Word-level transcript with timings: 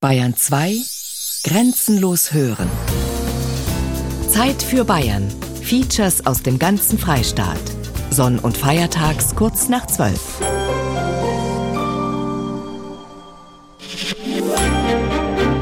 Bayern 0.00 0.36
2 0.36 0.76
Grenzenlos 1.42 2.32
hören. 2.32 2.70
Zeit 4.30 4.62
für 4.62 4.84
Bayern. 4.84 5.28
Features 5.60 6.24
aus 6.24 6.40
dem 6.40 6.56
ganzen 6.56 7.00
Freistaat. 7.00 7.58
Sonn- 8.08 8.38
und 8.38 8.56
Feiertags 8.56 9.34
kurz 9.34 9.68
nach 9.68 9.88
12. 9.88 10.20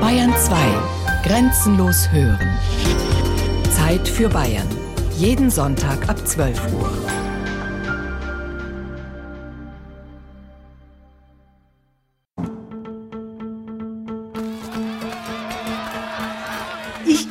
Bayern 0.03 0.35
2 0.37 0.57
Grenzenlos 1.25 2.13
hören. 2.13 2.59
Zeit 3.75 4.07
für 4.07 4.29
Bayern. 4.29 4.69
Jeden 5.17 5.51
Sonntag 5.51 6.11
ab 6.11 6.29
12 6.29 6.61
Uhr. 6.75 7.16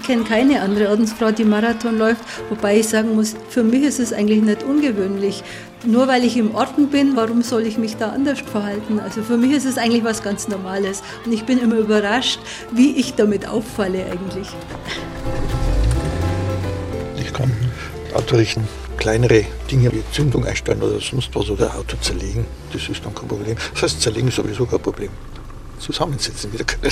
Kenne 0.05 0.23
keine 0.23 0.61
andere 0.61 0.89
Ordensfrau, 0.89 1.31
die 1.31 1.43
Marathon 1.43 1.97
läuft, 1.97 2.21
wobei 2.49 2.79
ich 2.79 2.87
sagen 2.87 3.15
muss, 3.15 3.35
für 3.49 3.63
mich 3.63 3.83
ist 3.83 3.99
es 3.99 4.13
eigentlich 4.13 4.41
nicht 4.41 4.63
ungewöhnlich. 4.63 5.43
Nur 5.85 6.07
weil 6.07 6.23
ich 6.23 6.37
im 6.37 6.53
Orden 6.55 6.89
bin, 6.89 7.15
warum 7.15 7.41
soll 7.41 7.65
ich 7.65 7.77
mich 7.77 7.97
da 7.97 8.09
anders 8.09 8.39
verhalten? 8.39 8.99
Also 8.99 9.23
für 9.23 9.37
mich 9.37 9.51
ist 9.51 9.65
es 9.65 9.77
eigentlich 9.77 10.03
was 10.03 10.23
ganz 10.23 10.47
Normales 10.47 11.01
und 11.25 11.33
ich 11.33 11.43
bin 11.43 11.59
immer 11.59 11.75
überrascht, 11.75 12.39
wie 12.71 12.95
ich 12.95 13.15
damit 13.15 13.47
auffalle 13.47 14.05
eigentlich. 14.05 14.47
Ich 17.19 17.33
kann 17.33 17.51
richten, 18.31 18.67
kleinere 18.97 19.45
Dinge 19.71 19.91
wie 19.91 20.03
Zündung 20.11 20.45
einstellen 20.45 20.81
oder 20.81 20.99
sonst 20.99 21.29
was 21.33 21.49
oder 21.49 21.75
Auto 21.75 21.97
zerlegen, 22.01 22.45
das 22.73 22.87
ist 22.89 23.05
dann 23.05 23.13
kein 23.13 23.27
Problem. 23.27 23.55
Das 23.73 23.83
heißt, 23.83 24.01
zerlegen 24.01 24.27
ist 24.27 24.35
sowieso 24.35 24.65
kein 24.65 24.79
Problem 24.79 25.09
zusammensetzen 25.85 26.51
wieder 26.51 26.65
können. 26.65 26.91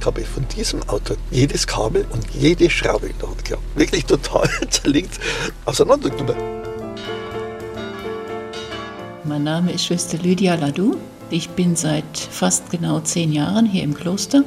ich 0.00 0.06
habe 0.06 0.22
von 0.22 0.46
diesem 0.48 0.82
Auto 0.88 1.14
jedes 1.30 1.66
Kabel 1.66 2.06
und 2.10 2.24
jede 2.30 2.70
Schraube 2.70 3.08
in 3.08 3.18
der 3.18 3.28
Hand 3.28 3.44
gehabt. 3.44 3.62
Wirklich 3.74 4.04
total 4.04 4.48
zerlegt 4.70 5.18
auseinandergenommen. 5.64 6.36
Mein 9.24 9.42
Name 9.44 9.72
ist 9.72 9.86
Schwester 9.86 10.18
Lydia 10.18 10.54
Ladou. 10.54 10.96
Ich 11.30 11.48
bin 11.50 11.74
seit 11.74 12.18
fast 12.18 12.70
genau 12.70 13.00
zehn 13.00 13.32
Jahren 13.32 13.66
hier 13.66 13.82
im 13.82 13.94
Kloster, 13.94 14.44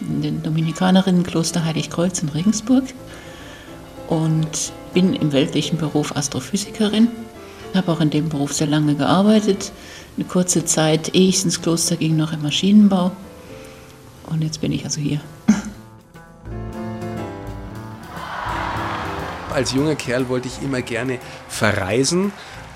in 0.00 0.22
den 0.22 0.42
Dominikanerinnenkloster 0.42 1.64
Heiligkreuz 1.64 2.22
in 2.22 2.28
Regensburg 2.30 2.84
und 4.08 4.72
bin 4.94 5.14
im 5.14 5.32
weltlichen 5.32 5.78
Beruf 5.78 6.16
Astrophysikerin. 6.16 7.08
Habe 7.74 7.92
auch 7.92 8.00
in 8.00 8.10
dem 8.10 8.28
Beruf 8.28 8.52
sehr 8.52 8.66
lange 8.66 8.94
gearbeitet, 8.94 9.72
eine 10.16 10.26
kurze 10.26 10.64
Zeit, 10.64 11.14
ehe 11.14 11.28
ich 11.28 11.44
ins 11.44 11.62
Kloster 11.62 11.96
ging, 11.96 12.16
noch 12.16 12.32
im 12.32 12.42
Maschinenbau. 12.42 13.12
Und 14.26 14.42
jetzt 14.42 14.60
bin 14.60 14.72
ich 14.72 14.84
also 14.84 15.00
hier. 15.00 15.20
Als 19.52 19.72
junger 19.72 19.96
Kerl 19.96 20.28
wollte 20.28 20.48
ich 20.48 20.62
immer 20.62 20.80
gerne 20.80 21.18
verreisen 21.48 22.32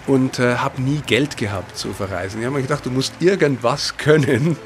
und 0.07 0.39
äh, 0.39 0.57
habe 0.57 0.83
nie 0.83 1.01
Geld 1.07 1.37
gehabt 1.37 1.77
zu 1.79 1.93
verreisen. 1.93 2.41
Ich 2.41 2.47
habe 2.47 2.57
mir 2.57 2.63
gedacht, 2.63 2.85
du 2.85 2.91
musst 2.91 3.15
irgendwas 3.21 3.97
können, 3.97 4.57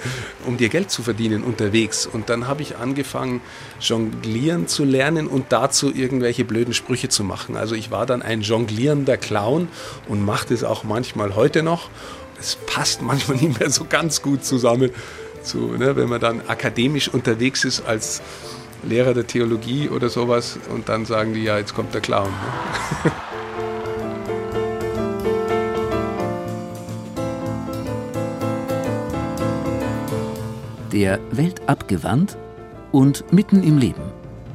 um 0.47 0.56
dir 0.56 0.69
Geld 0.69 0.91
zu 0.91 1.03
verdienen 1.03 1.44
unterwegs. 1.44 2.06
Und 2.06 2.28
dann 2.28 2.48
habe 2.48 2.62
ich 2.62 2.77
angefangen, 2.77 3.41
jonglieren 3.80 4.66
zu 4.66 4.84
lernen 4.84 5.28
und 5.28 5.47
dazu 5.50 5.94
irgendwelche 5.94 6.44
blöden 6.44 6.75
Sprüche 6.75 7.08
zu 7.08 7.22
machen. 7.22 7.56
Also 7.56 7.75
ich 7.75 7.91
war 7.91 8.06
dann 8.06 8.22
ein 8.22 8.41
jonglierender 8.41 9.16
Clown 9.16 9.69
und 10.08 10.25
mache 10.25 10.48
das 10.48 10.64
auch 10.64 10.82
manchmal 10.82 11.36
heute 11.36 11.62
noch 11.62 11.88
es 12.41 12.56
passt 12.67 13.03
manchmal 13.03 13.39
nicht 13.39 13.58
mehr 13.58 13.70
so 13.70 13.84
ganz 13.89 14.22
gut 14.22 14.44
zusammen, 14.44 14.91
so, 15.42 15.58
ne, 15.58 15.97
wenn 15.97 16.08
man 16.08 16.20
dann 16.20 16.42
akademisch 16.48 17.08
unterwegs 17.08 17.64
ist 17.64 17.86
als 17.86 18.20
Lehrer 18.83 19.14
der 19.14 19.27
Theologie 19.27 19.89
oder 19.89 20.08
sowas 20.08 20.59
und 20.72 20.89
dann 20.89 21.05
sagen 21.05 21.34
die, 21.34 21.42
ja, 21.42 21.59
jetzt 21.59 21.75
kommt 21.75 21.94
der 21.94 22.00
Clown. 22.00 22.28
Ne? 22.28 23.12
Der 30.93 31.21
Welt 31.31 31.60
abgewandt 31.66 32.37
und 32.93 33.32
mitten 33.32 33.62
im 33.62 33.78
Leben. 33.78 34.03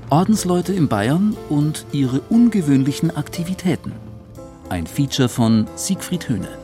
Ordensleute 0.09 0.73
in 0.73 0.87
Bayern 0.87 1.37
und 1.49 1.85
ihre 1.91 2.19
ungewöhnlichen 2.21 3.15
Aktivitäten. 3.15 3.93
Ein 4.69 4.87
Feature 4.87 5.29
von 5.29 5.67
Siegfried 5.75 6.27
Höhne. 6.29 6.62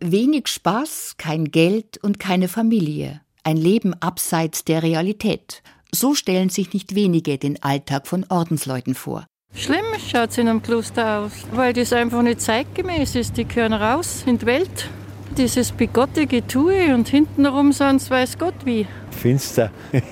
Wenig 0.00 0.46
Spaß, 0.46 1.16
kein 1.18 1.46
Geld 1.46 1.98
und 1.98 2.20
keine 2.20 2.46
Familie. 2.46 3.20
Ein 3.42 3.56
Leben 3.56 3.94
abseits 3.94 4.64
der 4.64 4.84
Realität. 4.84 5.62
So 5.92 6.14
stellen 6.14 6.50
sich 6.50 6.72
nicht 6.72 6.94
wenige 6.94 7.36
den 7.36 7.60
Alltag 7.62 8.06
von 8.06 8.24
Ordensleuten 8.28 8.94
vor. 8.94 9.26
Schlimm 9.54 9.84
schaut 10.08 10.30
es 10.30 10.38
in 10.38 10.46
einem 10.46 10.62
Kloster 10.62 11.20
aus, 11.20 11.32
weil 11.52 11.72
das 11.72 11.92
einfach 11.92 12.22
nicht 12.22 12.40
zeitgemäß 12.40 13.16
ist. 13.16 13.36
Die 13.36 13.48
gehören 13.48 13.72
raus 13.72 14.22
in 14.24 14.38
die 14.38 14.46
Welt. 14.46 14.88
Dieses 15.36 15.72
bigotte 15.72 16.26
Getue 16.26 16.94
und 16.94 17.08
hintenrum 17.08 17.72
sonst 17.72 18.08
weiß 18.08 18.38
Gott 18.38 18.54
wie. 18.64 18.86
Finster 19.10 19.72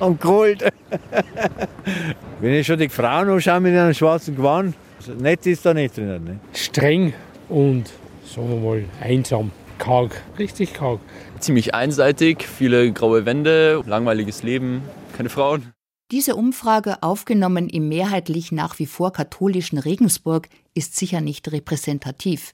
und 0.00 0.20
kalt. 0.20 0.64
Wenn 2.40 2.54
ich 2.54 2.66
schon 2.66 2.80
die 2.80 2.88
Frauen 2.88 3.28
anschaue 3.28 3.60
mit 3.60 3.74
einem 3.74 3.94
schwarzen 3.94 4.34
Gewand, 4.34 4.74
nett 5.20 5.46
ist 5.46 5.64
da 5.64 5.72
nicht 5.72 5.96
drin. 5.96 6.24
Ne? 6.24 6.40
Streng 6.52 7.12
und 7.48 7.92
sagen 8.34 8.50
wir 8.50 8.56
mal, 8.56 8.84
einsam, 9.00 9.52
karg, 9.78 10.22
richtig 10.38 10.74
karg. 10.74 11.00
Ziemlich 11.38 11.74
einseitig, 11.74 12.46
viele 12.46 12.92
graue 12.92 13.26
Wände, 13.26 13.82
langweiliges 13.86 14.42
Leben, 14.42 14.82
keine 15.16 15.28
Frauen. 15.28 15.72
Diese 16.10 16.34
Umfrage, 16.34 17.02
aufgenommen 17.02 17.68
im 17.68 17.88
mehrheitlich 17.88 18.52
nach 18.52 18.78
wie 18.78 18.86
vor 18.86 19.12
katholischen 19.12 19.78
Regensburg, 19.78 20.48
ist 20.74 20.96
sicher 20.96 21.20
nicht 21.20 21.50
repräsentativ. 21.50 22.52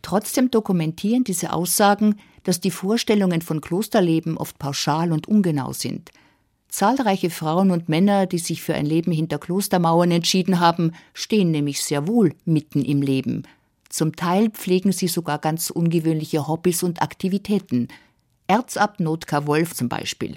Trotzdem 0.00 0.50
dokumentieren 0.50 1.24
diese 1.24 1.52
Aussagen, 1.52 2.16
dass 2.42 2.60
die 2.60 2.70
Vorstellungen 2.70 3.40
von 3.40 3.60
Klosterleben 3.60 4.36
oft 4.36 4.58
pauschal 4.58 5.12
und 5.12 5.28
ungenau 5.28 5.72
sind. 5.72 6.10
Zahlreiche 6.68 7.30
Frauen 7.30 7.70
und 7.70 7.88
Männer, 7.88 8.26
die 8.26 8.38
sich 8.38 8.62
für 8.62 8.74
ein 8.74 8.86
Leben 8.86 9.12
hinter 9.12 9.38
Klostermauern 9.38 10.10
entschieden 10.10 10.58
haben, 10.58 10.92
stehen 11.12 11.50
nämlich 11.50 11.84
sehr 11.84 12.08
wohl 12.08 12.34
mitten 12.46 12.82
im 12.82 13.02
Leben– 13.02 13.42
zum 13.92 14.16
Teil 14.16 14.48
pflegen 14.48 14.90
sie 14.90 15.06
sogar 15.06 15.38
ganz 15.38 15.68
ungewöhnliche 15.70 16.48
Hobbys 16.48 16.82
und 16.82 17.02
Aktivitäten. 17.02 17.88
Erzabt 18.46 19.00
Notka 19.00 19.46
Wolf 19.46 19.74
zum 19.74 19.88
Beispiel. 19.90 20.36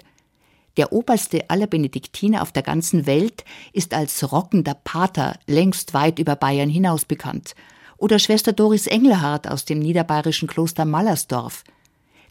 Der 0.76 0.92
oberste 0.92 1.48
aller 1.48 1.66
Benediktiner 1.66 2.42
auf 2.42 2.52
der 2.52 2.62
ganzen 2.62 3.06
Welt 3.06 3.44
ist 3.72 3.94
als 3.94 4.30
rockender 4.30 4.74
Pater 4.74 5.38
längst 5.46 5.94
weit 5.94 6.18
über 6.18 6.36
Bayern 6.36 6.68
hinaus 6.68 7.06
bekannt. 7.06 7.54
Oder 7.96 8.18
Schwester 8.18 8.52
Doris 8.52 8.86
Engelhardt 8.86 9.48
aus 9.48 9.64
dem 9.64 9.78
niederbayerischen 9.78 10.48
Kloster 10.48 10.84
Mallersdorf. 10.84 11.64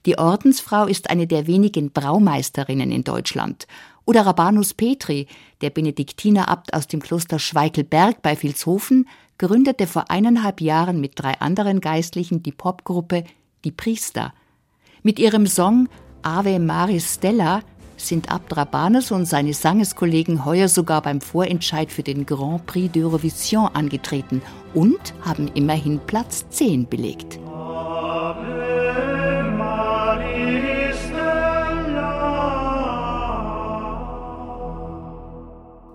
Die 0.05 0.19
Ordensfrau 0.19 0.85
ist 0.85 1.09
eine 1.09 1.25
der 1.25 1.47
wenigen 1.47 1.91
Braumeisterinnen 1.91 2.91
in 2.91 3.03
Deutschland. 3.03 3.65
Oder 4.05 4.27
Rabanus 4.27 4.75
Petri, 4.75 5.25
der 5.61 5.71
Benediktinerabt 5.71 6.75
aus 6.75 6.85
dem 6.85 7.01
Kloster 7.01 7.39
Schweichelberg 7.39 8.21
bei 8.21 8.39
Vilshofen, 8.39 9.07
gründete 9.37 9.87
vor 9.87 10.09
eineinhalb 10.09 10.61
Jahren 10.61 11.01
mit 11.01 11.13
drei 11.15 11.39
anderen 11.39 11.81
Geistlichen 11.81 12.43
die 12.43 12.51
Popgruppe 12.51 13.23
Die 13.63 13.71
Priester. 13.71 14.33
Mit 15.03 15.19
ihrem 15.19 15.47
Song 15.47 15.89
Ave 16.21 16.59
Maris 16.59 17.15
Stella 17.15 17.61
sind 17.97 18.31
Abt 18.31 18.55
Rabanus 18.55 19.11
und 19.11 19.25
seine 19.25 19.53
Sangeskollegen 19.53 20.45
heuer 20.45 20.67
sogar 20.67 21.01
beim 21.01 21.21
Vorentscheid 21.21 21.91
für 21.91 22.03
den 22.03 22.25
Grand 22.25 22.65
Prix 22.65 22.93
d'Eurovision 22.93 23.73
angetreten 23.73 24.41
und 24.73 25.13
haben 25.21 25.47
immerhin 25.53 25.99
Platz 26.05 26.45
10 26.49 26.87
belegt. 26.87 27.39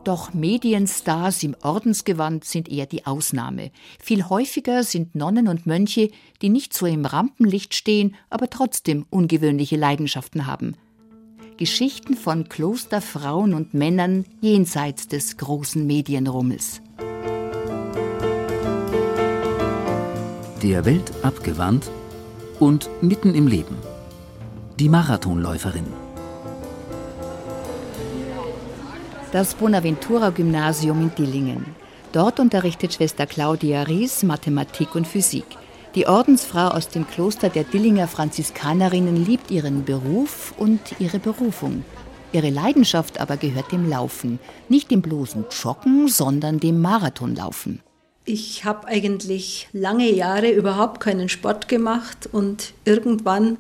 Doch 0.05 0.32
Medienstars 0.32 1.43
im 1.43 1.55
Ordensgewand 1.62 2.44
sind 2.44 2.70
eher 2.70 2.87
die 2.87 3.05
Ausnahme. 3.06 3.70
Viel 4.02 4.29
häufiger 4.29 4.82
sind 4.82 5.14
Nonnen 5.14 5.47
und 5.47 5.67
Mönche, 5.67 6.11
die 6.41 6.49
nicht 6.49 6.73
so 6.73 6.87
im 6.87 7.05
Rampenlicht 7.05 7.75
stehen, 7.75 8.17
aber 8.31 8.49
trotzdem 8.49 9.05
ungewöhnliche 9.11 9.76
Leidenschaften 9.76 10.47
haben. 10.47 10.76
Geschichten 11.58 12.14
von 12.14 12.49
Klosterfrauen 12.49 13.52
und 13.52 13.75
Männern 13.75 14.25
jenseits 14.41 15.08
des 15.08 15.37
großen 15.37 15.87
Medienrummels. 15.87 16.81
Der 20.62 20.87
Welt 20.87 21.12
abgewandt 21.23 21.91
und 22.58 22.88
mitten 23.03 23.35
im 23.35 23.46
Leben. 23.46 23.76
Die 24.79 24.88
Marathonläuferin. 24.88 26.10
Das 29.32 29.55
Bonaventura-Gymnasium 29.55 31.03
in 31.03 31.15
Dillingen. 31.15 31.67
Dort 32.12 32.41
unterrichtet 32.41 32.94
Schwester 32.94 33.27
Claudia 33.27 33.85
Ries 33.85 34.25
Mathematik 34.25 34.94
und 34.94 35.06
Physik. 35.06 35.44
Die 35.94 36.06
Ordensfrau 36.06 36.69
aus 36.69 36.88
dem 36.88 37.06
Kloster 37.06 37.49
der 37.49 37.65
Dillinger 37.65 38.09
Franziskanerinnen 38.09 39.25
liebt 39.25 39.50
ihren 39.50 39.85
Beruf 39.85 40.53
und 40.56 40.81
ihre 40.99 41.19
Berufung. 41.19 41.85
Ihre 42.32 42.50
Leidenschaft 42.50 43.21
aber 43.21 43.37
gehört 43.37 43.73
dem 43.73 43.88
Laufen, 43.88 44.38
nicht 44.69 44.91
dem 44.91 45.03
bloßen 45.03 45.47
Joggen, 45.50 46.09
sondern 46.09 46.61
dem 46.61 46.81
Marathonlaufen. 46.81 47.81
Ich 48.25 48.65
habe 48.65 48.87
eigentlich 48.87 49.69
lange 49.73 50.11
Jahre 50.12 50.50
überhaupt 50.50 51.00
keinen 51.00 51.29
Sport 51.29 51.69
gemacht 51.69 52.29
und 52.31 52.75
irgendwann 52.85 53.59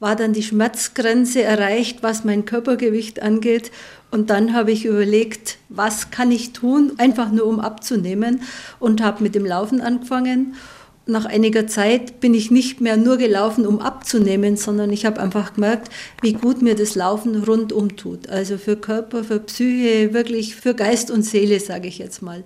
war 0.00 0.16
dann 0.16 0.32
die 0.32 0.42
Schmerzgrenze 0.42 1.42
erreicht, 1.42 2.02
was 2.02 2.24
mein 2.24 2.44
Körpergewicht 2.44 3.22
angeht. 3.22 3.70
Und 4.10 4.30
dann 4.30 4.52
habe 4.54 4.72
ich 4.72 4.84
überlegt, 4.84 5.58
was 5.68 6.10
kann 6.10 6.30
ich 6.30 6.52
tun, 6.52 6.92
einfach 6.98 7.32
nur 7.32 7.46
um 7.46 7.60
abzunehmen 7.60 8.42
und 8.78 9.02
habe 9.02 9.22
mit 9.22 9.34
dem 9.34 9.44
Laufen 9.44 9.80
angefangen 9.80 10.54
nach 11.06 11.24
einiger 11.24 11.68
Zeit 11.68 12.18
bin 12.18 12.34
ich 12.34 12.50
nicht 12.50 12.80
mehr 12.80 12.96
nur 12.96 13.16
gelaufen, 13.16 13.64
um 13.64 13.78
abzunehmen, 13.80 14.56
sondern 14.56 14.92
ich 14.92 15.06
habe 15.06 15.20
einfach 15.20 15.54
gemerkt, 15.54 15.88
wie 16.20 16.32
gut 16.32 16.62
mir 16.62 16.74
das 16.74 16.96
Laufen 16.96 17.44
rundum 17.44 17.96
tut. 17.96 18.28
Also 18.28 18.58
für 18.58 18.76
Körper, 18.76 19.22
für 19.22 19.38
Psyche, 19.38 20.12
wirklich 20.12 20.56
für 20.56 20.74
Geist 20.74 21.12
und 21.12 21.22
Seele, 21.22 21.60
sage 21.60 21.86
ich 21.86 21.98
jetzt 21.98 22.22
mal. 22.22 22.42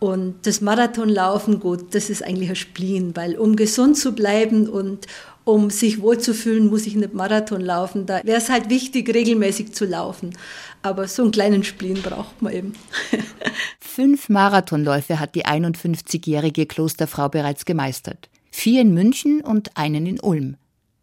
Und 0.00 0.46
das 0.46 0.60
Marathonlaufen, 0.60 1.60
gut, 1.60 1.94
das 1.94 2.10
ist 2.10 2.22
eigentlich 2.24 2.50
ein 2.50 2.56
Spleen, 2.56 3.16
weil 3.16 3.36
um 3.36 3.56
gesund 3.56 3.96
zu 3.96 4.12
bleiben 4.12 4.68
und 4.68 5.06
um 5.48 5.70
sich 5.70 6.02
wohlzufühlen, 6.02 6.68
muss 6.68 6.86
ich 6.86 6.94
nicht 6.94 7.14
Marathon 7.14 7.62
laufen. 7.62 8.04
Da 8.04 8.20
wäre 8.22 8.36
es 8.36 8.50
halt 8.50 8.68
wichtig, 8.68 9.08
regelmäßig 9.14 9.72
zu 9.72 9.86
laufen. 9.86 10.36
Aber 10.82 11.08
so 11.08 11.22
einen 11.22 11.30
kleinen 11.30 11.64
Spleen 11.64 12.02
braucht 12.02 12.42
man 12.42 12.52
eben. 12.52 12.72
Fünf 13.80 14.28
Marathonläufe 14.28 15.18
hat 15.18 15.34
die 15.34 15.46
51-jährige 15.46 16.66
Klosterfrau 16.66 17.30
bereits 17.30 17.64
gemeistert. 17.64 18.28
Vier 18.50 18.82
in 18.82 18.92
München 18.92 19.40
und 19.40 19.74
einen 19.74 20.04
in 20.04 20.20
Ulm. 20.20 20.58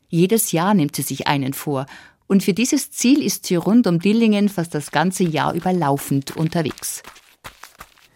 Jedes 0.09 0.51
Jahr 0.51 0.75
nimmt 0.75 0.95
sie 0.95 1.01
sich 1.01 1.25
einen 1.25 1.53
vor. 1.53 1.87
Und 2.27 2.43
für 2.43 2.53
dieses 2.53 2.91
Ziel 2.91 3.23
ist 3.23 3.47
sie 3.47 3.55
rund 3.55 3.87
um 3.87 3.99
Dillingen 3.99 4.49
fast 4.49 4.75
das 4.75 4.91
ganze 4.91 5.23
Jahr 5.23 5.55
über 5.55 5.73
laufend 5.73 6.37
unterwegs. 6.37 7.01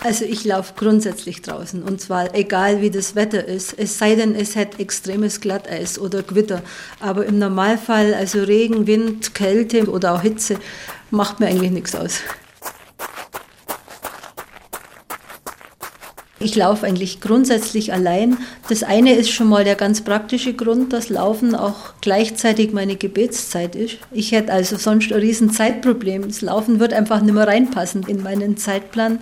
Also 0.02 0.24
ich 0.24 0.46
laufe 0.46 0.76
grundsätzlich 0.78 1.42
draußen 1.42 1.84
und 1.84 2.00
zwar 2.00 2.34
egal 2.34 2.82
wie 2.82 2.90
das 2.90 3.16
Wetter 3.16 3.44
ist, 3.44 3.78
es 3.78 3.98
sei 3.98 4.16
denn 4.16 4.34
es 4.34 4.56
hat 4.56 4.80
extremes 4.80 5.42
Glatteis 5.42 6.00
oder 6.00 6.24
Gewitter. 6.24 6.62
Aber 7.02 7.26
im 7.26 7.38
Normalfall, 7.38 8.14
also 8.14 8.42
Regen, 8.42 8.88
Wind, 8.88 9.34
Kälte 9.36 9.90
oder 9.90 10.16
auch 10.16 10.22
Hitze, 10.22 10.56
macht 11.12 11.42
mir 11.42 11.48
eigentlich 11.48 11.72
nichts 11.72 11.96
aus. 11.96 12.22
Ich 16.40 16.56
laufe 16.56 16.86
eigentlich 16.86 17.20
grundsätzlich 17.20 17.92
allein. 17.92 18.38
Das 18.70 18.84
eine 18.84 19.16
ist 19.16 19.30
schon 19.30 19.50
mal 19.50 19.66
der 19.66 19.76
ganz 19.76 20.00
praktische 20.06 20.54
Grund, 20.54 20.94
dass 20.94 21.10
Laufen 21.10 21.54
auch 21.54 21.76
gleichzeitig 22.00 22.72
meine 22.72 22.96
Gebetszeit 22.96 23.76
ist. 23.76 23.98
Ich 24.14 24.32
hätte 24.32 24.54
also 24.54 24.78
sonst 24.78 25.12
ein 25.12 25.20
riesen 25.20 25.52
Zeitproblem. 25.52 26.26
Das 26.26 26.40
Laufen 26.40 26.80
wird 26.80 26.94
einfach 26.94 27.22
nicht 27.22 27.34
mehr 27.34 27.46
reinpassen 27.46 28.04
in 28.08 28.24
meinen 28.24 28.56
Zeitplan. 28.56 29.20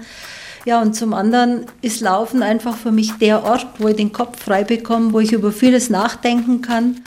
Ja, 0.67 0.81
und 0.81 0.95
zum 0.95 1.13
anderen 1.13 1.65
ist 1.81 2.01
Laufen 2.01 2.43
einfach 2.43 2.75
für 2.75 2.91
mich 2.91 3.13
der 3.13 3.45
Ort, 3.45 3.65
wo 3.77 3.87
ich 3.87 3.95
den 3.95 4.11
Kopf 4.11 4.43
frei 4.43 4.65
bekomme, 4.65 5.13
wo 5.13 5.21
ich 5.21 5.31
über 5.31 5.53
vieles 5.53 5.89
nachdenken 5.89 6.61
kann. 6.61 6.99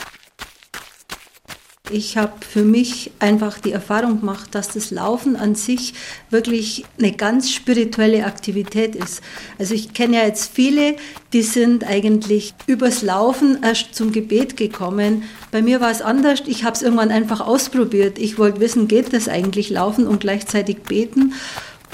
Ich 1.91 2.17
habe 2.17 2.33
für 2.43 2.63
mich 2.63 3.11
einfach 3.19 3.59
die 3.59 3.71
Erfahrung 3.71 4.21
gemacht, 4.21 4.55
dass 4.55 4.69
das 4.69 4.89
Laufen 4.89 5.35
an 5.35 5.53
sich 5.53 5.93
wirklich 6.31 6.85
eine 6.97 7.11
ganz 7.11 7.51
spirituelle 7.51 8.25
Aktivität 8.25 8.95
ist. 8.95 9.21
Also 9.59 9.75
ich 9.75 9.93
kenne 9.93 10.17
ja 10.17 10.23
jetzt 10.23 10.51
viele, 10.51 10.95
die 11.31 11.43
sind 11.43 11.83
eigentlich 11.83 12.55
übers 12.65 13.03
Laufen 13.03 13.59
erst 13.61 13.93
zum 13.93 14.11
Gebet 14.11 14.57
gekommen. 14.57 15.21
Bei 15.51 15.61
mir 15.61 15.79
war 15.81 15.91
es 15.91 16.01
anders. 16.01 16.41
Ich 16.47 16.63
habe 16.63 16.75
es 16.75 16.81
irgendwann 16.81 17.11
einfach 17.11 17.41
ausprobiert. 17.41 18.17
Ich 18.17 18.39
wollte 18.39 18.59
wissen, 18.59 18.87
geht 18.87 19.13
das 19.13 19.27
eigentlich 19.27 19.69
Laufen 19.69 20.07
und 20.07 20.21
gleichzeitig 20.21 20.81
beten? 20.81 21.33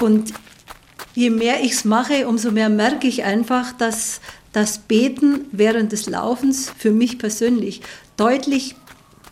Und 0.00 0.32
je 1.18 1.30
mehr 1.30 1.64
ich 1.64 1.72
es 1.72 1.84
mache, 1.84 2.28
umso 2.28 2.52
mehr 2.52 2.68
merke 2.68 3.08
ich 3.08 3.24
einfach, 3.24 3.72
dass 3.72 4.20
das 4.52 4.78
Beten 4.78 5.46
während 5.50 5.90
des 5.90 6.06
Laufens 6.06 6.70
für 6.78 6.92
mich 6.92 7.18
persönlich 7.18 7.80
deutlich 8.16 8.76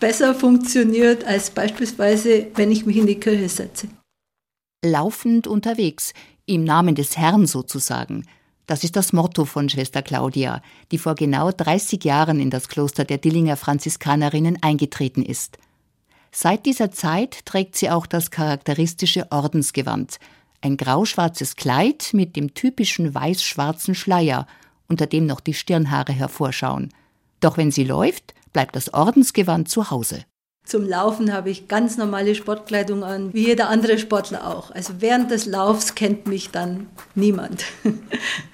besser 0.00 0.34
funktioniert 0.34 1.24
als 1.24 1.50
beispielsweise, 1.50 2.48
wenn 2.56 2.72
ich 2.72 2.86
mich 2.86 2.96
in 2.96 3.06
die 3.06 3.20
Kirche 3.20 3.48
setze. 3.48 3.86
Laufend 4.84 5.46
unterwegs, 5.46 6.12
im 6.44 6.64
Namen 6.64 6.96
des 6.96 7.16
Herrn 7.16 7.46
sozusagen. 7.46 8.26
Das 8.66 8.82
ist 8.82 8.96
das 8.96 9.12
Motto 9.12 9.44
von 9.44 9.68
Schwester 9.68 10.02
Claudia, 10.02 10.62
die 10.90 10.98
vor 10.98 11.14
genau 11.14 11.52
30 11.52 12.02
Jahren 12.04 12.40
in 12.40 12.50
das 12.50 12.68
Kloster 12.68 13.04
der 13.04 13.18
Dillinger 13.18 13.56
Franziskanerinnen 13.56 14.58
eingetreten 14.60 15.22
ist. 15.22 15.58
Seit 16.32 16.66
dieser 16.66 16.90
Zeit 16.90 17.46
trägt 17.46 17.76
sie 17.76 17.90
auch 17.90 18.06
das 18.06 18.32
charakteristische 18.32 19.30
Ordensgewand, 19.30 20.18
ein 20.60 20.76
grauschwarzes 20.76 21.56
Kleid 21.56 22.10
mit 22.12 22.36
dem 22.36 22.54
typischen 22.54 23.14
weiß-schwarzen 23.14 23.94
Schleier, 23.94 24.46
unter 24.88 25.06
dem 25.06 25.26
noch 25.26 25.40
die 25.40 25.54
Stirnhaare 25.54 26.12
hervorschauen. 26.12 26.92
Doch 27.40 27.56
wenn 27.56 27.70
sie 27.70 27.84
läuft, 27.84 28.34
bleibt 28.52 28.76
das 28.76 28.92
Ordensgewand 28.94 29.68
zu 29.68 29.90
Hause. 29.90 30.24
Zum 30.66 30.84
Laufen 30.84 31.32
habe 31.32 31.48
ich 31.48 31.68
ganz 31.68 31.96
normale 31.96 32.34
Sportkleidung 32.34 33.04
an, 33.04 33.32
wie 33.32 33.46
jeder 33.46 33.68
andere 33.68 33.98
Sportler 33.98 34.48
auch. 34.48 34.72
Also 34.72 34.94
während 34.98 35.30
des 35.30 35.46
Laufs 35.46 35.94
kennt 35.94 36.26
mich 36.26 36.50
dann 36.50 36.88
niemand. 37.14 37.64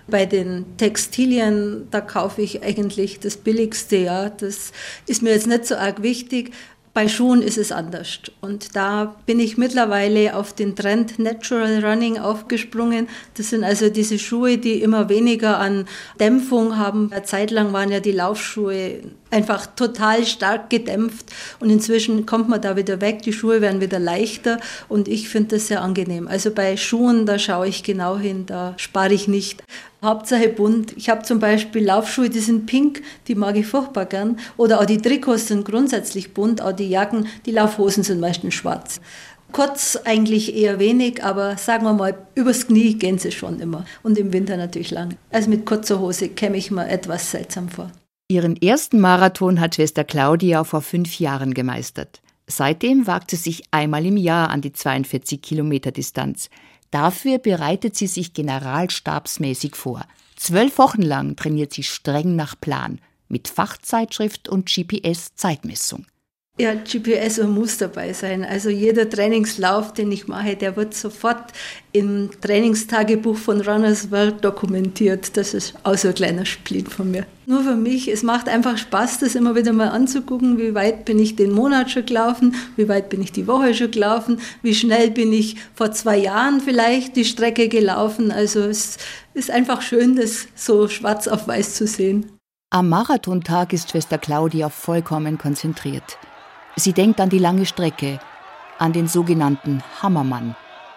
Bei 0.08 0.26
den 0.26 0.76
Textilien, 0.76 1.88
da 1.90 2.02
kaufe 2.02 2.42
ich 2.42 2.62
eigentlich 2.62 3.18
das 3.20 3.38
Billigste, 3.38 3.96
ja. 3.96 4.28
Das 4.28 4.72
ist 5.06 5.22
mir 5.22 5.30
jetzt 5.30 5.46
nicht 5.46 5.64
so 5.64 5.76
arg 5.76 6.02
wichtig. 6.02 6.52
Bei 6.94 7.08
Schuhen 7.08 7.40
ist 7.40 7.56
es 7.56 7.72
anders. 7.72 8.18
Und 8.42 8.76
da 8.76 9.16
bin 9.24 9.40
ich 9.40 9.56
mittlerweile 9.56 10.36
auf 10.36 10.52
den 10.52 10.76
Trend 10.76 11.18
Natural 11.18 11.82
Running 11.82 12.18
aufgesprungen. 12.18 13.08
Das 13.34 13.48
sind 13.48 13.64
also 13.64 13.88
diese 13.88 14.18
Schuhe, 14.18 14.58
die 14.58 14.82
immer 14.82 15.08
weniger 15.08 15.58
an 15.58 15.86
Dämpfung 16.20 16.76
haben. 16.76 17.10
Eine 17.10 17.22
Zeit 17.22 17.50
lang 17.50 17.72
waren 17.72 17.90
ja 17.90 18.00
die 18.00 18.12
Laufschuhe 18.12 19.00
einfach 19.32 19.66
total 19.66 20.24
stark 20.26 20.70
gedämpft 20.70 21.26
und 21.58 21.70
inzwischen 21.70 22.26
kommt 22.26 22.48
man 22.48 22.60
da 22.60 22.76
wieder 22.76 23.00
weg, 23.00 23.22
die 23.22 23.32
Schuhe 23.32 23.60
werden 23.60 23.80
wieder 23.80 23.98
leichter 23.98 24.60
und 24.88 25.08
ich 25.08 25.28
finde 25.28 25.56
das 25.56 25.68
sehr 25.68 25.82
angenehm. 25.82 26.28
Also 26.28 26.50
bei 26.50 26.76
Schuhen, 26.76 27.26
da 27.26 27.38
schaue 27.38 27.68
ich 27.68 27.82
genau 27.82 28.18
hin, 28.18 28.46
da 28.46 28.74
spare 28.76 29.14
ich 29.14 29.28
nicht. 29.28 29.62
Hauptsache 30.02 30.48
bunt. 30.48 30.96
Ich 30.96 31.08
habe 31.08 31.22
zum 31.22 31.38
Beispiel 31.38 31.84
Laufschuhe, 31.84 32.28
die 32.28 32.40
sind 32.40 32.66
pink, 32.66 33.02
die 33.28 33.36
mag 33.36 33.56
ich 33.56 33.68
furchtbar 33.68 34.04
gern. 34.04 34.38
Oder 34.56 34.80
auch 34.80 34.84
die 34.84 34.98
Trikots 34.98 35.46
sind 35.46 35.64
grundsätzlich 35.64 36.34
bunt, 36.34 36.60
auch 36.60 36.72
die 36.72 36.88
Jacken, 36.88 37.28
die 37.46 37.52
Laufhosen 37.52 38.02
sind 38.02 38.20
meistens 38.20 38.54
schwarz. 38.54 39.00
Kurz 39.52 39.96
eigentlich 40.04 40.56
eher 40.56 40.78
wenig, 40.80 41.22
aber 41.22 41.56
sagen 41.56 41.84
wir 41.84 41.92
mal, 41.92 42.18
übers 42.34 42.66
Knie 42.66 42.94
gehen 42.94 43.18
sie 43.18 43.30
schon 43.30 43.60
immer. 43.60 43.84
Und 44.02 44.18
im 44.18 44.32
Winter 44.32 44.56
natürlich 44.56 44.90
lang. 44.90 45.14
Also 45.30 45.50
mit 45.50 45.66
kurzer 45.66 46.00
Hose 46.00 46.30
käme 46.30 46.56
ich 46.56 46.70
mir 46.70 46.88
etwas 46.88 47.30
seltsam 47.30 47.68
vor. 47.68 47.92
Ihren 48.28 48.56
ersten 48.56 49.00
Marathon 49.00 49.60
hat 49.60 49.74
Schwester 49.74 50.04
Claudia 50.04 50.64
vor 50.64 50.80
fünf 50.80 51.18
Jahren 51.18 51.54
gemeistert. 51.54 52.22
Seitdem 52.46 53.06
wagt 53.06 53.30
sie 53.30 53.36
sich 53.36 53.64
einmal 53.70 54.04
im 54.06 54.16
Jahr 54.16 54.50
an 54.50 54.60
die 54.60 54.72
42 54.72 55.40
Kilometer 55.42 55.92
Distanz. 55.92 56.50
Dafür 56.90 57.38
bereitet 57.38 57.96
sie 57.96 58.06
sich 58.06 58.34
generalstabsmäßig 58.34 59.76
vor. 59.76 60.04
Zwölf 60.36 60.78
Wochen 60.78 61.02
lang 61.02 61.36
trainiert 61.36 61.72
sie 61.72 61.82
streng 61.82 62.36
nach 62.36 62.60
Plan, 62.60 63.00
mit 63.28 63.48
Fachzeitschrift 63.48 64.48
und 64.48 64.66
GPS-Zeitmessung. 64.66 66.06
Ja, 66.62 66.74
GPS 66.74 67.42
muss 67.42 67.78
dabei 67.78 68.12
sein. 68.12 68.44
Also 68.44 68.70
jeder 68.70 69.10
Trainingslauf, 69.10 69.92
den 69.94 70.12
ich 70.12 70.28
mache, 70.28 70.54
der 70.54 70.76
wird 70.76 70.94
sofort 70.94 71.52
im 71.90 72.30
Trainingstagebuch 72.40 73.36
von 73.36 73.60
Runners 73.62 74.12
World 74.12 74.44
dokumentiert. 74.44 75.36
Das 75.36 75.54
ist 75.54 75.74
auch 75.82 75.98
so 75.98 76.06
ein 76.06 76.14
kleiner 76.14 76.46
Split 76.46 76.88
von 76.88 77.10
mir. 77.10 77.26
Nur 77.46 77.64
für 77.64 77.74
mich, 77.74 78.06
es 78.06 78.22
macht 78.22 78.48
einfach 78.48 78.78
Spaß, 78.78 79.18
das 79.18 79.34
immer 79.34 79.56
wieder 79.56 79.72
mal 79.72 79.88
anzugucken, 79.88 80.56
wie 80.56 80.72
weit 80.72 81.04
bin 81.04 81.18
ich 81.18 81.34
den 81.34 81.50
Monat 81.50 81.90
schon 81.90 82.06
gelaufen, 82.06 82.54
wie 82.76 82.88
weit 82.88 83.08
bin 83.08 83.22
ich 83.22 83.32
die 83.32 83.48
Woche 83.48 83.74
schon 83.74 83.90
gelaufen, 83.90 84.38
wie 84.62 84.76
schnell 84.76 85.10
bin 85.10 85.32
ich 85.32 85.56
vor 85.74 85.90
zwei 85.90 86.16
Jahren 86.16 86.60
vielleicht 86.60 87.16
die 87.16 87.24
Strecke 87.24 87.68
gelaufen. 87.68 88.30
Also 88.30 88.60
es 88.60 88.98
ist 89.34 89.50
einfach 89.50 89.82
schön, 89.82 90.14
das 90.14 90.46
so 90.54 90.86
schwarz 90.86 91.26
auf 91.26 91.48
weiß 91.48 91.74
zu 91.74 91.88
sehen. 91.88 92.30
Am 92.70 92.88
Marathontag 92.88 93.72
ist 93.72 93.90
Schwester 93.90 94.18
Claudia 94.18 94.68
vollkommen 94.68 95.38
konzentriert. 95.38 96.18
Sie 96.76 96.92
denkt 96.94 97.20
an 97.20 97.28
die 97.28 97.38
lange 97.38 97.66
Strecke, 97.66 98.18
an 98.78 98.92
den 98.92 99.06
sogenannten 99.06 99.82
Hammermann. 100.00 100.56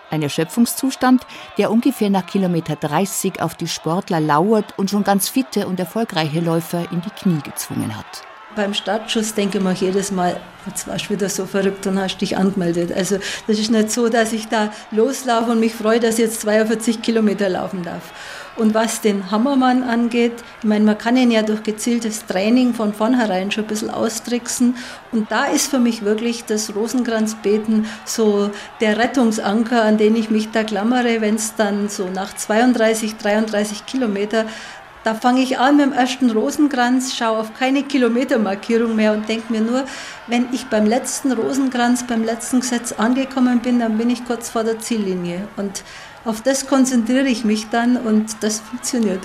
Ein 0.10 0.22
Erschöpfungszustand, 0.22 1.26
der 1.58 1.70
ungefähr 1.70 2.10
nach 2.10 2.26
Kilometer 2.26 2.76
30 2.76 3.42
auf 3.42 3.56
die 3.56 3.68
Sportler 3.68 4.22
lauert 4.22 4.78
und 4.78 4.90
schon 4.90 5.04
ganz 5.04 5.28
fitte 5.28 5.68
und 5.68 5.80
erfolgreiche 5.80 6.40
Läufer 6.40 6.90
in 6.92 7.02
die 7.02 7.10
Knie 7.10 7.42
gezwungen 7.42 7.98
hat. 7.98 8.24
beim 8.56 8.74
Startschuss 8.74 9.34
denke 9.34 9.58
ich 9.58 9.64
mir 9.64 9.74
jedes 9.74 10.12
Mal, 10.12 10.40
jetzt 10.66 10.88
warst 10.88 11.06
du 11.06 11.10
wieder 11.10 11.28
so 11.28 11.46
verrückt 11.46 11.86
und 11.88 12.00
hast 12.00 12.20
dich 12.20 12.38
angemeldet. 12.38 12.94
Also 12.94 13.18
das 13.48 13.60
ist 13.60 13.70
nicht 13.70 13.92
so, 13.92 14.08
dass 14.08 14.32
ich 14.32 14.48
da 14.48 14.72
loslaufe 14.92 15.52
und 15.52 15.60
mich 15.60 15.76
freue, 15.76 16.00
dass 16.00 16.16
ich 16.16 16.26
jetzt 16.26 16.42
42 16.42 17.02
Kilometer 17.02 17.50
laufen 17.50 17.84
darf. 17.84 18.14
Und 18.58 18.74
was 18.74 19.02
den 19.02 19.32
Hammermann 19.32 19.84
angeht, 19.84 20.34
ich 20.60 20.68
meine, 20.68 20.86
man 20.86 20.98
kann 20.98 21.18
ihn 21.18 21.32
ja 21.32 21.42
durch 21.42 21.64
gezieltes 21.64 22.26
Training 22.26 22.74
von 22.74 22.94
vornherein 22.94 23.52
schon 23.52 23.66
ein 23.66 23.68
bisschen 23.68 23.90
austricksen. 23.90 24.76
Und 25.12 25.30
da 25.32 25.46
ist 25.46 25.68
für 25.68 25.80
mich 25.80 26.04
wirklich 26.04 26.46
das 26.46 26.74
Rosenkranzbeten 26.76 27.86
so 28.06 28.50
der 28.80 28.98
Rettungsanker, 28.98 29.84
an 29.84 29.98
den 29.98 30.16
ich 30.16 30.30
mich 30.30 30.52
da 30.52 30.64
klammere, 30.64 31.20
wenn 31.20 31.36
es 31.36 31.56
dann 31.56 31.90
so 31.90 32.08
nach 32.08 32.34
32, 32.34 33.18
33 33.18 33.86
Kilometer 33.86 34.46
da 35.06 35.14
fange 35.14 35.42
ich 35.42 35.60
an 35.60 35.78
mit 35.78 35.86
dem 35.86 35.94
ersten 35.94 36.32
Rosenkranz, 36.32 37.16
schaue 37.16 37.38
auf 37.38 37.54
keine 37.54 37.84
Kilometermarkierung 37.84 38.96
mehr 38.96 39.14
und 39.14 39.30
denke 39.30 39.54
mir 39.54 39.62
nur, 39.62 39.86
wenn 40.26 40.48
ich 40.52 40.66
beim 40.66 40.88
letzten 40.88 41.32
Rosenkranz, 41.32 42.08
beim 42.08 42.24
letzten 42.24 42.62
Gesetz 42.62 42.92
angekommen 42.92 43.60
bin, 43.60 43.78
dann 43.78 44.00
bin 44.00 44.10
ich 44.10 44.26
kurz 44.26 44.50
vor 44.50 44.64
der 44.64 44.80
Ziellinie. 44.80 45.48
Und 45.58 45.84
auf 46.26 46.42
das 46.42 46.68
konzentriere 46.68 47.28
ich 47.28 47.46
mich 47.46 47.70
dann 47.70 47.98
und 47.98 48.44
das 48.44 48.60
funktioniert. 48.60 49.22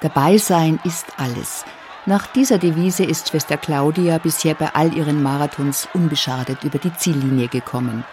Dabei 0.00 0.38
sein 0.38 0.78
ist 0.84 1.06
alles. 1.16 1.64
Nach 2.06 2.26
dieser 2.26 2.58
Devise 2.58 3.04
ist 3.04 3.30
Schwester 3.30 3.56
Claudia 3.56 4.18
bisher 4.18 4.54
bei 4.54 4.74
all 4.74 4.94
ihren 4.94 5.22
Marathons 5.22 5.88
unbeschadet 5.94 6.62
über 6.62 6.78
die 6.78 6.94
Ziellinie 6.94 7.48
gekommen. 7.48 8.04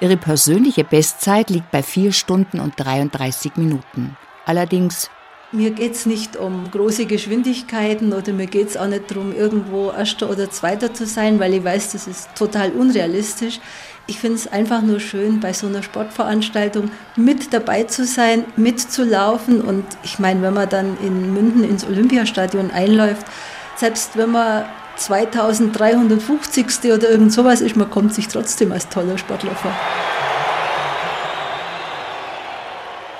Ihre 0.00 0.18
persönliche 0.18 0.84
Bestzeit 0.84 1.48
liegt 1.48 1.70
bei 1.70 1.82
4 1.82 2.12
Stunden 2.12 2.60
und 2.60 2.74
33 2.76 3.56
Minuten. 3.56 4.16
Allerdings 4.44 5.10
mir 5.52 5.72
geht 5.72 5.94
es 5.94 6.06
nicht 6.06 6.36
um 6.36 6.70
große 6.70 7.06
Geschwindigkeiten 7.06 8.12
oder 8.12 8.32
mir 8.32 8.46
geht 8.46 8.68
es 8.68 8.76
auch 8.76 8.86
nicht 8.86 9.10
darum, 9.10 9.34
irgendwo 9.34 9.90
Erster 9.90 10.30
oder 10.30 10.48
Zweiter 10.48 10.94
zu 10.94 11.06
sein, 11.06 11.40
weil 11.40 11.54
ich 11.54 11.64
weiß, 11.64 11.90
das 11.90 12.06
ist 12.06 12.28
total 12.36 12.70
unrealistisch. 12.70 13.58
Ich 14.10 14.18
finde 14.18 14.38
es 14.38 14.48
einfach 14.48 14.82
nur 14.82 14.98
schön, 14.98 15.38
bei 15.38 15.52
so 15.52 15.68
einer 15.68 15.84
Sportveranstaltung 15.84 16.90
mit 17.14 17.52
dabei 17.52 17.84
zu 17.84 18.04
sein, 18.04 18.44
mitzulaufen. 18.56 19.60
Und 19.60 19.84
ich 20.02 20.18
meine, 20.18 20.42
wenn 20.42 20.52
man 20.52 20.68
dann 20.68 20.98
in 20.98 21.32
München 21.32 21.62
ins 21.62 21.84
Olympiastadion 21.84 22.72
einläuft, 22.72 23.24
selbst 23.76 24.16
wenn 24.16 24.32
man 24.32 24.64
2350. 24.96 26.92
oder 26.92 27.08
irgend 27.08 27.32
sowas 27.32 27.60
ist, 27.60 27.76
man 27.76 27.88
kommt 27.88 28.12
sich 28.12 28.26
trotzdem 28.26 28.72
als 28.72 28.88
toller 28.88 29.16
Sportler 29.16 29.54
vor. 29.54 29.70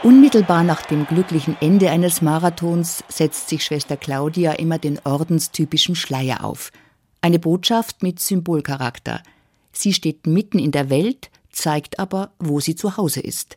Unmittelbar 0.02 0.64
nach 0.64 0.82
dem 0.82 1.06
glücklichen 1.06 1.56
Ende 1.61 1.88
eines 1.90 2.20
Marathons 2.20 3.04
setzt 3.09 3.49
sich 3.49 3.64
Schwester 3.64 3.97
Claudia 3.97 4.54
immer 4.54 4.78
den 4.78 4.99
ordenstypischen 5.04 5.94
Schleier 5.94 6.42
auf. 6.42 6.73
Eine 7.23 7.38
Botschaft 7.38 8.02
mit 8.02 8.18
Symbolcharakter– 8.18 9.23
Sie 9.73 9.93
steht 9.93 10.27
mitten 10.27 10.59
in 10.59 10.73
der 10.73 10.91
Welt, 10.91 11.31
zeigt 11.50 11.99
aber, 11.99 12.33
wo 12.39 12.61
sie 12.61 12.75
zu 12.75 12.97
Hause 12.97 13.21
ist. 13.21 13.57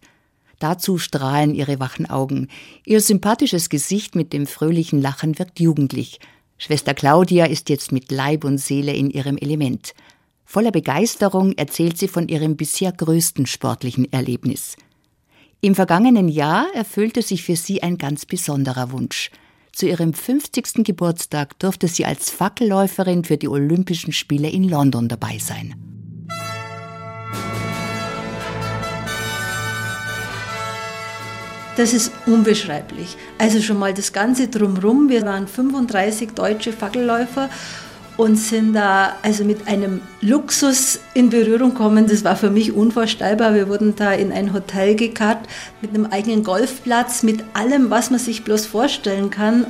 Dazu 0.60 0.98
strahlen 0.98 1.56
ihre 1.56 1.80
wachen 1.80 2.10
Augen. 2.10 2.48
Ihr 2.86 3.02
sympathisches 3.02 3.70
Gesicht 3.70 4.16
mit 4.16 4.32
dem 4.32 4.48
fröhlichen 4.48 5.02
Lachen 5.02 5.38
wirkt 5.38 5.60
jugendlich. 5.60 6.20
Schwester 6.58 6.94
Claudia 6.94 7.46
ist 7.46 7.70
jetzt 7.70 7.92
mit 7.92 8.12
Leib 8.12 8.46
und 8.46 8.58
Seele 8.58 8.94
in 8.94 9.10
ihrem 9.10 9.38
Element. 9.38 9.94
Voller 10.46 10.72
Begeisterung 10.72 11.54
erzählt 11.54 11.98
sie 11.98 12.08
von 12.08 12.28
ihrem 12.28 12.56
bisher 12.56 12.92
größten 12.92 13.46
sportlichen 13.46 14.12
Erlebnis. 14.14 14.78
Im 15.62 15.76
vergangenen 15.76 16.30
Jahr 16.30 16.68
erfüllte 16.74 17.22
sich 17.22 17.44
für 17.44 17.56
sie 17.56 17.84
ein 17.84 17.98
ganz 17.98 18.26
besonderer 18.26 18.92
Wunsch. 18.92 19.32
Zu 19.72 19.88
ihrem 19.88 20.14
50. 20.14 20.84
Geburtstag 20.86 21.58
durfte 21.58 21.88
sie 21.88 22.06
als 22.06 22.30
Fackelläuferin 22.30 23.24
für 23.24 23.38
die 23.38 23.48
Olympischen 23.48 24.14
Spiele 24.14 24.50
in 24.50 24.64
London 24.64 25.08
dabei 25.08 25.40
sein. 25.40 25.93
Das 31.76 31.94
ist 31.94 32.12
unbeschreiblich. 32.28 33.18
Also 33.40 33.60
schon 33.62 33.80
mal 33.80 33.94
das 33.94 34.14
Ganze 34.14 34.48
drumherum. 34.48 35.10
Wir 35.10 35.24
waren 35.24 35.48
35 35.48 36.32
deutsche 36.32 36.72
Fackelläufer 36.72 37.50
und 38.16 38.36
sind 38.36 38.74
da 38.74 39.16
also 39.24 39.44
mit 39.44 39.68
einem 39.68 40.02
Luxus 40.22 41.00
in 41.16 41.32
Berührung 41.32 41.72
gekommen. 41.72 42.06
Das 42.08 42.24
war 42.24 42.36
für 42.36 42.52
mich 42.52 42.74
unvorstellbar. 42.74 43.56
Wir 43.56 43.70
wurden 43.70 43.96
da 43.96 44.14
in 44.14 44.32
ein 44.32 44.54
Hotel 44.54 44.96
gekarrt 44.96 45.48
mit 45.82 45.96
einem 45.96 46.06
eigenen 46.06 46.44
Golfplatz, 46.44 47.24
mit 47.24 47.44
allem, 47.54 47.90
was 47.90 48.12
man 48.12 48.20
sich 48.20 48.44
bloß 48.44 48.68
vorstellen 48.68 49.32
kann. 49.32 49.66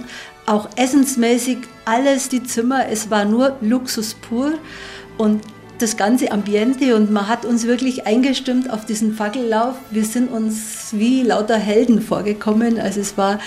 Auch 0.45 0.67
essensmäßig 0.75 1.59
alles, 1.85 2.27
die 2.27 2.43
Zimmer. 2.43 2.89
Es 2.89 3.09
war 3.09 3.23
nur 3.23 3.55
Luxus 3.61 4.13
pur. 4.13 4.55
Und 5.17 5.41
das 5.83 5.97
ganze 5.97 6.31
Ambiente 6.31 6.95
und 6.95 7.11
man 7.11 7.27
hat 7.27 7.45
uns 7.45 7.67
wirklich 7.67 8.07
eingestimmt 8.07 8.71
auf 8.71 8.85
diesen 8.85 9.13
Fackellauf. 9.13 9.75
Wir 9.91 10.05
sind 10.05 10.31
uns 10.31 10.93
wie 10.93 11.23
lauter 11.23 11.57
Helden 11.57 12.01
vorgekommen. 12.01 12.79
Also 12.79 13.01
es 13.01 13.17
war, 13.17 13.39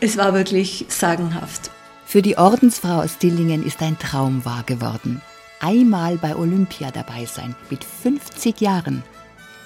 es 0.00 0.16
war 0.16 0.34
wirklich 0.34 0.86
sagenhaft. 0.88 1.70
Für 2.04 2.20
die 2.20 2.36
Ordensfrau 2.36 3.02
aus 3.02 3.18
Dillingen 3.18 3.64
ist 3.64 3.80
ein 3.80 3.96
Traum 3.96 4.44
wahr 4.44 4.64
geworden. 4.66 5.22
Einmal 5.60 6.16
bei 6.16 6.34
Olympia 6.34 6.90
dabei 6.90 7.26
sein, 7.26 7.54
mit 7.70 7.84
50 7.84 8.60
Jahren. 8.60 9.04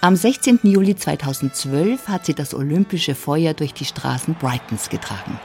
Am 0.02 0.14
16. 0.14 0.60
Juli 0.64 0.94
2012 0.94 2.08
hat 2.08 2.26
sie 2.26 2.34
das 2.34 2.52
olympische 2.52 3.14
Feuer 3.14 3.54
durch 3.54 3.72
die 3.72 3.86
Straßen 3.86 4.34
Brightons 4.34 4.90
getragen. 4.90 5.40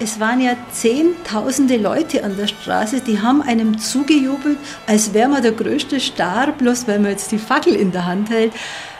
Es 0.00 0.18
waren 0.18 0.40
ja 0.40 0.56
zehntausende 0.72 1.76
Leute 1.76 2.24
an 2.24 2.36
der 2.36 2.48
Straße, 2.48 3.00
die 3.00 3.20
haben 3.20 3.42
einem 3.42 3.78
zugejubelt, 3.78 4.58
als 4.88 5.14
wäre 5.14 5.28
man 5.28 5.42
der 5.42 5.52
größte 5.52 6.00
Star, 6.00 6.50
bloß 6.50 6.88
weil 6.88 6.98
man 6.98 7.12
jetzt 7.12 7.30
die 7.30 7.38
Fackel 7.38 7.74
in 7.76 7.92
der 7.92 8.04
Hand 8.04 8.28
hält. 8.28 8.52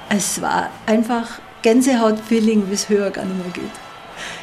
Es 0.08 0.40
war 0.40 0.70
einfach 0.86 1.40
Gänsehaut-Feeling, 1.62 2.68
wie 2.68 2.74
es 2.74 2.88
höher 2.88 3.10
gar 3.10 3.24
nicht 3.24 3.38
mehr 3.38 3.52
geht. 3.52 3.83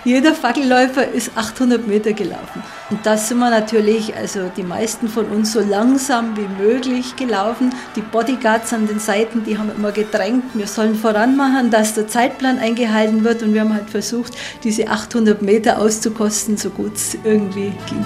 Jeder 0.03 0.33
Fackelläufer 0.33 1.07
ist 1.07 1.37
800 1.37 1.87
Meter 1.87 2.13
gelaufen. 2.13 2.63
Und 2.89 3.05
da 3.05 3.17
sind 3.17 3.37
wir 3.37 3.51
natürlich, 3.51 4.15
also 4.15 4.49
die 4.57 4.63
meisten 4.63 5.07
von 5.07 5.25
uns, 5.25 5.53
so 5.53 5.59
langsam 5.59 6.35
wie 6.35 6.63
möglich 6.63 7.15
gelaufen. 7.15 7.71
Die 7.95 8.01
Bodyguards 8.01 8.73
an 8.73 8.87
den 8.87 8.97
Seiten, 8.97 9.43
die 9.43 9.59
haben 9.59 9.69
immer 9.69 9.91
gedrängt, 9.91 10.43
wir 10.55 10.65
sollen 10.65 10.95
voranmachen, 10.95 11.69
dass 11.69 11.93
der 11.93 12.07
Zeitplan 12.07 12.57
eingehalten 12.57 13.23
wird. 13.23 13.43
Und 13.43 13.53
wir 13.53 13.61
haben 13.61 13.75
halt 13.75 13.91
versucht, 13.91 14.33
diese 14.63 14.87
800 14.87 15.43
Meter 15.43 15.77
auszukosten, 15.77 16.57
so 16.57 16.71
gut 16.71 16.95
es 16.95 17.15
irgendwie 17.23 17.71
ging. 17.87 18.05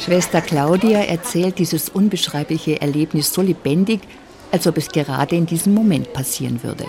Schwester 0.00 0.40
Claudia 0.40 0.98
erzählt 0.98 1.60
dieses 1.60 1.90
unbeschreibliche 1.90 2.80
Erlebnis 2.80 3.32
so 3.32 3.40
lebendig, 3.40 4.00
als 4.50 4.66
ob 4.66 4.78
es 4.78 4.88
gerade 4.88 5.36
in 5.36 5.46
diesem 5.46 5.74
Moment 5.74 6.12
passieren 6.12 6.64
würde. 6.64 6.86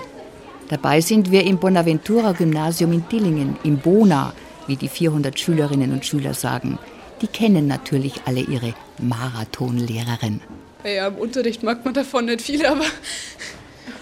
Dabei 0.70 1.00
sind 1.00 1.32
wir 1.32 1.46
im 1.46 1.60
Bonaventura 1.60 2.34
Gymnasium 2.34 2.92
in 2.92 3.08
Dillingen, 3.08 3.56
im 3.64 3.78
Bona, 3.78 4.34
wie 4.68 4.76
die 4.76 4.90
400 4.90 5.40
Schülerinnen 5.40 5.94
und 5.94 6.06
Schüler 6.06 6.34
sagen. 6.34 6.78
Die 7.22 7.28
kennen 7.28 7.68
natürlich 7.68 8.16
alle 8.26 8.42
ihre 8.42 8.74
Marathonlehrerin. 9.00 10.42
Ja, 10.84 11.08
im 11.08 11.16
Unterricht 11.16 11.64
mag 11.64 11.86
man 11.86 11.94
davon 11.94 12.26
nicht 12.26 12.42
viel, 12.42 12.66
aber 12.66 12.84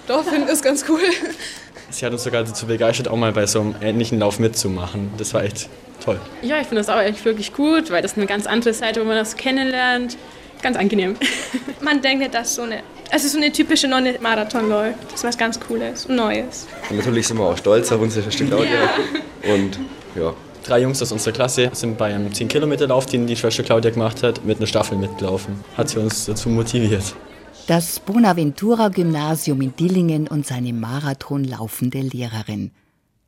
doch 0.08 0.24
finde 0.24 0.48
ich 0.48 0.54
es 0.54 0.64
ganz 0.64 0.86
cool. 0.90 1.00
Sie 1.92 2.04
hat 2.04 2.12
uns 2.12 2.24
sogar 2.24 2.44
dazu 2.44 2.66
begeistert, 2.66 3.08
auch 3.08 3.16
mal 3.16 3.32
bei 3.32 3.46
so 3.46 3.62
einem 3.62 3.76
ähnlichen 3.82 4.20
Lauf 4.20 4.40
mitzumachen. 4.40 5.12
Das 5.18 5.34
war 5.36 5.44
echt 5.44 5.70
toll. 6.04 6.20
Ja, 6.42 6.60
ich 6.60 6.68
finde 6.68 6.82
das 6.82 6.90
auch 6.90 7.00
echt 7.00 7.24
wirklich 7.26 7.54
gut, 7.54 7.92
weil 7.92 8.02
das 8.02 8.18
eine 8.18 8.26
ganz 8.26 8.48
andere 8.48 8.74
Seite, 8.74 9.02
wo 9.02 9.06
man 9.06 9.16
das 9.16 9.36
kennenlernt. 9.38 10.18
Ganz 10.64 10.78
angenehm. 10.78 11.16
Man 11.82 12.02
denkt 12.02 12.20
nicht, 12.20 12.34
dass 12.34 12.56
so 12.56 12.64
eine 12.64 12.82
also 13.12 13.28
so 13.28 13.38
eine 13.38 13.52
typische 13.52 13.88
Nonne-Marathon 13.88 14.70
läuft. 14.70 15.04
Das 15.06 15.16
ist 15.16 15.24
was 15.24 15.38
ganz 15.38 15.60
Cooles 15.60 16.06
und 16.06 16.16
Neues. 16.16 16.68
Und 16.90 16.98
natürlich 16.98 17.28
sind 17.28 17.38
wir 17.38 17.46
auch 17.46 17.58
stolz 17.58 17.92
auf 17.92 18.02
unsere 18.02 18.32
Stimmlaute. 18.32 18.66
Ja. 18.66 19.54
Und 19.54 19.80
ja. 20.16 20.34
Drei 20.64 20.82
Jungs 20.82 21.00
aus 21.00 21.12
unserer 21.12 21.32
Klasse 21.34 21.70
sind 21.74 21.96
bei 21.96 22.16
einem 22.16 22.32
10-Kilometer-Lauf, 22.32 23.06
den 23.06 23.28
die 23.28 23.36
Schwester 23.36 23.62
Claudia 23.62 23.92
gemacht 23.92 24.24
hat, 24.24 24.44
mit 24.46 24.58
einer 24.58 24.66
Staffel 24.66 24.98
mitgelaufen. 24.98 25.64
Hat 25.78 25.90
sie 25.90 26.00
uns 26.00 26.26
dazu 26.26 26.50
motiviert. 26.50 27.16
Das 27.68 28.00
Bonaventura-Gymnasium 28.00 29.62
in 29.62 29.76
Dillingen 29.76 30.28
und 30.28 30.48
seine 30.48 30.74
marathonlaufende 30.74 32.00
Lehrerin. 32.00 32.72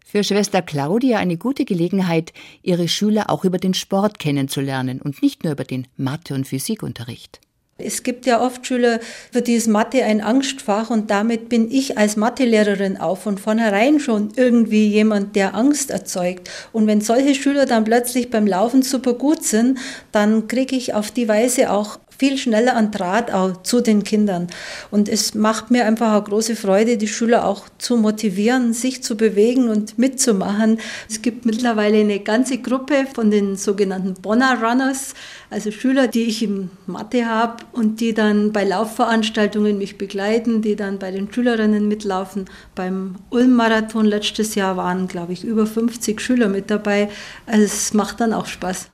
Für 0.03 0.24
Schwester 0.24 0.62
Claudia 0.62 1.19
eine 1.19 1.38
gute 1.38 1.65
Gelegenheit, 1.65 2.34
ihre 2.63 2.88
Schüler 2.88 3.29
auch 3.29 3.46
über 3.46 3.57
den 3.57 3.74
Sport 3.74 4.19
kennenzulernen 4.19 5.01
und 5.01 5.22
nicht 5.22 5.43
nur 5.43 5.53
über 5.53 5.63
den 5.63 5.88
Mathe- 5.98 6.34
und 6.34 6.48
Physikunterricht. 6.48 7.39
Es 7.79 8.01
gibt 8.01 8.25
ja 8.25 8.41
oft 8.41 8.65
Schüler, 8.65 9.00
für 9.31 9.43
die 9.43 9.53
ist 9.53 9.67
Mathe 9.67 10.03
ein 10.03 10.19
Angstfach 10.22 10.89
und 10.89 11.12
damit 11.12 11.48
bin 11.48 11.69
ich 11.69 11.96
als 11.96 12.15
Mathelehrerin 12.15 12.98
auch 12.98 13.19
von 13.19 13.38
vornherein 13.38 14.00
schon 14.00 14.29
irgendwie 14.36 14.88
jemand, 14.88 15.36
der 15.36 15.53
Angst 15.53 15.91
erzeugt. 15.91 16.50
Und 16.74 16.88
wenn 16.88 17.01
solche 17.01 17.36
Schüler 17.36 17.67
dann 17.67 17.84
plötzlich 17.84 18.31
beim 18.31 18.48
Laufen 18.48 18.81
super 18.81 19.13
gut 19.13 19.43
sind, 19.43 19.77
dann 20.12 20.48
kriege 20.48 20.75
ich 20.75 20.96
auf 20.96 21.12
die 21.12 21.27
Weise 21.27 21.69
auch 21.69 22.00
viel 22.17 22.38
schneller 22.38 22.75
an 22.75 22.91
Draht 22.91 23.31
auch 23.31 23.62
zu 23.62 23.81
den 23.81 24.03
Kindern. 24.03 24.48
Und 24.89 25.07
es 25.07 25.36
macht 25.36 25.72
mir 25.72 25.86
einfach 25.86 26.13
eine 26.13 26.24
große 26.24 26.55
Freude, 26.55 26.98
die 26.98 27.07
Schüler 27.07 27.46
auch 27.46 27.65
zu 27.77 27.98
motivieren, 27.98 28.74
sich 28.74 29.03
zu 29.03 29.15
bewegen 29.15 29.69
und 29.69 30.00
mitzumachen. 30.00 30.79
Es 31.10 31.22
gibt 31.22 31.46
mittlerweile 31.46 32.00
eine 32.00 32.19
ganze 32.19 32.57
Gruppe 32.57 33.05
von 33.13 33.29
den 33.29 33.55
sogenannten 33.55 34.15
Bonner 34.15 34.57
Runners, 34.62 35.13
also 35.50 35.72
Schüler, 35.72 36.08
die 36.08 36.24
ich 36.24 36.44
im 36.44 36.70
Mathe 36.86 37.25
habe 37.25 37.63
und 37.72 38.01
die 38.01 38.13
dann 38.13 38.51
bei 38.51 38.63
Laufveranstaltungen 38.63 39.77
mich 39.77 39.98
begleiten, 39.98 40.62
die 40.62 40.75
dann 40.75 41.00
bei 41.00 41.12
den 41.12 41.32
Schülerinnen 41.32 41.88
mitlaufen. 41.88 42.46
Beim 42.75 43.16
Ulm-Marathon 43.30 44.06
letztes 44.06 44.56
Jahr 44.56 44.75
waren, 44.77 45.08
glaube 45.08 45.34
ich, 45.34 45.44
über 45.44 45.66
50 45.66 46.20
Schüler 46.20 46.50
mit 46.50 46.70
dabei. 46.70 47.10
Also 47.46 47.63
es 47.63 47.94
macht 47.94 48.20
dann 48.20 48.34
auch 48.34 48.46
Spaß. 48.46 48.92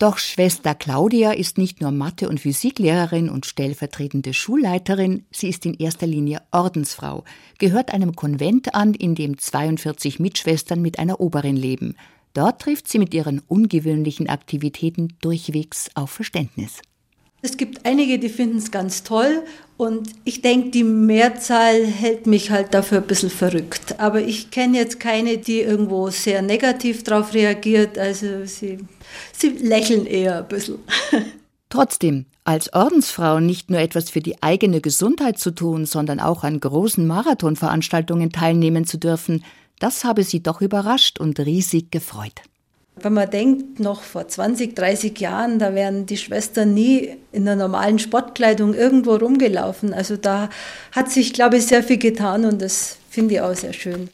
Doch 0.00 0.18
Schwester 0.18 0.74
Claudia 0.74 1.30
ist 1.30 1.56
nicht 1.56 1.80
nur 1.80 1.92
Mathe- 1.92 2.28
und 2.28 2.40
Physiklehrerin 2.40 3.30
und 3.30 3.46
stellvertretende 3.46 4.34
Schulleiterin, 4.34 5.24
sie 5.30 5.48
ist 5.48 5.64
in 5.64 5.74
erster 5.74 6.08
Linie 6.08 6.42
Ordensfrau, 6.50 7.22
gehört 7.58 7.94
einem 7.94 8.16
Konvent 8.16 8.74
an, 8.74 8.92
in 8.94 9.14
dem 9.14 9.38
42 9.38 10.18
Mitschwestern 10.18 10.82
mit 10.82 10.98
einer 10.98 11.20
Oberin 11.20 11.56
leben. 11.56 11.94
Dort 12.34 12.62
trifft 12.62 12.88
sie 12.88 12.98
mit 12.98 13.14
ihren 13.14 13.40
ungewöhnlichen 13.46 14.28
Aktivitäten 14.28 15.14
durchwegs 15.20 15.88
auf 15.94 16.10
Verständnis. 16.10 16.82
Es 17.42 17.56
gibt 17.56 17.84
einige, 17.84 18.18
die 18.18 18.30
finden 18.30 18.56
es 18.56 18.70
ganz 18.70 19.02
toll 19.02 19.42
und 19.76 20.08
ich 20.24 20.40
denke, 20.40 20.70
die 20.70 20.82
Mehrzahl 20.82 21.84
hält 21.84 22.26
mich 22.26 22.50
halt 22.50 22.72
dafür 22.72 22.98
ein 22.98 23.06
bisschen 23.06 23.30
verrückt. 23.30 24.00
Aber 24.00 24.20
ich 24.22 24.50
kenne 24.50 24.78
jetzt 24.78 24.98
keine, 24.98 25.38
die 25.38 25.60
irgendwo 25.60 26.08
sehr 26.10 26.42
negativ 26.42 27.04
darauf 27.04 27.34
reagiert. 27.34 27.98
Also 27.98 28.46
sie, 28.46 28.78
sie 29.32 29.48
lächeln 29.50 30.06
eher 30.06 30.38
ein 30.38 30.48
bisschen. 30.48 30.78
Trotzdem, 31.68 32.24
als 32.44 32.72
Ordensfrau 32.72 33.40
nicht 33.40 33.68
nur 33.68 33.80
etwas 33.80 34.08
für 34.08 34.20
die 34.20 34.42
eigene 34.42 34.80
Gesundheit 34.80 35.38
zu 35.38 35.50
tun, 35.50 35.86
sondern 35.86 36.20
auch 36.20 36.44
an 36.44 36.60
großen 36.60 37.06
Marathonveranstaltungen 37.06 38.32
teilnehmen 38.32 38.86
zu 38.86 38.96
dürfen, 38.96 39.44
das 39.78 40.04
habe 40.04 40.24
sie 40.24 40.42
doch 40.42 40.60
überrascht 40.60 41.20
und 41.20 41.38
riesig 41.40 41.90
gefreut. 41.90 42.42
Wenn 42.96 43.14
man 43.14 43.28
denkt, 43.28 43.80
noch 43.80 44.02
vor 44.02 44.28
20, 44.28 44.76
30 44.76 45.18
Jahren, 45.18 45.58
da 45.58 45.74
wären 45.74 46.06
die 46.06 46.16
Schwestern 46.16 46.74
nie 46.74 47.16
in 47.32 47.44
der 47.44 47.56
normalen 47.56 47.98
Sportkleidung 47.98 48.72
irgendwo 48.72 49.16
rumgelaufen. 49.16 49.92
Also 49.92 50.16
da 50.16 50.48
hat 50.92 51.10
sich, 51.10 51.32
glaube 51.32 51.56
ich, 51.56 51.66
sehr 51.66 51.82
viel 51.82 51.98
getan 51.98 52.44
und 52.44 52.62
das 52.62 52.98
finde 53.10 53.34
ich 53.34 53.40
auch 53.40 53.54
sehr 53.54 53.72
schön. 53.72 54.10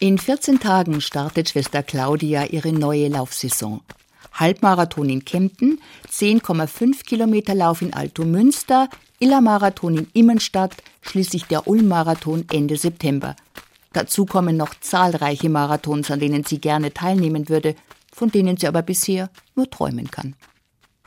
In 0.00 0.18
14 0.18 0.58
Tagen 0.58 1.00
startet 1.00 1.50
Schwester 1.50 1.82
Claudia 1.82 2.46
ihre 2.46 2.72
neue 2.72 3.08
Laufsaison. 3.08 3.80
Halbmarathon 4.32 5.08
in 5.08 5.24
Kempten, 5.24 5.80
10,5 6.10 7.04
Kilometer 7.04 7.54
Lauf 7.54 7.82
in 7.82 7.92
Alto 7.92 8.24
Münster, 8.24 8.88
Illermarathon 9.18 9.98
in 9.98 10.08
Immenstadt, 10.14 10.74
schließlich 11.02 11.44
der 11.44 11.68
Ulm-Marathon 11.68 12.46
Ende 12.50 12.76
September. 12.76 13.36
Dazu 13.92 14.24
kommen 14.24 14.56
noch 14.56 14.74
zahlreiche 14.80 15.48
Marathons, 15.48 16.10
an 16.10 16.20
denen 16.20 16.44
sie 16.44 16.60
gerne 16.60 16.94
teilnehmen 16.94 17.48
würde, 17.48 17.74
von 18.12 18.30
denen 18.30 18.56
sie 18.56 18.68
aber 18.68 18.82
bisher 18.82 19.30
nur 19.56 19.68
träumen 19.68 20.10
kann. 20.10 20.34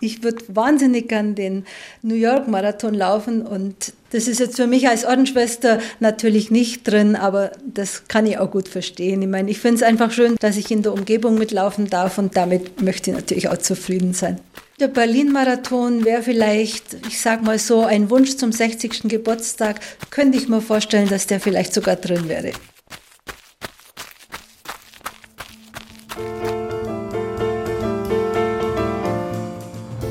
Ich 0.02 0.22
würde 0.22 0.44
wahnsinnig 0.50 1.08
gern 1.08 1.34
den 1.34 1.66
New 2.02 2.16
York 2.16 2.50
Marathon 2.50 2.94
laufen 2.94 3.42
und 3.42 3.94
das 4.12 4.28
ist 4.28 4.42
jetzt 4.42 4.58
für 4.58 4.68
mich 4.68 4.90
als 4.90 5.06
Ordensschwester 5.06 5.80
natürlich 6.02 6.52
nicht 6.52 6.86
drin, 6.86 7.16
aber 7.16 7.54
das 7.66 8.10
kann 8.10 8.26
ich 8.26 8.38
auch 8.38 8.52
gut 8.52 8.68
verstehen. 8.68 9.22
Ich 9.22 9.30
meine, 9.30 9.50
ich 9.50 9.60
finde 9.60 9.78
es 9.78 9.84
einfach 9.84 10.12
schön, 10.12 10.36
dass 10.42 10.58
ich 10.58 10.70
in 10.72 10.82
der 10.82 10.92
Umgebung 10.92 11.36
mitlaufen 11.36 11.90
darf 11.90 12.18
und 12.18 12.36
damit 12.36 12.82
möchte 12.82 13.12
ich 13.12 13.16
natürlich 13.16 13.48
auch 13.48 13.58
zufrieden 13.60 14.14
sein. 14.14 14.42
Der 14.82 14.90
Berlin-Marathon 14.90 16.04
wäre 16.04 16.22
vielleicht, 16.22 16.96
ich 17.08 17.22
sag 17.22 17.42
mal 17.42 17.58
so, 17.58 17.86
ein 17.86 18.10
Wunsch 18.10 18.36
zum 18.36 18.52
60. 18.52 19.04
Geburtstag. 19.04 19.80
Könnte 20.10 20.38
ich 20.38 20.50
mir 20.50 20.62
vorstellen, 20.62 21.08
dass 21.08 21.28
der 21.28 21.40
vielleicht 21.40 21.74
sogar 21.74 21.96
drin 21.96 22.28
wäre. 22.28 22.52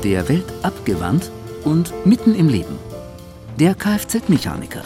Der 0.03 0.27
Welt 0.27 0.45
abgewandt 0.61 1.31
und 1.63 1.93
mitten 2.05 2.35
im 2.35 2.49
Leben. 2.49 2.77
Der 3.59 3.73
Kfz-Mechaniker. 3.73 4.83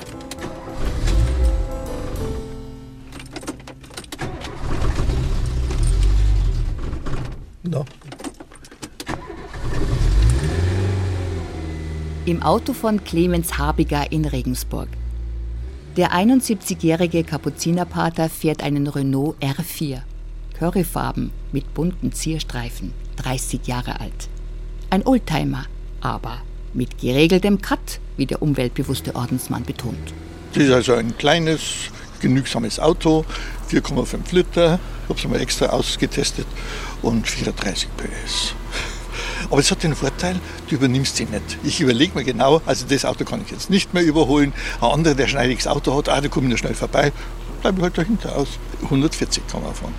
No. 7.63 7.83
Im 12.25 12.43
Auto 12.43 12.73
von 12.73 13.03
Clemens 13.03 13.57
Habiger 13.57 14.11
in 14.11 14.25
Regensburg. 14.25 14.89
Der 15.95 16.11
71-jährige 16.11 17.23
Kapuzinerpater 17.23 18.29
fährt 18.29 18.61
einen 18.61 18.87
Renault 18.87 19.35
R4. 19.41 20.01
Curryfarben 20.59 21.31
mit 21.51 21.73
bunten 21.75 22.11
Zierstreifen, 22.13 22.93
30 23.17 23.67
Jahre 23.67 23.99
alt. 23.99 24.27
Ein 24.89 25.05
Oldtimer, 25.05 25.65
aber 26.01 26.39
mit 26.73 26.97
geregeltem 26.97 27.61
Cut, 27.61 27.99
wie 28.17 28.25
der 28.25 28.41
umweltbewusste 28.41 29.15
Ordensmann 29.15 29.63
betont. 29.63 30.13
Das 30.53 30.63
ist 30.63 30.71
also 30.71 30.93
ein 30.95 31.15
kleines, 31.17 31.91
genügsames 32.21 32.79
Auto, 32.79 33.23
4,5 33.69 34.17
Liter, 34.31 34.79
ich 35.03 35.09
habe 35.09 35.19
es 35.19 35.27
mal 35.27 35.41
extra 35.41 35.67
ausgetestet 35.67 36.47
und 37.03 37.27
34 37.27 37.87
PS. 37.95 38.55
Aber 39.51 39.59
es 39.59 39.69
hat 39.69 39.83
den 39.83 39.95
Vorteil, 39.95 40.39
du 40.67 40.75
übernimmst 40.75 41.17
sie 41.17 41.25
nicht. 41.25 41.57
Ich 41.63 41.79
überlege 41.81 42.17
mir 42.17 42.23
genau, 42.23 42.61
also 42.65 42.85
das 42.87 43.05
Auto 43.05 43.25
kann 43.25 43.41
ich 43.45 43.51
jetzt 43.51 43.69
nicht 43.69 43.93
mehr 43.93 44.03
überholen. 44.03 44.53
Ein 44.81 44.91
anderer, 44.91 45.13
der 45.13 45.27
schneidiges 45.27 45.67
Auto 45.67 45.95
hat, 45.95 46.09
ah, 46.09 46.19
da 46.19 46.27
komme 46.27 46.51
ich 46.51 46.59
schnell 46.59 46.73
vorbei, 46.73 47.11
bleibe 47.61 47.77
ich 47.77 47.83
halt 47.83 47.97
dahinter 47.97 48.35
aus. 48.35 48.47
140 48.83 49.43
kann 49.47 49.61
man 49.61 49.73
fahren. 49.75 49.93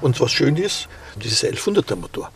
Und 0.00 0.20
was 0.20 0.32
schön 0.32 0.56
ist, 0.56 0.88
dieses 1.22 1.44
1100er 1.44 1.96
Motor. 1.96 2.30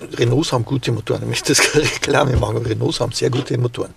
Renaults 0.00 0.52
haben 0.52 0.64
gute 0.64 0.92
Motoren, 0.92 1.22
ich 1.22 1.28
möchte 1.28 1.54
das 1.54 1.74
Reklame 1.74 2.36
machen, 2.36 2.58
Renaults 2.58 3.00
haben 3.00 3.12
sehr 3.12 3.30
gute 3.30 3.58
Motoren. 3.58 3.94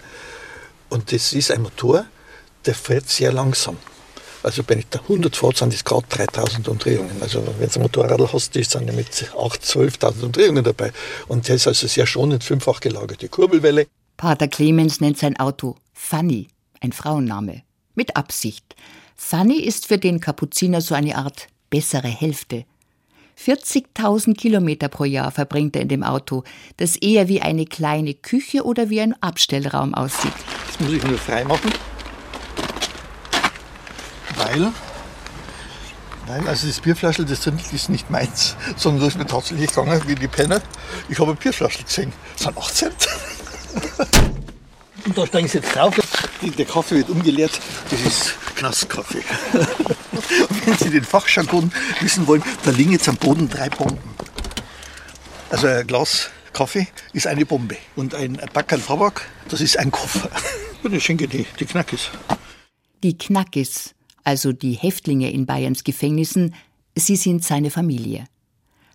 Und 0.90 1.12
das 1.12 1.34
ist 1.34 1.52
ein 1.52 1.62
Motor, 1.62 2.06
der 2.66 2.76
fährt 2.76 3.08
sehr 3.08 3.32
langsam. 3.32 3.78
Also 4.44 4.64
wenn 4.68 4.80
ich 4.80 4.88
da 4.90 5.00
100 5.00 5.36
fahrt, 5.36 5.58
sind 5.58 5.74
das 5.74 5.84
gerade 5.84 6.06
3000 6.10 6.68
Umdrehungen. 6.68 7.22
Also 7.22 7.44
wenn 7.60 7.70
du 7.70 7.76
ein 7.76 7.82
Motorrad 7.84 8.34
hast, 8.34 8.56
die 8.56 8.64
sind 8.64 8.88
ja 8.88 8.94
mit 8.94 9.08
8.000, 9.08 10.00
12.000 10.00 10.24
Umdrehungen 10.26 10.64
dabei. 10.64 10.92
Und 11.28 11.48
der 11.48 11.56
ist 11.56 11.68
also 11.68 11.88
sehr 11.88 12.08
schonend, 12.08 12.44
fünffach 12.44 12.80
gelagerte 12.80 13.30
Kurbelwelle. 13.30 13.88
Pater 14.18 14.48
Clemens 14.48 15.00
nennt 15.00 15.20
sein 15.20 15.40
Auto 15.40 15.76
Fanny, 15.94 16.48
ein 16.80 16.92
Frauenname, 16.92 17.64
mit 17.94 18.16
Absicht. 18.16 18.76
Fanny 19.16 19.60
ist 19.60 19.86
für 19.86 20.00
den 20.00 20.20
Kapuziner 20.20 20.82
so 20.82 20.96
eine 20.96 21.16
Art 21.16 21.48
bessere 21.70 22.08
Hälfte. 22.08 22.66
40.000 23.46 24.36
Kilometer 24.36 24.88
pro 24.88 25.04
Jahr 25.04 25.32
verbringt 25.32 25.76
er 25.76 25.82
in 25.82 25.88
dem 25.88 26.04
Auto, 26.04 26.44
das 26.78 26.96
eher 26.96 27.28
wie 27.28 27.42
eine 27.42 27.66
kleine 27.66 28.14
Küche 28.14 28.64
oder 28.64 28.90
wie 28.90 29.02
ein 29.02 29.16
Abstellraum 29.22 29.94
aussieht. 29.96 30.34
Das 30.68 30.80
muss 30.80 30.94
ich 30.94 31.04
nur 31.04 31.18
frei 31.18 31.44
machen. 31.44 31.72
Weil, 34.36 34.72
weil 36.28 36.48
also 36.48 36.68
das 36.68 36.80
Bierflaschel, 36.80 37.26
das 37.26 37.48
ist 37.48 37.90
nicht 37.90 38.10
meins, 38.10 38.56
sondern 38.78 39.06
das 39.06 39.14
ist 39.14 39.20
mir 39.20 39.26
tatsächlich 39.26 39.70
gegangen 39.70 40.02
wie 40.06 40.16
die 40.16 40.28
Penner. 40.28 40.62
Ich 41.10 41.20
habe 41.20 41.32
ein 41.32 41.38
Bierflaschel 41.38 41.84
gesehen. 41.84 42.14
Das 42.34 42.44
sind 42.44 42.58
8 42.58 42.76
Cent. 42.76 43.08
Und 45.06 45.18
da 45.18 45.26
steigen 45.26 45.48
sie 45.48 45.58
jetzt 45.58 45.76
drauf. 45.76 45.96
Der 46.42 46.66
Kaffee 46.66 46.98
wird 46.98 47.10
umgeleert. 47.10 47.60
Das 47.90 48.02
ist 48.02 48.36
Knastkaffee. 48.62 49.24
Wenn 50.66 50.78
Sie 50.78 50.92
den 50.92 51.04
Fachjargon 51.04 51.72
wissen 52.00 52.28
wollen, 52.28 52.44
da 52.64 52.70
liegen 52.70 52.92
jetzt 52.92 53.10
am 53.10 53.16
Boden 53.16 53.50
drei 53.50 53.70
Bomben. 53.70 53.98
Also 55.50 55.66
ein 55.66 55.88
Glas 55.88 56.30
Kaffee 56.54 56.88
ist 57.12 57.26
eine 57.26 57.44
Bombe 57.44 57.78
und 57.96 58.14
ein 58.14 58.40
Backerl 58.54 58.80
Tabak, 58.80 59.28
das 59.50 59.62
ist 59.62 59.80
ein 59.80 59.92
Koffer. 59.92 60.30
Ich 60.92 61.04
schenke 61.04 61.28
die, 61.28 61.46
die 61.60 61.66
Knackis. 61.66 62.10
Die 63.04 63.16
Knackis, 63.16 63.94
also 64.24 64.52
die 64.52 64.74
Häftlinge 64.74 65.32
in 65.32 65.46
Bayerns 65.46 65.84
Gefängnissen, 65.84 66.56
sie 66.96 67.16
sind 67.16 67.44
seine 67.44 67.70
Familie. 67.70 68.26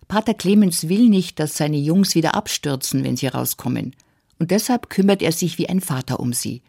Pater 0.09 0.33
Clemens 0.33 0.89
will 0.89 1.07
nicht, 1.07 1.39
dass 1.39 1.55
seine 1.55 1.77
Jungs 1.77 2.13
wieder 2.13 2.35
abstürzen, 2.35 3.05
wenn 3.05 3.15
sie 3.15 3.27
rauskommen. 3.27 3.95
Und 4.37 4.51
deshalb 4.51 4.89
kümmert 4.89 5.21
er 5.21 5.31
sich 5.31 5.57
wie 5.57 5.69
ein 5.69 5.79
Vater 5.79 6.19
um 6.19 6.33
sie. 6.33 6.61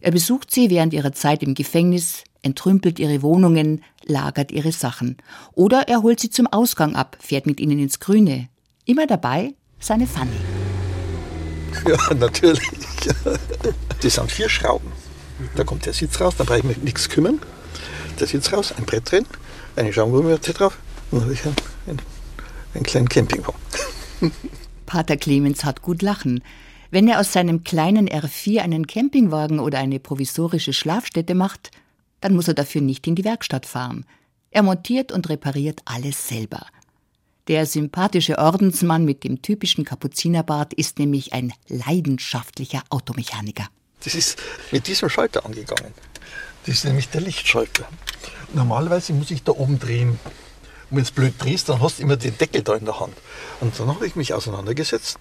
Er 0.00 0.10
besucht 0.12 0.50
sie 0.50 0.70
während 0.70 0.92
ihrer 0.92 1.12
Zeit 1.12 1.42
im 1.42 1.54
Gefängnis, 1.54 2.24
entrümpelt 2.42 2.98
ihre 2.98 3.22
Wohnungen, 3.22 3.82
lagert 4.04 4.52
ihre 4.52 4.72
Sachen. 4.72 5.16
Oder 5.52 5.88
er 5.88 6.02
holt 6.02 6.20
sie 6.20 6.30
zum 6.30 6.46
Ausgang 6.46 6.94
ab, 6.94 7.16
fährt 7.20 7.46
mit 7.46 7.60
ihnen 7.60 7.78
ins 7.78 8.00
Grüne. 8.00 8.48
Immer 8.84 9.06
dabei 9.06 9.54
seine 9.80 10.06
Fanny. 10.06 10.30
Ja, 11.86 12.14
natürlich. 12.14 12.68
Das 14.02 14.14
sind 14.14 14.32
vier 14.32 14.48
Schrauben. 14.48 14.90
Da 15.54 15.64
kommt 15.64 15.86
der 15.86 15.92
Sitz 15.92 16.20
raus, 16.20 16.34
da 16.36 16.44
brauche 16.44 16.58
ich 16.58 16.64
mich 16.64 16.78
nichts 16.78 17.08
kümmern. 17.08 17.40
Der 18.18 18.26
Sitz 18.26 18.52
raus, 18.52 18.74
ein 18.76 18.84
Brett 18.84 19.10
drin, 19.10 19.26
eine 19.76 19.92
Schaumgummimatte 19.92 20.52
drauf 20.52 20.76
und 21.10 21.18
dann 21.18 21.24
habe 21.24 21.34
ich 21.34 21.44
einen, 21.44 21.56
einen, 21.86 22.02
einen 22.74 22.84
kleinen 22.84 23.08
Campingwagen. 23.08 23.60
Pater 24.86 25.16
Clemens 25.16 25.64
hat 25.64 25.82
gut 25.82 26.02
lachen. 26.02 26.42
Wenn 26.90 27.06
er 27.06 27.20
aus 27.20 27.32
seinem 27.32 27.64
kleinen 27.64 28.08
R4 28.08 28.60
einen 28.60 28.86
Campingwagen 28.86 29.60
oder 29.60 29.78
eine 29.78 30.00
provisorische 30.00 30.72
Schlafstätte 30.72 31.34
macht, 31.34 31.70
dann 32.22 32.34
muss 32.34 32.48
er 32.48 32.54
dafür 32.54 32.80
nicht 32.80 33.06
in 33.06 33.14
die 33.14 33.24
Werkstatt 33.24 33.66
fahren. 33.66 34.06
Er 34.50 34.62
montiert 34.62 35.12
und 35.12 35.28
repariert 35.28 35.80
alles 35.84 36.28
selber. 36.28 36.66
Der 37.46 37.66
sympathische 37.66 38.38
Ordensmann 38.38 39.04
mit 39.04 39.22
dem 39.22 39.42
typischen 39.42 39.84
Kapuzinerbart 39.84 40.72
ist 40.74 40.98
nämlich 40.98 41.34
ein 41.34 41.52
leidenschaftlicher 41.68 42.82
Automechaniker. 42.88 43.68
Das 44.04 44.14
ist 44.14 44.38
mit 44.70 44.86
diesem 44.86 45.10
Schalter 45.10 45.44
angegangen. 45.44 45.92
Das 46.64 46.76
ist 46.76 46.84
nämlich 46.84 47.10
der 47.10 47.20
Lichtschalter. 47.20 47.86
Normalerweise 48.54 49.12
muss 49.12 49.30
ich 49.30 49.42
da 49.42 49.52
oben 49.52 49.78
drehen. 49.78 50.18
Und 50.90 50.96
wenn 50.96 51.04
du 51.04 51.12
blöd 51.12 51.34
drehst, 51.38 51.68
dann 51.68 51.82
hast 51.82 51.98
du 51.98 52.02
immer 52.02 52.16
den 52.16 52.36
Deckel 52.38 52.62
da 52.62 52.74
in 52.74 52.86
der 52.86 52.98
Hand. 52.98 53.14
Und 53.60 53.78
dann 53.78 53.88
habe 53.88 54.06
ich 54.06 54.16
mich 54.16 54.32
auseinandergesetzt 54.32 55.18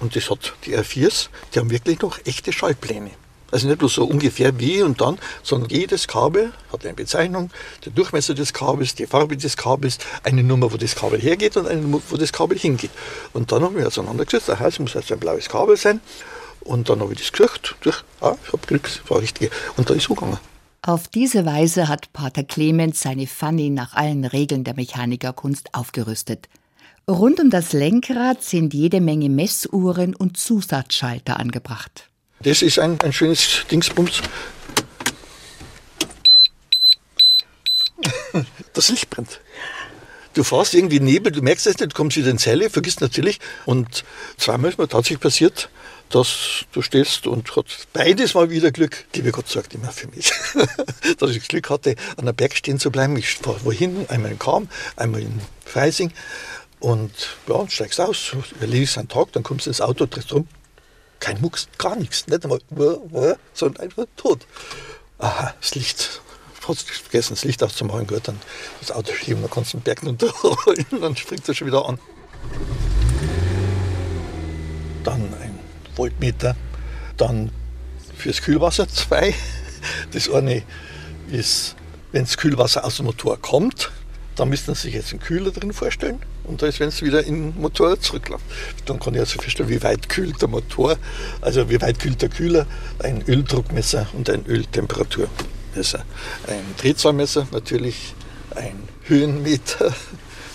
und 0.00 0.16
das 0.16 0.30
hat 0.30 0.54
die 0.64 0.76
R4s, 0.76 1.28
die 1.54 1.58
haben 1.58 1.70
wirklich 1.70 2.00
noch 2.00 2.18
echte 2.24 2.52
Schaltpläne. 2.52 3.10
Also 3.50 3.66
nicht 3.66 3.78
bloß 3.78 3.94
so 3.94 4.04
ungefähr 4.04 4.58
wie 4.58 4.82
und 4.82 5.00
dann, 5.00 5.18
sondern 5.42 5.70
jedes 5.70 6.06
Kabel 6.06 6.52
hat 6.70 6.84
eine 6.84 6.94
Bezeichnung, 6.94 7.50
der 7.84 7.92
Durchmesser 7.92 8.34
des 8.34 8.52
Kabels, 8.52 8.94
die 8.94 9.06
Farbe 9.06 9.38
des 9.38 9.56
Kabels, 9.56 9.98
eine 10.22 10.42
Nummer, 10.42 10.70
wo 10.70 10.76
das 10.76 10.94
Kabel 10.94 11.18
hergeht 11.18 11.56
und 11.56 11.66
eine 11.66 11.80
Nummer, 11.80 12.02
wo 12.10 12.16
das 12.16 12.32
Kabel 12.32 12.58
hingeht. 12.58 12.90
Und 13.32 13.50
dann 13.50 13.62
haben 13.62 13.76
wir 13.76 13.86
auseinandergesetzt, 13.86 14.50
das 14.50 14.60
heißt, 14.60 14.74
es 14.74 14.78
muss 14.80 14.94
jetzt 14.94 15.10
ein 15.10 15.18
blaues 15.18 15.48
Kabel 15.48 15.78
sein. 15.78 16.00
Und 16.60 16.90
dann 16.90 17.00
habe 17.00 17.14
ich 17.14 17.20
das 17.20 17.32
gesucht, 17.32 17.76
durch, 17.80 18.04
ah, 18.20 18.36
ich 18.44 18.52
habe 18.52 18.66
Glück, 18.66 18.82
das 18.82 19.10
war 19.10 19.20
richtig. 19.20 19.50
Und 19.78 19.88
da 19.88 19.94
ist 19.94 20.04
so 20.04 20.14
gegangen. 20.14 20.38
Auf 20.82 21.08
diese 21.08 21.46
Weise 21.46 21.88
hat 21.88 22.12
Pater 22.12 22.44
Clemens 22.44 23.00
seine 23.00 23.26
Fanny 23.26 23.70
nach 23.70 23.94
allen 23.94 24.24
Regeln 24.24 24.64
der 24.64 24.74
Mechanikerkunst 24.74 25.74
aufgerüstet. 25.74 26.48
Rund 27.08 27.40
um 27.40 27.48
das 27.48 27.72
Lenkrad 27.72 28.42
sind 28.42 28.74
jede 28.74 29.00
Menge 29.00 29.30
Messuhren 29.30 30.14
und 30.14 30.36
Zusatzschalter 30.36 31.40
angebracht. 31.40 32.10
Das 32.42 32.60
ist 32.60 32.78
ein, 32.78 33.00
ein 33.00 33.14
schönes 33.14 33.64
Dingsbums. 33.70 34.20
Das 38.74 38.90
Licht 38.90 39.08
brennt. 39.08 39.40
Du 40.34 40.44
fährst 40.44 40.74
irgendwie 40.74 41.00
Nebel, 41.00 41.32
du 41.32 41.40
merkst 41.40 41.66
es 41.66 41.78
nicht, 41.78 41.92
du 41.92 41.96
kommst 41.96 42.16
wieder 42.18 42.30
in 42.30 42.38
Zelle, 42.38 42.68
vergisst 42.68 43.00
natürlich. 43.00 43.40
Und 43.64 44.04
zweimal 44.36 44.70
ist 44.70 44.78
mir 44.78 44.86
tatsächlich 44.86 45.20
passiert, 45.20 45.70
dass 46.10 46.64
du 46.72 46.82
stehst 46.82 47.26
und 47.26 47.56
hat 47.56 47.66
beides 47.92 48.34
mal 48.34 48.50
wieder 48.50 48.70
Glück. 48.70 49.04
Liebe 49.14 49.32
Gott 49.32 49.48
sorgt 49.48 49.74
immer 49.74 49.90
für 49.90 50.08
mich. 50.08 50.30
dass 51.18 51.30
ich 51.30 51.38
das 51.38 51.48
Glück 51.48 51.70
hatte, 51.70 51.96
an 52.18 52.26
der 52.26 52.34
Berg 52.34 52.54
stehen 52.54 52.78
zu 52.78 52.90
bleiben. 52.90 53.16
Ich 53.16 53.34
fahre 53.34 53.64
wohin, 53.64 54.06
einmal 54.10 54.30
in 54.30 54.38
Kam, 54.38 54.68
einmal 54.96 55.22
in 55.22 55.40
Freising. 55.64 56.12
Und 56.80 57.10
ja, 57.48 57.68
steigst 57.68 58.00
aus, 58.00 58.36
erledigst 58.60 58.98
einen 58.98 59.08
Tag, 59.08 59.32
dann 59.32 59.42
kommst 59.42 59.66
du 59.66 59.70
ins 59.70 59.80
Auto, 59.80 60.06
drehst 60.06 60.32
rum. 60.32 60.46
Kein 61.20 61.40
Mucks, 61.40 61.68
gar 61.78 61.96
nichts. 61.96 62.26
Nicht 62.28 62.44
einmal, 62.44 62.60
sondern 63.52 63.82
einfach 63.82 64.06
tot. 64.16 64.46
Aha, 65.18 65.54
das 65.60 65.74
Licht. 65.74 66.20
Du 66.66 66.74
vergessen, 66.74 67.32
das 67.32 67.44
Licht 67.44 67.62
auszumachen, 67.62 68.06
gut, 68.06 68.28
dann 68.28 68.38
das 68.80 68.92
Auto 68.92 69.14
schieben, 69.14 69.40
dann 69.40 69.50
kannst 69.50 69.72
du 69.72 69.78
den 69.78 69.84
Berg 69.84 70.02
runterrollen, 70.04 70.84
dann 71.00 71.16
springt 71.16 71.48
er 71.48 71.54
schon 71.54 71.66
wieder 71.66 71.88
an. 71.88 71.98
Dann 75.02 75.32
ein 75.40 75.58
Voltmeter. 75.96 76.56
Dann 77.16 77.50
fürs 78.16 78.42
Kühlwasser 78.42 78.86
zwei. 78.88 79.34
Das 80.12 80.28
eine 80.28 80.62
ist, 81.30 81.74
wenn 82.12 82.24
das 82.24 82.36
Kühlwasser 82.36 82.84
aus 82.84 82.96
dem 82.96 83.06
Motor 83.06 83.40
kommt, 83.40 83.90
dann 84.36 84.48
müssten 84.48 84.74
Sie 84.74 84.82
sich 84.82 84.94
jetzt 84.94 85.12
einen 85.12 85.20
Kühler 85.20 85.50
drin 85.52 85.72
vorstellen. 85.72 86.20
Und 86.48 86.62
da 86.62 86.66
ist, 86.66 86.80
wenn 86.80 86.88
es 86.88 87.02
wieder 87.02 87.24
in 87.24 87.52
den 87.52 87.60
Motor 87.60 88.00
zurückläuft. 88.00 88.44
Dann 88.86 88.98
kann 88.98 89.14
ich 89.14 89.20
also 89.20 89.38
feststellen, 89.38 89.70
wie 89.70 89.82
weit 89.82 90.08
kühlt 90.08 90.40
der 90.40 90.48
Motor, 90.48 90.96
also 91.42 91.68
wie 91.68 91.80
weit 91.80 91.98
kühlt 91.98 92.22
der 92.22 92.30
Kühler, 92.30 92.66
ein 93.00 93.22
Öldruckmesser 93.28 94.08
und 94.14 94.30
ein 94.30 94.46
Öltemperaturmesser. 94.46 96.04
Ein 96.46 96.64
Drehzahlmesser 96.78 97.46
natürlich, 97.52 98.14
ein 98.56 98.82
Höhenmeter, 99.04 99.94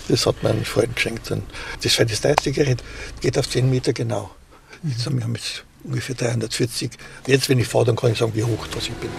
das 0.08 0.26
hat 0.26 0.42
mein 0.42 0.64
Freund 0.64 0.96
geschenkt. 0.96 1.30
Und 1.30 1.44
das 1.82 1.96
war 1.98 2.06
das 2.06 2.20
teuerste 2.20 2.50
Gerät, 2.50 2.82
geht 3.20 3.38
auf 3.38 3.48
10 3.48 3.70
Meter 3.70 3.92
genau. 3.92 4.30
Jetzt 4.82 5.06
haben 5.06 5.18
wir 5.18 5.28
ungefähr 5.84 6.14
340. 6.14 6.90
Jetzt, 7.26 7.48
wenn 7.48 7.58
ich 7.58 7.68
fahre, 7.68 7.86
dann 7.86 7.96
kann 7.96 8.12
ich 8.12 8.18
sagen, 8.18 8.34
wie 8.34 8.44
hoch 8.44 8.66
das 8.74 8.84
ich 8.84 8.94
bin. 8.94 9.10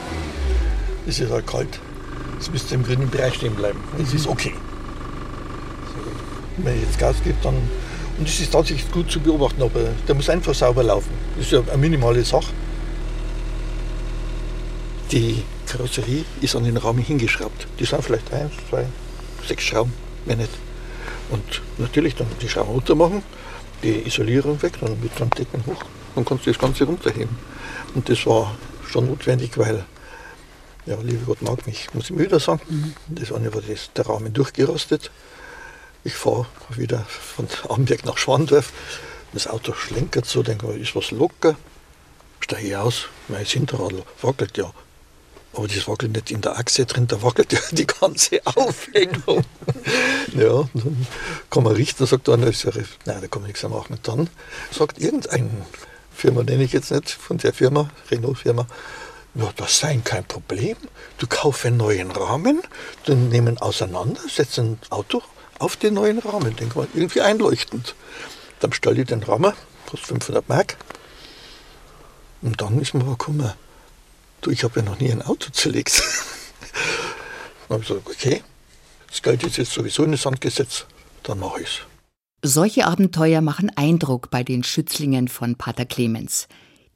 Es 1.08 1.20
ist 1.20 1.32
halt 1.32 1.48
kalt. 1.48 1.80
Es 2.40 2.52
müsste 2.52 2.76
im 2.76 2.84
grünen 2.84 3.10
Bereich 3.10 3.36
stehen 3.36 3.56
bleiben. 3.56 3.82
Es 4.02 4.14
ist 4.14 4.28
okay. 4.28 4.54
Wenn 6.58 6.76
ich 6.76 6.84
jetzt 6.84 7.00
Gas 7.00 7.18
gebe, 7.24 7.38
dann. 7.44 7.56
Und 8.18 8.30
es 8.30 8.40
ist 8.40 8.54
tatsächlich 8.54 8.90
gut 8.92 9.12
zu 9.12 9.20
beobachten, 9.20 9.62
aber 9.62 9.82
der 10.08 10.16
muss 10.16 10.30
einfach 10.30 10.54
sauber 10.54 10.84
laufen. 10.84 11.12
Das 11.36 11.48
ist 11.48 11.52
ja 11.52 11.60
eine 11.60 11.78
minimale 11.78 12.24
Sache. 12.24 12.54
Die 15.12 15.44
Karosserie 15.66 16.24
ist 16.42 16.56
an 16.56 16.64
den 16.64 16.78
Rahmen 16.78 17.00
hingeschraubt. 17.00 17.68
Die 17.80 17.86
sind 17.86 18.04
vielleicht 18.04 18.32
eins, 18.34 18.54
zwei, 18.70 18.86
sechs 19.46 19.64
Schrauben, 19.64 19.94
mehr 20.26 20.38
nicht. 20.38 20.52
Und 21.30 21.62
natürlich 21.78 22.16
dann 22.16 22.28
die 22.42 22.48
Schrauben 22.48 22.72
runter 22.72 22.96
machen, 22.96 23.24
die 23.84 24.08
Isolierung 24.08 24.62
weg, 24.62 24.74
dann 24.80 25.00
mit 25.02 25.12
dann 25.18 25.30
Decken 25.32 25.66
hoch, 25.66 25.84
dann 26.16 26.26
kannst 26.26 26.46
du 26.46 26.52
das 26.52 26.60
Ganze 26.60 26.86
runterheben. 26.86 27.38
Und 27.94 28.10
das 28.10 28.26
war 28.26 28.56
schon 28.88 29.08
notwendig, 29.08 29.58
weil, 29.58 29.86
ja, 30.86 30.98
liebe 31.02 31.26
Gott 31.26 31.42
mag 31.42 31.66
mich, 31.68 31.94
muss 31.94 32.06
ich 32.06 32.12
mir 32.12 32.26
wieder 32.26 32.40
sagen, 32.40 32.62
mhm. 32.68 32.94
das 33.08 33.32
eine 33.32 33.54
war 33.54 33.62
das, 33.62 33.92
der 33.94 34.08
Rahmen 34.08 34.34
durchgerostet. 34.34 35.12
Ich 36.06 36.14
fahre 36.14 36.46
wieder 36.70 37.04
von 37.10 37.48
Amberg 37.68 38.06
nach 38.06 38.20
Schwandorf. 38.20 38.72
Das 39.34 39.48
Auto 39.48 39.74
schlenkert 39.74 40.28
so, 40.28 40.44
denke 40.44 40.72
ich, 40.76 40.84
ist 40.84 40.96
was 40.96 41.10
locker. 41.10 41.56
Steige 42.42 42.68
ich 42.68 42.76
aus, 42.76 43.08
mein 43.28 43.44
Hinterrad 43.44 43.92
wackelt 44.22 44.56
ja. 44.56 44.72
Aber 45.54 45.68
das 45.68 45.88
wackelt 45.88 46.12
nicht 46.12 46.30
in 46.30 46.42
der 46.42 46.60
Achse 46.60 46.86
drin, 46.86 47.08
da 47.08 47.24
wackelt 47.24 47.54
ja 47.54 47.60
die 47.72 47.88
ganze 47.88 48.40
Aufhängung. 48.46 49.44
ja, 50.36 50.70
dann 50.76 51.08
kann 51.50 51.64
man 51.64 51.74
richten, 51.74 52.06
sagt 52.06 52.30
einer, 52.30 52.48
ist 52.48 52.66
ja, 52.66 52.72
nein, 53.06 53.22
da 53.22 53.28
kann 53.28 53.42
man 53.42 53.48
nichts 53.48 53.64
mehr 53.64 53.72
machen. 53.72 53.94
Und 53.94 54.08
dann 54.08 54.30
sagt 54.70 55.00
irgendeine 55.00 55.50
Firma, 56.14 56.44
nenne 56.44 56.66
ich 56.66 56.74
jetzt 56.74 56.92
nicht, 56.92 57.10
von 57.10 57.40
der 57.40 57.52
Firma, 57.52 57.90
Renault-Firma, 58.12 58.68
ja, 59.34 59.52
das 59.56 59.80
sei 59.80 60.00
kein 60.04 60.26
Problem. 60.26 60.78
Du 61.18 61.26
kaufst 61.26 61.66
einen 61.66 61.78
neuen 61.78 62.12
Rahmen, 62.12 62.62
dann 63.08 63.30
nehmen 63.30 63.58
auseinander, 63.58 64.22
setzen 64.30 64.74
ein 64.74 64.92
Auto 64.92 65.24
auf 65.60 65.76
den 65.76 65.94
neuen 65.94 66.20
Rahmen. 66.20 66.56
Den 66.56 66.70
kann 66.70 66.84
man 66.84 66.88
irgendwie 66.94 67.22
einleuchtend. 67.22 67.96
Dann 68.60 68.74
stelle 68.74 69.02
ich 69.02 69.08
den 69.08 69.24
Rahmen, 69.24 69.54
kostet 69.86 70.08
500 70.08 70.48
Mark. 70.50 70.78
Und 72.42 72.62
dann 72.62 72.80
ist 72.80 72.94
mir 72.94 73.04
gekommen, 73.04 73.52
du, 74.42 74.52
ich 74.52 74.64
habe 74.64 74.80
ja 74.80 74.86
noch 74.86 75.00
nie 75.00 75.12
ein 75.12 75.22
Auto 75.22 75.50
zerlegt. 75.52 76.02
dann 77.68 77.76
habe 77.76 77.84
ich 77.84 77.88
gesagt, 77.88 78.08
okay, 78.08 78.44
das 79.10 79.22
Geld 79.22 79.44
ist 79.44 79.58
jetzt 79.58 79.72
sowieso 79.72 80.04
in 80.04 80.12
den 80.12 80.18
Sand 80.18 80.42
gesetzt, 80.42 80.86
dann 81.24 81.40
mache 81.40 81.62
ich 81.62 81.68
es. 81.68 81.82
Solche 82.48 82.86
Abenteuer 82.86 83.42
machen 83.42 83.72
Eindruck 83.76 84.30
bei 84.30 84.44
den 84.44 84.64
Schützlingen 84.64 85.28
von 85.28 85.56
Pater 85.56 85.86
Clemens. 85.86 86.48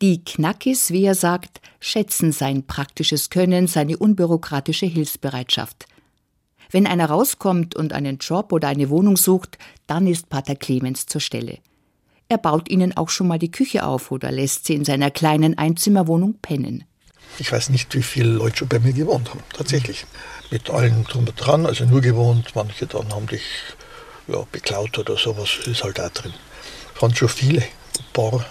Die 0.01 0.23
Knackis, 0.23 0.91
wie 0.91 1.03
er 1.05 1.15
sagt, 1.15 1.59
schätzen 1.79 2.31
sein 2.31 2.67
praktisches 2.67 3.29
Können, 3.29 3.67
seine 3.67 3.97
unbürokratische 3.97 4.85
Hilfsbereitschaft. 4.85 5.87
Wenn 6.71 6.85
einer 6.85 7.09
rauskommt 7.09 7.75
und 7.75 7.93
einen 7.93 8.17
Job 8.17 8.51
oder 8.51 8.67
eine 8.67 8.89
Wohnung 8.89 9.17
sucht, 9.17 9.57
dann 9.87 10.07
ist 10.07 10.29
Pater 10.29 10.55
Clemens 10.55 11.05
zur 11.07 11.21
Stelle. 11.21 11.57
Er 12.27 12.37
baut 12.37 12.69
ihnen 12.69 12.95
auch 12.95 13.09
schon 13.09 13.27
mal 13.27 13.39
die 13.39 13.51
Küche 13.51 13.85
auf 13.85 14.11
oder 14.11 14.31
lässt 14.31 14.65
sie 14.65 14.75
in 14.75 14.85
seiner 14.85 15.09
kleinen 15.09 15.57
Einzimmerwohnung 15.57 16.35
pennen. 16.41 16.83
Ich 17.39 17.51
weiß 17.51 17.69
nicht, 17.69 17.93
wie 17.95 18.03
viele 18.03 18.29
Leute 18.29 18.57
schon 18.57 18.67
bei 18.67 18.79
mir 18.79 18.93
gewohnt 18.93 19.29
haben, 19.29 19.43
tatsächlich. 19.53 20.05
Mit 20.51 20.69
allen 20.69 21.03
drum 21.05 21.27
und 21.27 21.35
dran, 21.35 21.65
also 21.65 21.85
nur 21.85 22.01
gewohnt, 22.01 22.51
manche 22.55 22.85
dann 22.85 23.11
haben 23.13 23.27
dich 23.27 23.43
ja, 24.27 24.43
beklaut 24.51 24.97
oder 24.97 25.17
sowas, 25.17 25.49
ist 25.65 25.83
halt 25.83 25.99
auch 25.99 26.09
drin. 26.09 26.33
Es 26.95 27.01
waren 27.01 27.15
schon 27.15 27.29
viele, 27.29 27.61
ein 27.61 28.13
paar 28.13 28.45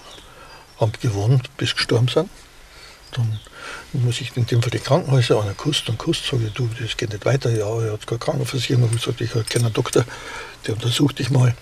haben 0.81 0.93
gewohnt, 1.01 1.57
bis 1.57 1.75
gestorben 1.75 2.09
sind. 2.09 2.31
Dann 3.13 3.41
muss 3.93 4.21
ich 4.21 4.37
in 4.37 4.47
dem 4.47 4.63
Fall 4.63 4.71
die 4.71 4.79
Krankenhäuser 4.79 5.41
an 5.43 5.57
Kust 5.57 5.89
und 5.89 5.99
Kust 5.99 6.27
sage, 6.27 6.51
du, 6.55 6.69
das 6.81 6.97
geht 6.97 7.13
nicht 7.13 7.25
weiter. 7.25 7.51
Ja, 7.51 7.83
er 7.83 7.93
hat 7.93 8.07
keine 8.07 8.19
Krankenversicherung. 8.19 8.91
Ich 8.95 9.03
gesagt, 9.03 9.21
ich 9.21 9.31
kenne 9.49 9.67
einen 9.67 9.75
Doktor, 9.75 10.05
der 10.67 10.75
untersucht 10.75 11.19
dich 11.19 11.31
mal. 11.31 11.55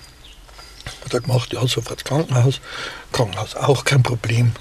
Hat 1.05 1.15
er 1.15 1.21
gemacht, 1.21 1.53
ja, 1.53 1.67
sofort 1.67 2.05
Krankenhaus. 2.05 2.61
Krankenhaus 3.12 3.55
auch 3.55 3.85
kein 3.85 4.03
Problem. 4.03 4.53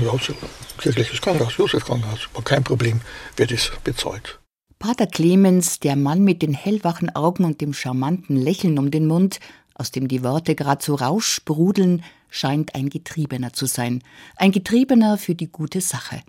Ja, 0.00 0.10
so, 0.12 0.34
kirchliches 0.78 1.20
Krankenhaus, 1.20 1.56
Josef 1.56 1.84
Krankenhaus, 1.84 2.28
war 2.32 2.42
kein 2.42 2.64
Problem, 2.64 3.00
wird 3.36 3.52
es 3.52 3.70
bezahlt. 3.84 4.40
Pater 4.78 5.06
Clemens, 5.06 5.80
der 5.80 5.96
Mann 5.96 6.24
mit 6.24 6.42
den 6.42 6.52
hellwachen 6.52 7.14
Augen 7.14 7.44
und 7.44 7.60
dem 7.60 7.72
charmanten 7.72 8.36
Lächeln 8.36 8.78
um 8.78 8.90
den 8.90 9.06
Mund, 9.06 9.40
aus 9.74 9.90
dem 9.90 10.08
die 10.08 10.22
Worte 10.22 10.54
grad 10.54 10.82
so 10.82 10.94
raussprudeln, 10.94 12.02
scheint 12.28 12.74
ein 12.74 12.88
Getriebener 12.88 13.52
zu 13.52 13.66
sein. 13.66 14.02
Ein 14.36 14.52
Getriebener 14.52 15.16
für 15.16 15.34
die 15.34 15.50
gute 15.50 15.80
Sache. 15.80 16.22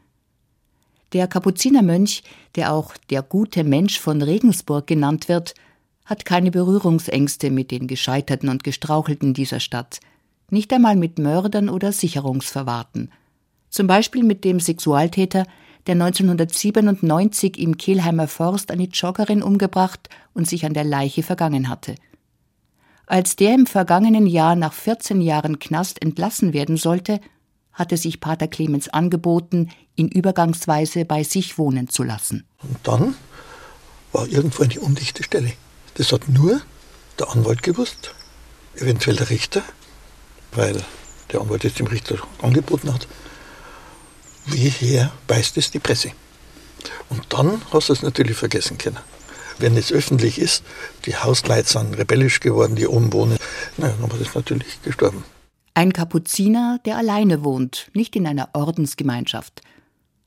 Der 1.13 1.27
Kapuzinermönch, 1.27 2.23
der 2.55 2.73
auch 2.73 2.95
der 3.09 3.21
gute 3.21 3.63
Mensch 3.63 3.99
von 3.99 4.21
Regensburg 4.21 4.87
genannt 4.87 5.29
wird, 5.29 5.53
hat 6.05 6.25
keine 6.25 6.51
Berührungsängste 6.51 7.51
mit 7.51 7.71
den 7.71 7.87
Gescheiterten 7.87 8.49
und 8.49 8.63
Gestrauchelten 8.63 9.33
dieser 9.33 9.59
Stadt. 9.59 9.99
Nicht 10.49 10.71
einmal 10.71 10.95
mit 10.95 11.17
Mördern 11.17 11.69
oder 11.69 11.91
Sicherungsverwahrten. 11.91 13.11
Zum 13.69 13.87
Beispiel 13.87 14.23
mit 14.23 14.43
dem 14.43 14.59
Sexualtäter, 14.59 15.45
der 15.87 15.93
1997 15.93 17.59
im 17.59 17.77
Kehlheimer 17.77 18.27
Forst 18.27 18.71
eine 18.71 18.85
Joggerin 18.85 19.43
umgebracht 19.43 20.09
und 20.33 20.47
sich 20.47 20.65
an 20.65 20.73
der 20.73 20.83
Leiche 20.83 21.23
vergangen 21.23 21.69
hatte. 21.69 21.95
Als 23.07 23.35
der 23.35 23.53
im 23.53 23.67
vergangenen 23.67 24.25
Jahr 24.25 24.55
nach 24.55 24.73
14 24.73 25.21
Jahren 25.21 25.59
Knast 25.59 26.01
entlassen 26.01 26.53
werden 26.53 26.77
sollte, 26.77 27.19
hatte 27.75 27.97
sich 27.97 28.19
Pater 28.19 28.47
Clemens 28.47 28.89
angeboten, 28.89 29.69
ihn 29.95 30.07
übergangsweise 30.07 31.05
bei 31.05 31.23
sich 31.23 31.57
wohnen 31.57 31.89
zu 31.89 32.03
lassen. 32.03 32.45
Und 32.63 32.77
dann 32.83 33.15
war 34.11 34.27
irgendwo 34.27 34.63
eine 34.63 34.79
undichte 34.79 35.23
Stelle. 35.23 35.53
Das 35.95 36.11
hat 36.11 36.27
nur 36.27 36.61
der 37.19 37.29
Anwalt 37.29 37.63
gewusst, 37.63 38.15
eventuell 38.75 39.17
der 39.17 39.29
Richter, 39.29 39.61
weil 40.53 40.83
der 41.31 41.41
Anwalt 41.41 41.65
es 41.65 41.75
dem 41.75 41.87
Richter 41.87 42.17
angeboten 42.41 42.93
hat. 42.93 43.07
Wieher 44.45 45.11
weiß 45.27 45.53
das 45.53 45.71
die 45.71 45.79
Presse? 45.79 46.11
Und 47.09 47.25
dann 47.29 47.61
hast 47.71 47.89
du 47.89 47.93
es 47.93 48.01
natürlich 48.01 48.37
vergessen 48.37 48.77
können. 48.77 48.99
Wenn 49.57 49.77
es 49.77 49.91
öffentlich 49.91 50.39
ist, 50.39 50.63
die 51.05 51.15
Hausleute 51.15 51.67
sind 51.67 51.97
rebellisch 51.97 52.41
geworden, 52.41 52.75
die 52.75 52.87
oben 52.87 53.11
wohnen, 53.13 53.37
na, 53.77 53.87
dann 53.87 54.11
war 54.11 54.19
das 54.19 54.35
natürlich 54.35 54.81
gestorben. 54.81 55.23
Ein 55.77 55.91
Kapuziner, 55.91 56.79
der 56.85 56.95
alleine 56.95 57.43
wohnt, 57.43 57.91
nicht 57.93 58.15
in 58.15 58.25
einer 58.27 58.47
Ordensgemeinschaft. 58.53 59.61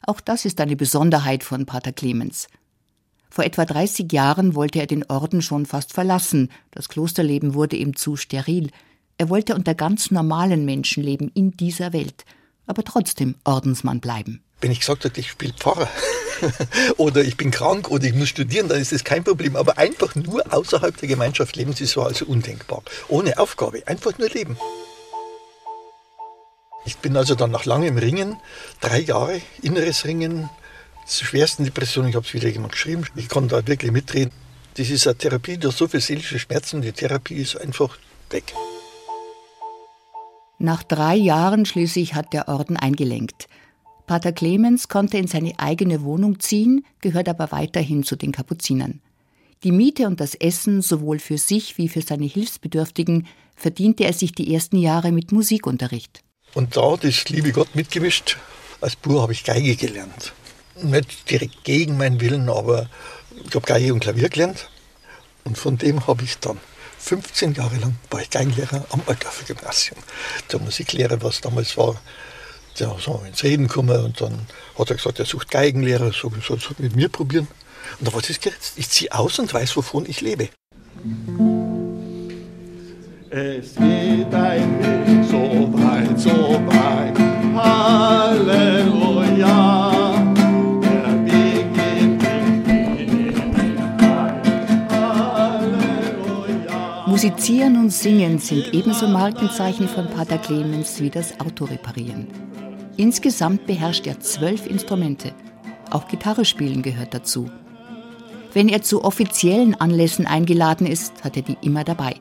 Auch 0.02 0.20
das 0.20 0.44
ist 0.44 0.60
eine 0.60 0.76
Besonderheit 0.76 1.42
von 1.42 1.64
Pater 1.64 1.92
Clemens. 1.92 2.48
Vor 3.30 3.44
etwa 3.44 3.64
30 3.64 4.12
Jahren 4.12 4.54
wollte 4.54 4.78
er 4.78 4.86
den 4.86 5.04
Orden 5.04 5.40
schon 5.40 5.64
fast 5.64 5.94
verlassen. 5.94 6.50
Das 6.70 6.90
Klosterleben 6.90 7.54
wurde 7.54 7.76
ihm 7.76 7.96
zu 7.96 8.16
steril. 8.16 8.68
Er 9.16 9.30
wollte 9.30 9.54
unter 9.54 9.74
ganz 9.74 10.10
normalen 10.10 10.66
Menschen 10.66 11.02
leben 11.02 11.30
in 11.32 11.52
dieser 11.52 11.94
Welt, 11.94 12.26
aber 12.66 12.84
trotzdem 12.84 13.34
Ordensmann 13.44 14.00
bleiben. 14.00 14.42
Wenn 14.60 14.70
ich 14.70 14.80
gesagt 14.80 15.06
habe, 15.06 15.18
ich 15.18 15.30
spiele 15.30 15.54
Pfarrer 15.54 15.88
oder 16.98 17.24
ich 17.24 17.38
bin 17.38 17.50
krank 17.50 17.90
oder 17.90 18.04
ich 18.04 18.14
muss 18.14 18.28
studieren, 18.28 18.68
dann 18.68 18.82
ist 18.82 18.92
das 18.92 19.02
kein 19.02 19.24
Problem. 19.24 19.56
Aber 19.56 19.78
einfach 19.78 20.14
nur 20.14 20.52
außerhalb 20.52 20.94
der 20.98 21.08
Gemeinschaft 21.08 21.56
leben, 21.56 21.74
das 21.74 21.96
war 21.96 22.04
also 22.04 22.26
undenkbar. 22.26 22.82
Ohne 23.08 23.38
Aufgabe, 23.38 23.82
einfach 23.86 24.18
nur 24.18 24.28
leben. 24.28 24.58
Ich 26.88 26.96
bin 26.96 27.18
also 27.18 27.34
dann 27.34 27.50
nach 27.50 27.66
langem 27.66 27.98
Ringen, 27.98 28.38
drei 28.80 29.00
Jahre 29.00 29.42
inneres 29.60 30.06
Ringen, 30.06 30.48
schwersten 31.06 31.64
Depression, 31.64 32.08
ich 32.08 32.14
habe 32.14 32.24
es 32.24 32.32
wieder 32.32 32.48
jemand 32.48 32.72
geschrieben, 32.72 33.04
ich 33.14 33.28
kann 33.28 33.46
da 33.46 33.66
wirklich 33.66 33.92
mitreden. 33.92 34.32
Das 34.72 34.88
ist 34.88 35.06
eine 35.06 35.18
Therapie, 35.18 35.58
da 35.58 35.70
so 35.70 35.86
viele 35.86 36.00
seelische 36.00 36.38
Schmerzen, 36.38 36.80
die 36.80 36.92
Therapie 36.92 37.34
ist 37.34 37.60
einfach 37.60 37.98
weg. 38.30 38.54
Nach 40.58 40.82
drei 40.82 41.14
Jahren 41.14 41.66
schließlich 41.66 42.14
hat 42.14 42.32
der 42.32 42.48
Orden 42.48 42.78
eingelenkt. 42.78 43.48
Pater 44.06 44.32
Clemens 44.32 44.88
konnte 44.88 45.18
in 45.18 45.26
seine 45.26 45.58
eigene 45.58 46.00
Wohnung 46.00 46.40
ziehen, 46.40 46.86
gehört 47.02 47.28
aber 47.28 47.52
weiterhin 47.52 48.02
zu 48.02 48.16
den 48.16 48.32
Kapuzinern. 48.32 49.02
Die 49.62 49.72
Miete 49.72 50.06
und 50.06 50.20
das 50.20 50.34
Essen 50.34 50.80
sowohl 50.80 51.18
für 51.18 51.36
sich 51.36 51.76
wie 51.76 51.90
für 51.90 52.00
seine 52.00 52.24
Hilfsbedürftigen 52.24 53.26
verdiente 53.56 54.04
er 54.04 54.14
sich 54.14 54.32
die 54.32 54.54
ersten 54.54 54.78
Jahre 54.78 55.12
mit 55.12 55.32
Musikunterricht. 55.32 56.22
Und 56.58 56.76
da 56.76 56.96
das 56.96 57.28
liebe 57.28 57.52
Gott 57.52 57.76
mitgemischt. 57.76 58.36
Als 58.80 58.96
Bub 58.96 59.22
habe 59.22 59.32
ich 59.32 59.44
Geige 59.44 59.76
gelernt. 59.76 60.32
Nicht 60.74 61.30
direkt 61.30 61.62
gegen 61.62 61.96
meinen 61.96 62.20
Willen, 62.20 62.48
aber 62.48 62.88
ich 63.46 63.54
habe 63.54 63.64
Geige 63.64 63.94
und 63.94 64.00
Klavier 64.00 64.28
gelernt. 64.28 64.68
Und 65.44 65.56
von 65.56 65.78
dem 65.78 66.08
habe 66.08 66.24
ich 66.24 66.36
dann 66.40 66.58
15 66.98 67.54
Jahre 67.54 67.76
lang 67.76 67.94
war 68.10 68.22
ich 68.22 68.30
Geigenlehrer 68.30 68.84
am 68.90 69.02
Altdorfer 69.06 69.44
Gymnasium. 69.44 70.00
Der 70.50 70.58
Musiklehrer, 70.58 71.22
was 71.22 71.40
damals 71.40 71.76
war, 71.76 71.94
der 72.80 72.92
ist 72.96 73.06
ins 73.06 73.44
Reden 73.44 73.68
gekommen 73.68 74.06
und 74.06 74.20
dann 74.20 74.48
hat 74.76 74.90
er 74.90 74.96
gesagt, 74.96 75.20
er 75.20 75.26
sucht 75.26 75.52
Geigenlehrer, 75.52 76.12
so 76.12 76.32
soll 76.44 76.56
es 76.56 76.76
mit 76.80 76.96
mir 76.96 77.08
probieren. 77.08 77.46
Und 78.00 78.08
da 78.08 78.12
war 78.12 78.20
das 78.20 78.40
geritzt. 78.40 78.72
Ich 78.74 78.90
ziehe 78.90 79.12
aus 79.12 79.38
und 79.38 79.54
weiß, 79.54 79.76
wovon 79.76 80.06
ich 80.06 80.22
lebe. 80.22 80.48
Es 83.30 83.76
geht 83.76 84.34
ein 84.34 84.82
Weg 84.82 85.07
so 85.68 85.78
weit, 85.82 86.20
so 86.20 86.30
weit. 86.30 87.18
Halleluja. 87.54 89.08
Musizieren 97.06 97.76
und 97.76 97.90
Singen 97.90 98.38
sind 98.38 98.72
ebenso 98.72 99.08
Markenzeichen 99.08 99.88
von 99.88 100.08
Pater 100.08 100.38
Clemens 100.38 101.00
wie 101.00 101.10
das 101.10 101.40
Autoreparieren. 101.40 102.28
Insgesamt 102.96 103.66
beherrscht 103.66 104.06
er 104.06 104.20
zwölf 104.20 104.66
Instrumente. 104.66 105.32
Auch 105.90 106.06
Gitarre 106.06 106.44
spielen 106.44 106.82
gehört 106.82 107.14
dazu. 107.14 107.50
Wenn 108.52 108.68
er 108.68 108.82
zu 108.82 109.02
offiziellen 109.04 109.74
Anlässen 109.74 110.26
eingeladen 110.26 110.86
ist, 110.86 111.24
hat 111.24 111.36
er 111.36 111.42
die 111.42 111.56
immer 111.60 111.82
dabei. 111.82 112.14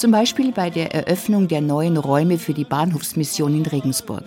Zum 0.00 0.12
Beispiel 0.12 0.50
bei 0.50 0.70
der 0.70 0.94
Eröffnung 0.94 1.46
der 1.46 1.60
neuen 1.60 1.98
Räume 1.98 2.38
für 2.38 2.54
die 2.54 2.64
Bahnhofsmission 2.64 3.54
in 3.54 3.66
Regensburg. 3.66 4.24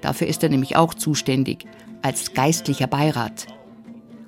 Dafür 0.00 0.26
ist 0.26 0.42
er 0.42 0.48
nämlich 0.48 0.74
auch 0.74 0.92
zuständig, 0.92 1.66
als 2.02 2.34
geistlicher 2.34 2.88
Beirat. 2.88 3.46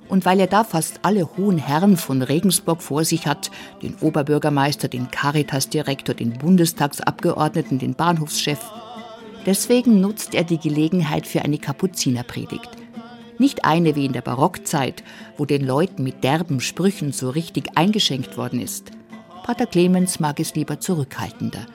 Und 0.07 0.23
weil 0.23 0.39
er 0.39 0.47
da 0.47 0.63
fast 0.63 1.01
alle 1.01 1.27
hohen 1.35 1.57
Herren 1.57 1.97
von 1.97 2.21
Regensburg 2.21 2.81
vor 2.81 3.03
sich 3.03 3.27
hat, 3.27 3.51
den 3.81 3.95
Oberbürgermeister, 3.99 4.87
den 4.87 5.11
Caritas-Direktor, 5.11 6.15
den 6.15 6.31
Bundestagsabgeordneten, 6.37 7.79
den 7.79 7.93
Bahnhofschef, 7.93 8.61
deswegen 9.45 9.99
nutzt 9.99 10.35
er 10.35 10.45
die 10.45 10.57
Gelegenheit 10.57 11.27
für 11.27 11.41
eine 11.41 11.57
Kapuzinerpredigt. 11.57 12.69
Nicht 13.39 13.65
eine 13.65 13.97
wie 13.97 14.05
in 14.05 14.13
der 14.13 14.21
Barockzeit, 14.21 15.03
wo 15.35 15.43
den 15.43 15.67
Leuten 15.67 16.03
mit 16.03 16.23
derben 16.23 16.61
Sprüchen 16.61 17.11
so 17.11 17.29
richtig 17.29 17.71
eingeschenkt 17.75 18.37
worden 18.37 18.61
ist. 18.61 18.96
Pater 19.47 19.65
Clemens 19.65 20.19
mag 20.19 20.41
es 20.41 20.55
lieber 20.55 20.81
zurückhaltender. 20.81 21.67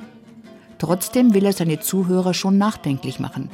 Trotzdem 0.79 1.33
will 1.33 1.47
er 1.47 1.55
seine 1.55 1.81
Zuhörer 1.81 2.35
schon 2.35 2.59
nachdenklich 2.59 3.19
machen. 3.19 3.49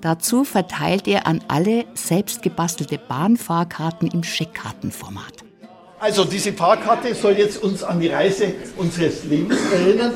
Dazu 0.00 0.44
verteilt 0.44 1.08
er 1.08 1.26
an 1.26 1.40
alle 1.48 1.84
selbst 1.94 2.42
gebastelte 2.42 2.98
Bahnfahrkarten 2.98 4.12
im 4.12 4.22
Scheckkartenformat. 4.22 5.42
Also 5.98 6.24
diese 6.24 6.52
Fahrkarte 6.52 7.12
soll 7.16 7.32
jetzt 7.32 7.60
uns 7.60 7.82
an 7.82 7.98
die 7.98 8.06
Reise 8.06 8.54
unseres 8.76 9.24
Lebens 9.24 9.58
erinnern. 9.72 10.12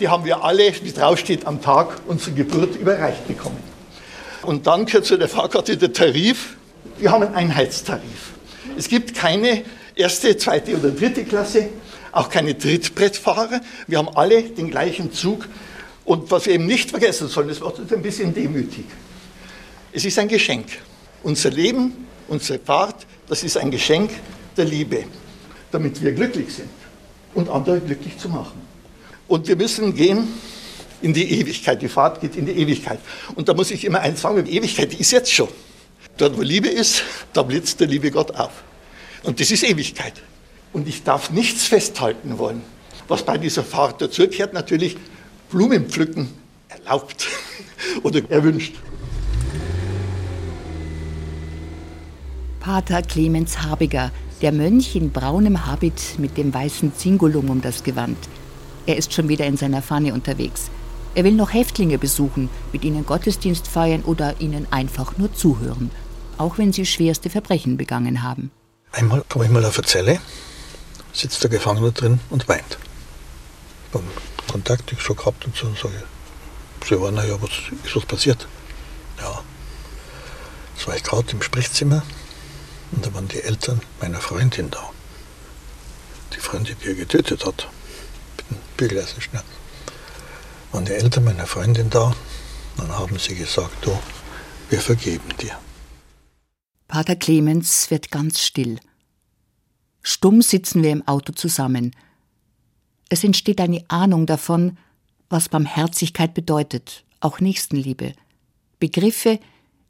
Die 0.00 0.08
haben 0.08 0.24
wir 0.24 0.42
alle, 0.42 0.72
wie 0.82 0.90
draufsteht, 0.90 1.46
am 1.46 1.60
Tag 1.60 1.98
unserer 2.06 2.32
Geburt 2.32 2.76
überreicht 2.76 3.28
bekommen. 3.28 3.62
Und 4.40 4.66
dann 4.66 4.86
gehört 4.86 5.04
zu 5.04 5.18
der 5.18 5.28
Fahrkarte 5.28 5.76
der 5.76 5.92
Tarif. 5.92 6.56
Wir 6.96 7.10
haben 7.10 7.24
einen 7.24 7.34
Einheitstarif. 7.34 8.30
Es 8.78 8.88
gibt 8.88 9.14
keine 9.14 9.64
erste, 9.94 10.34
zweite 10.38 10.78
oder 10.78 10.88
dritte 10.92 11.24
Klasse, 11.24 11.68
auch 12.12 12.28
keine 12.28 12.56
Trittbrettfahrer. 12.56 13.60
Wir 13.86 13.98
haben 13.98 14.08
alle 14.08 14.42
den 14.42 14.70
gleichen 14.70 15.12
Zug. 15.12 15.48
Und 16.04 16.30
was 16.30 16.46
wir 16.46 16.54
eben 16.54 16.66
nicht 16.66 16.90
vergessen 16.90 17.28
sollen, 17.28 17.48
das 17.48 17.60
macht 17.60 17.78
uns 17.78 17.92
ein 17.92 18.02
bisschen 18.02 18.34
demütig. 18.34 18.84
Es 19.92 20.04
ist 20.04 20.18
ein 20.18 20.28
Geschenk. 20.28 20.66
Unser 21.22 21.50
Leben, 21.50 22.06
unsere 22.28 22.58
Fahrt, 22.58 23.06
das 23.28 23.42
ist 23.42 23.56
ein 23.56 23.70
Geschenk 23.70 24.10
der 24.56 24.64
Liebe, 24.64 25.04
damit 25.70 26.02
wir 26.02 26.12
glücklich 26.12 26.52
sind 26.52 26.70
und 27.34 27.48
andere 27.48 27.80
glücklich 27.80 28.16
zu 28.18 28.28
machen. 28.28 28.60
Und 29.28 29.46
wir 29.46 29.56
müssen 29.56 29.94
gehen 29.94 30.28
in 31.02 31.14
die 31.14 31.30
Ewigkeit. 31.40 31.80
Die 31.80 31.88
Fahrt 31.88 32.20
geht 32.20 32.36
in 32.36 32.46
die 32.46 32.52
Ewigkeit. 32.52 32.98
Und 33.34 33.48
da 33.48 33.54
muss 33.54 33.70
ich 33.70 33.84
immer 33.84 34.00
eins 34.00 34.20
sagen, 34.20 34.44
die 34.44 34.56
Ewigkeit, 34.56 34.92
ist 34.98 35.12
jetzt 35.12 35.32
schon. 35.32 35.48
Dort, 36.16 36.36
wo 36.36 36.42
Liebe 36.42 36.68
ist, 36.68 37.02
da 37.32 37.42
blitzt 37.42 37.80
der 37.80 37.86
liebe 37.86 38.10
Gott 38.10 38.32
auf. 38.32 38.64
Und 39.22 39.38
das 39.40 39.50
ist 39.50 39.62
Ewigkeit. 39.62 40.14
Und 40.72 40.88
ich 40.88 41.02
darf 41.02 41.30
nichts 41.30 41.64
festhalten 41.64 42.38
wollen. 42.38 42.62
Was 43.08 43.24
bei 43.24 43.38
dieser 43.38 43.64
Fahrt 43.64 44.00
dazugehört, 44.00 44.52
natürlich 44.52 44.96
Blumenpflücken 45.50 46.28
erlaubt 46.68 47.26
oder 48.02 48.20
erwünscht. 48.30 48.74
Pater 52.60 53.02
Clemens 53.02 53.62
Habiger, 53.62 54.12
der 54.42 54.52
Mönch 54.52 54.94
in 54.94 55.10
braunem 55.10 55.66
Habit 55.66 56.18
mit 56.18 56.36
dem 56.36 56.54
weißen 56.54 56.94
Zingulum 56.94 57.50
um 57.50 57.62
das 57.62 57.82
Gewand. 57.82 58.18
Er 58.86 58.96
ist 58.96 59.12
schon 59.12 59.28
wieder 59.28 59.46
in 59.46 59.56
seiner 59.56 59.82
Fahne 59.82 60.14
unterwegs. 60.14 60.70
Er 61.14 61.24
will 61.24 61.32
noch 61.32 61.52
Häftlinge 61.52 61.98
besuchen, 61.98 62.48
mit 62.72 62.84
ihnen 62.84 63.04
Gottesdienst 63.04 63.66
feiern 63.66 64.02
oder 64.02 64.40
ihnen 64.40 64.66
einfach 64.70 65.18
nur 65.18 65.32
zuhören, 65.34 65.90
auch 66.38 66.58
wenn 66.58 66.72
sie 66.72 66.86
schwerste 66.86 67.30
Verbrechen 67.30 67.76
begangen 67.76 68.22
haben. 68.22 68.50
Einmal 68.92 69.24
komme 69.28 69.46
ich 69.46 69.50
mal 69.50 69.64
auf 69.64 69.78
eine 69.78 69.86
Zelle, 69.86 70.20
sitzt 71.12 71.42
der 71.42 71.50
Gefangene 71.50 71.92
drin 71.92 72.20
und 72.30 72.48
weint. 72.48 72.78
Beim 73.92 74.04
Kontakt 74.50 74.92
ich 74.92 75.00
schon 75.00 75.16
gehabt 75.16 75.44
und 75.44 75.56
so, 75.56 75.66
und 75.66 75.78
sage 75.78 75.94
ich, 75.96 76.88
Sie 76.88 77.00
waren 77.00 77.16
ja, 77.16 77.40
was 77.40 77.50
ist 77.84 77.96
was 77.96 78.06
passiert? 78.06 78.48
Ja. 79.18 79.42
Das 80.76 80.86
war 80.86 80.96
ich 80.96 81.02
gerade 81.02 81.30
im 81.32 81.42
Sprechzimmer 81.42 82.02
und 82.92 83.04
da 83.04 83.12
waren 83.14 83.28
die 83.28 83.42
Eltern 83.42 83.80
meiner 84.00 84.20
Freundin 84.20 84.70
da. 84.70 84.90
die 86.34 86.40
Freundin, 86.40 86.76
die 86.82 86.88
er 86.88 86.94
getötet 86.94 87.44
hat, 87.44 87.68
mit 88.36 88.50
dem 88.50 88.58
Bügeleisenschnell, 88.76 89.42
waren 90.72 90.84
die 90.84 90.92
Eltern 90.92 91.24
meiner 91.24 91.46
Freundin 91.46 91.90
da. 91.90 92.14
Dann 92.76 92.90
haben 92.98 93.18
sie 93.18 93.34
gesagt, 93.34 93.84
du, 93.84 93.96
wir 94.70 94.80
vergeben 94.80 95.28
dir. 95.40 95.58
Pater 96.88 97.16
Clemens 97.16 97.90
wird 97.90 98.10
ganz 98.10 98.40
still. 98.40 98.80
Stumm 100.02 100.42
sitzen 100.42 100.82
wir 100.82 100.90
im 100.90 101.06
Auto 101.06 101.32
zusammen. 101.32 101.94
Es 103.08 103.24
entsteht 103.24 103.60
eine 103.60 103.84
Ahnung 103.88 104.26
davon, 104.26 104.78
was 105.28 105.48
Barmherzigkeit 105.48 106.34
bedeutet, 106.34 107.04
auch 107.20 107.40
Nächstenliebe. 107.40 108.14
Begriffe, 108.78 109.38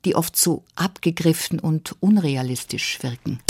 die 0.04 0.16
oft 0.16 0.36
so 0.36 0.64
abgegriffen 0.74 1.60
und 1.60 1.94
unrealistisch 2.00 3.02
wirken. 3.02 3.40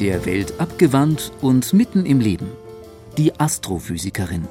Der 0.00 0.24
Welt 0.26 0.58
abgewandt 0.58 1.30
und 1.40 1.72
mitten 1.72 2.06
im 2.06 2.20
Leben. 2.20 2.50
Die 3.18 3.38
Astrophysikerin. 3.38 4.48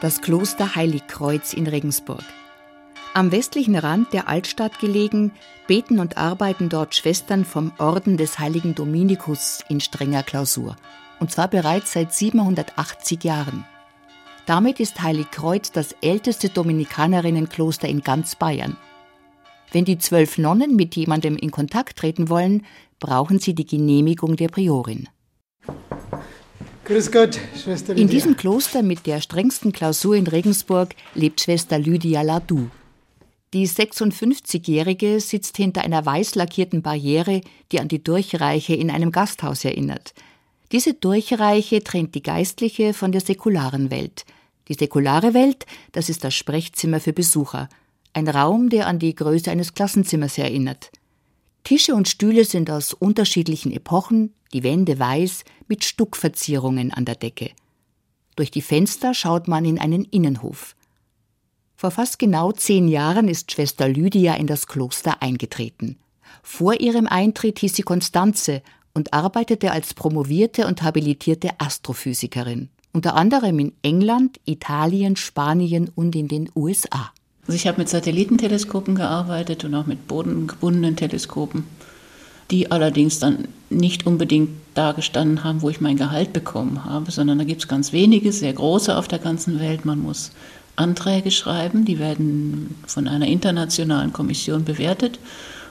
Das 0.00 0.22
Kloster 0.22 0.76
Heiligkreuz 0.76 1.52
in 1.52 1.66
Regensburg. 1.66 2.24
Am 3.12 3.32
westlichen 3.32 3.76
Rand 3.76 4.14
der 4.14 4.28
Altstadt 4.28 4.78
gelegen, 4.78 5.30
beten 5.66 5.98
und 5.98 6.16
arbeiten 6.16 6.70
dort 6.70 6.94
Schwestern 6.94 7.44
vom 7.44 7.72
Orden 7.76 8.16
des 8.16 8.38
heiligen 8.38 8.74
Dominikus 8.74 9.62
in 9.68 9.78
strenger 9.78 10.22
Klausur. 10.22 10.76
Und 11.18 11.30
zwar 11.30 11.48
bereits 11.48 11.92
seit 11.92 12.14
780 12.14 13.24
Jahren. 13.24 13.66
Damit 14.46 14.80
ist 14.80 15.02
Heiligkreuz 15.02 15.70
das 15.70 15.94
älteste 16.00 16.48
Dominikanerinnenkloster 16.48 17.86
in 17.86 18.00
ganz 18.00 18.36
Bayern. 18.36 18.78
Wenn 19.70 19.84
die 19.84 19.98
zwölf 19.98 20.38
Nonnen 20.38 20.76
mit 20.76 20.96
jemandem 20.96 21.36
in 21.36 21.50
Kontakt 21.50 21.98
treten 21.98 22.30
wollen, 22.30 22.64
brauchen 23.00 23.38
sie 23.38 23.54
die 23.54 23.66
Genehmigung 23.66 24.36
der 24.36 24.48
Priorin. 24.48 25.10
Grüß 26.90 27.12
Gott, 27.12 27.38
Schwester 27.54 27.94
Lydia. 27.94 28.02
In 28.02 28.10
diesem 28.10 28.36
Kloster 28.36 28.82
mit 28.82 29.06
der 29.06 29.20
strengsten 29.20 29.70
Klausur 29.70 30.16
in 30.16 30.26
Regensburg 30.26 30.96
lebt 31.14 31.40
Schwester 31.40 31.78
Lydia 31.78 32.22
Ladou. 32.22 32.68
Die 33.54 33.68
56-Jährige 33.68 35.20
sitzt 35.20 35.56
hinter 35.56 35.82
einer 35.82 36.04
weiß 36.04 36.34
lackierten 36.34 36.82
Barriere, 36.82 37.42
die 37.70 37.78
an 37.78 37.86
die 37.86 38.02
Durchreiche 38.02 38.74
in 38.74 38.90
einem 38.90 39.12
Gasthaus 39.12 39.64
erinnert. 39.64 40.14
Diese 40.72 40.92
Durchreiche 40.92 41.84
trennt 41.84 42.16
die 42.16 42.24
geistliche 42.24 42.92
von 42.92 43.12
der 43.12 43.20
säkularen 43.20 43.92
Welt. 43.92 44.24
Die 44.66 44.74
säkulare 44.74 45.32
Welt, 45.32 45.66
das 45.92 46.08
ist 46.08 46.24
das 46.24 46.34
Sprechzimmer 46.34 46.98
für 46.98 47.12
Besucher. 47.12 47.68
Ein 48.14 48.26
Raum, 48.26 48.68
der 48.68 48.88
an 48.88 48.98
die 48.98 49.14
Größe 49.14 49.48
eines 49.52 49.74
Klassenzimmers 49.74 50.38
erinnert. 50.38 50.90
Tische 51.64 51.94
und 51.94 52.08
Stühle 52.08 52.44
sind 52.44 52.70
aus 52.70 52.92
unterschiedlichen 52.92 53.72
Epochen, 53.72 54.34
die 54.52 54.62
Wände 54.62 54.98
weiß, 54.98 55.44
mit 55.68 55.84
Stuckverzierungen 55.84 56.92
an 56.92 57.04
der 57.04 57.14
Decke. 57.14 57.50
Durch 58.36 58.50
die 58.50 58.62
Fenster 58.62 59.14
schaut 59.14 59.48
man 59.48 59.64
in 59.64 59.78
einen 59.78 60.04
Innenhof. 60.04 60.74
Vor 61.76 61.90
fast 61.90 62.18
genau 62.18 62.52
zehn 62.52 62.88
Jahren 62.88 63.28
ist 63.28 63.52
Schwester 63.52 63.88
Lydia 63.88 64.34
in 64.34 64.46
das 64.46 64.66
Kloster 64.66 65.22
eingetreten. 65.22 65.98
Vor 66.42 66.80
ihrem 66.80 67.06
Eintritt 67.06 67.58
hieß 67.58 67.74
sie 67.74 67.82
Konstanze 67.82 68.62
und 68.92 69.12
arbeitete 69.12 69.72
als 69.72 69.94
promovierte 69.94 70.66
und 70.66 70.82
habilitierte 70.82 71.58
Astrophysikerin, 71.58 72.70
unter 72.92 73.14
anderem 73.14 73.58
in 73.58 73.72
England, 73.82 74.40
Italien, 74.44 75.16
Spanien 75.16 75.90
und 75.94 76.16
in 76.16 76.28
den 76.28 76.50
USA. 76.54 77.12
Also 77.50 77.56
ich 77.56 77.66
habe 77.66 77.78
mit 77.78 77.88
Satellitenteleskopen 77.88 78.94
gearbeitet 78.94 79.64
und 79.64 79.74
auch 79.74 79.86
mit 79.86 80.06
bodengebundenen 80.06 80.94
Teleskopen, 80.94 81.64
die 82.52 82.70
allerdings 82.70 83.18
dann 83.18 83.48
nicht 83.70 84.06
unbedingt 84.06 84.50
da 84.74 84.92
gestanden 84.92 85.42
haben, 85.42 85.60
wo 85.60 85.68
ich 85.68 85.80
mein 85.80 85.96
Gehalt 85.96 86.32
bekommen 86.32 86.84
habe, 86.84 87.10
sondern 87.10 87.38
da 87.38 87.44
gibt 87.44 87.62
es 87.62 87.66
ganz 87.66 87.92
wenige, 87.92 88.30
sehr 88.30 88.52
große 88.52 88.96
auf 88.96 89.08
der 89.08 89.18
ganzen 89.18 89.58
Welt. 89.58 89.84
Man 89.84 90.00
muss 90.00 90.30
Anträge 90.76 91.32
schreiben, 91.32 91.84
die 91.84 91.98
werden 91.98 92.76
von 92.86 93.08
einer 93.08 93.26
internationalen 93.26 94.12
Kommission 94.12 94.64
bewertet. 94.64 95.18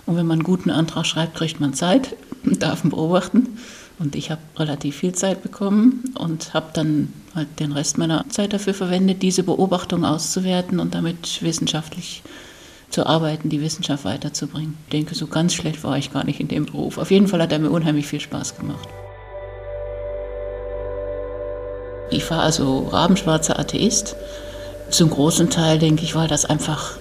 Und 0.05 0.17
wenn 0.17 0.27
man 0.27 0.39
einen 0.39 0.43
guten 0.43 0.71
Antrag 0.71 1.05
schreibt, 1.05 1.35
kriegt 1.35 1.61
man 1.61 1.73
Zeit, 1.73 2.13
darf 2.43 2.83
ihn 2.83 2.89
beobachten. 2.89 3.57
Und 3.99 4.15
ich 4.15 4.31
habe 4.31 4.41
relativ 4.55 4.95
viel 4.95 5.13
Zeit 5.13 5.43
bekommen 5.43 6.13
und 6.17 6.53
habe 6.53 6.67
dann 6.73 7.11
halt 7.35 7.59
den 7.59 7.73
Rest 7.73 7.97
meiner 7.97 8.27
Zeit 8.29 8.53
dafür 8.53 8.73
verwendet, 8.73 9.21
diese 9.21 9.43
Beobachtung 9.43 10.05
auszuwerten 10.05 10.79
und 10.79 10.95
damit 10.95 11.41
wissenschaftlich 11.41 12.23
zu 12.89 13.05
arbeiten, 13.05 13.49
die 13.49 13.61
Wissenschaft 13.61 14.05
weiterzubringen. 14.05 14.77
Ich 14.85 14.91
denke, 14.91 15.15
so 15.15 15.27
ganz 15.27 15.53
schlecht 15.53 15.83
war 15.83 15.97
ich 15.97 16.13
gar 16.13 16.23
nicht 16.23 16.39
in 16.39 16.47
dem 16.47 16.65
Beruf. 16.65 16.97
Auf 16.97 17.11
jeden 17.11 17.27
Fall 17.27 17.41
hat 17.41 17.51
er 17.51 17.59
mir 17.59 17.69
unheimlich 17.69 18.07
viel 18.07 18.21
Spaß 18.21 18.57
gemacht. 18.57 18.87
Ich 22.09 22.29
war 22.31 22.41
also 22.41 22.87
rabenschwarzer 22.87 23.59
Atheist. 23.59 24.15
Zum 24.89 25.11
großen 25.11 25.51
Teil, 25.51 25.77
denke 25.77 26.03
ich, 26.03 26.15
weil 26.15 26.27
das 26.27 26.45
einfach 26.45 26.97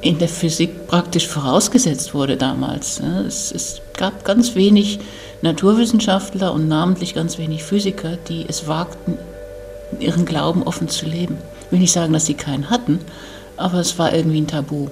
in 0.00 0.18
der 0.18 0.28
Physik 0.28 0.86
praktisch 0.86 1.26
vorausgesetzt 1.26 2.14
wurde 2.14 2.36
damals. 2.36 3.00
Es, 3.00 3.50
es 3.50 3.80
gab 3.96 4.24
ganz 4.24 4.54
wenig 4.54 5.00
Naturwissenschaftler 5.44 6.54
und 6.54 6.68
namentlich 6.68 7.14
ganz 7.14 7.36
wenig 7.36 7.64
Physiker, 7.64 8.16
die 8.16 8.46
es 8.48 8.66
wagten, 8.66 9.18
ihren 10.00 10.24
Glauben 10.24 10.62
offen 10.62 10.88
zu 10.88 11.04
leben. 11.04 11.36
Ich 11.66 11.72
will 11.72 11.80
nicht 11.80 11.92
sagen, 11.92 12.14
dass 12.14 12.24
sie 12.24 12.32
keinen 12.32 12.70
hatten, 12.70 12.98
aber 13.58 13.78
es 13.78 13.98
war 13.98 14.14
irgendwie 14.14 14.40
ein 14.40 14.46
Tabu. 14.46 14.88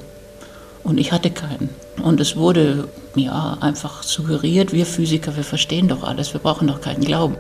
Und 0.85 0.99
ich 0.99 1.11
hatte 1.11 1.31
keinen. 1.31 1.71
Und 2.03 2.21
es 2.21 2.37
wurde 2.37 2.87
ja 3.15 3.57
einfach 3.63 4.03
suggeriert, 4.03 4.75
wir 4.75 4.85
Physiker, 4.85 5.37
wir 5.37 5.45
verstehen 5.45 5.89
doch 5.89 6.03
alles, 6.03 6.35
wir 6.35 6.41
brauchen 6.41 6.69
doch 6.69 6.83
keinen 6.83 7.03
Glauben. 7.03 7.37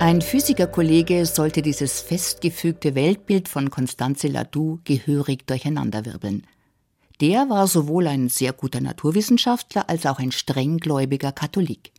Ein 0.00 0.22
Physikerkollege 0.22 1.26
sollte 1.26 1.62
dieses 1.62 2.00
festgefügte 2.00 2.96
Weltbild 2.96 3.48
von 3.48 3.70
Constanze 3.70 4.26
Ladou 4.26 4.80
gehörig 4.84 5.46
durcheinanderwirbeln. 5.46 6.42
Der 7.20 7.48
war 7.48 7.66
sowohl 7.66 8.06
ein 8.06 8.28
sehr 8.28 8.52
guter 8.52 8.80
Naturwissenschaftler 8.80 9.88
als 9.88 10.06
auch 10.06 10.18
ein 10.18 10.32
strenggläubiger 10.32 11.32
Katholik. 11.32 11.92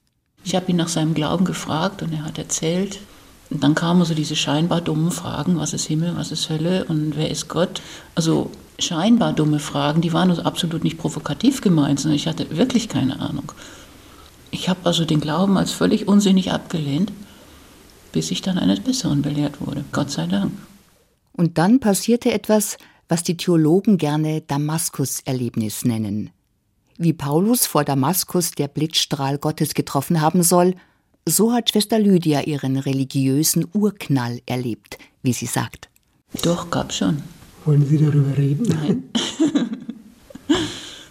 Ich 0.44 0.56
habe 0.56 0.72
ihn 0.72 0.78
nach 0.78 0.88
seinem 0.88 1.14
Glauben 1.14 1.46
gefragt 1.46 2.04
und 2.04 2.14
er 2.14 2.24
hat 2.24 2.38
erzählt. 2.38 3.00
Und 3.50 3.64
dann 3.64 3.76
kamen 3.76 4.06
so 4.06 4.14
diese 4.14 4.36
scheinbar 4.36 4.82
dummen 4.82 5.12
Fragen, 5.12 5.58
was 5.58 5.74
ist 5.74 5.86
Himmel, 5.86 6.16
was 6.16 6.32
ist 6.32 6.50
Hölle 6.50 6.86
und 6.86 7.16
wer 7.16 7.32
ist 7.32 7.48
Gott? 7.48 7.82
Also 8.14 8.52
scheinbar 8.78 9.34
dumme 9.34 9.60
Fragen, 9.60 10.02
die 10.02 10.14
waren 10.14 10.30
also 10.30 10.44
absolut 10.44 10.84
nicht 10.84 10.98
provokativ 10.98 11.62
gemeint, 11.62 12.00
sondern 12.00 12.18
ich 12.18 12.28
hatte 12.28 12.56
wirklich 12.58 12.90
keine 12.90 13.20
Ahnung. 13.20 13.52
Ich 14.52 14.70
habe 14.70 14.82
also 14.84 15.06
den 15.06 15.22
Glauben 15.22 15.58
als 15.58 15.72
völlig 15.72 16.08
unsinnig 16.08 16.52
abgelehnt 16.52 17.12
bis 18.18 18.32
ich 18.32 18.42
dann 18.42 18.58
eines 18.58 18.80
Besseren 18.80 19.22
belehrt 19.22 19.62
wurde. 19.62 19.84
Gott 19.92 20.10
sei 20.10 20.26
Dank. 20.26 20.52
Und 21.34 21.60
dann 21.60 21.80
passierte 21.80 22.32
etwas, 22.32 22.78
was 23.10 23.24
die 23.24 23.38
Theologen 23.38 23.98
gerne 23.98 24.42
Damaskus-Erlebnis 24.42 25.86
nennen. 25.86 26.32
Wie 26.98 27.14
Paulus 27.14 27.66
vor 27.66 27.84
Damaskus 27.84 28.52
der 28.52 28.68
Blitzstrahl 28.68 29.38
Gottes 29.38 29.74
getroffen 29.74 30.22
haben 30.22 30.44
soll, 30.44 30.74
so 31.26 31.54
hat 31.54 31.70
Schwester 31.70 32.00
Lydia 32.00 32.42
ihren 32.42 32.78
religiösen 32.78 33.66
Urknall 33.74 34.42
erlebt, 34.46 34.98
wie 35.22 35.34
sie 35.34 35.46
sagt. 35.46 35.90
Doch, 36.42 36.70
gab 36.70 36.92
schon. 36.92 37.22
Wollen 37.66 37.86
Sie 37.86 37.98
darüber 37.98 38.38
reden? 38.38 38.64
Nein. 38.68 39.04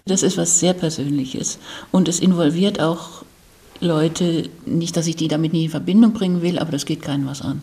Das 0.07 0.23
ist 0.23 0.37
was 0.37 0.61
sehr 0.61 0.73
Persönliches 0.73 1.59
und 1.91 2.07
es 2.07 2.21
involviert 2.21 2.81
auch 2.81 3.25
Leute, 3.81 4.49
nicht, 4.65 4.97
dass 4.97 5.09
ich 5.09 5.17
die 5.17 5.27
damit 5.27 5.53
nie 5.53 5.65
in 5.65 5.71
Verbindung 5.71 6.13
bringen 6.13 6.43
will, 6.43 6.61
aber 6.61 6.71
das 6.71 6.87
geht 6.87 7.03
keinem 7.03 7.27
was 7.27 7.43
an. 7.43 7.61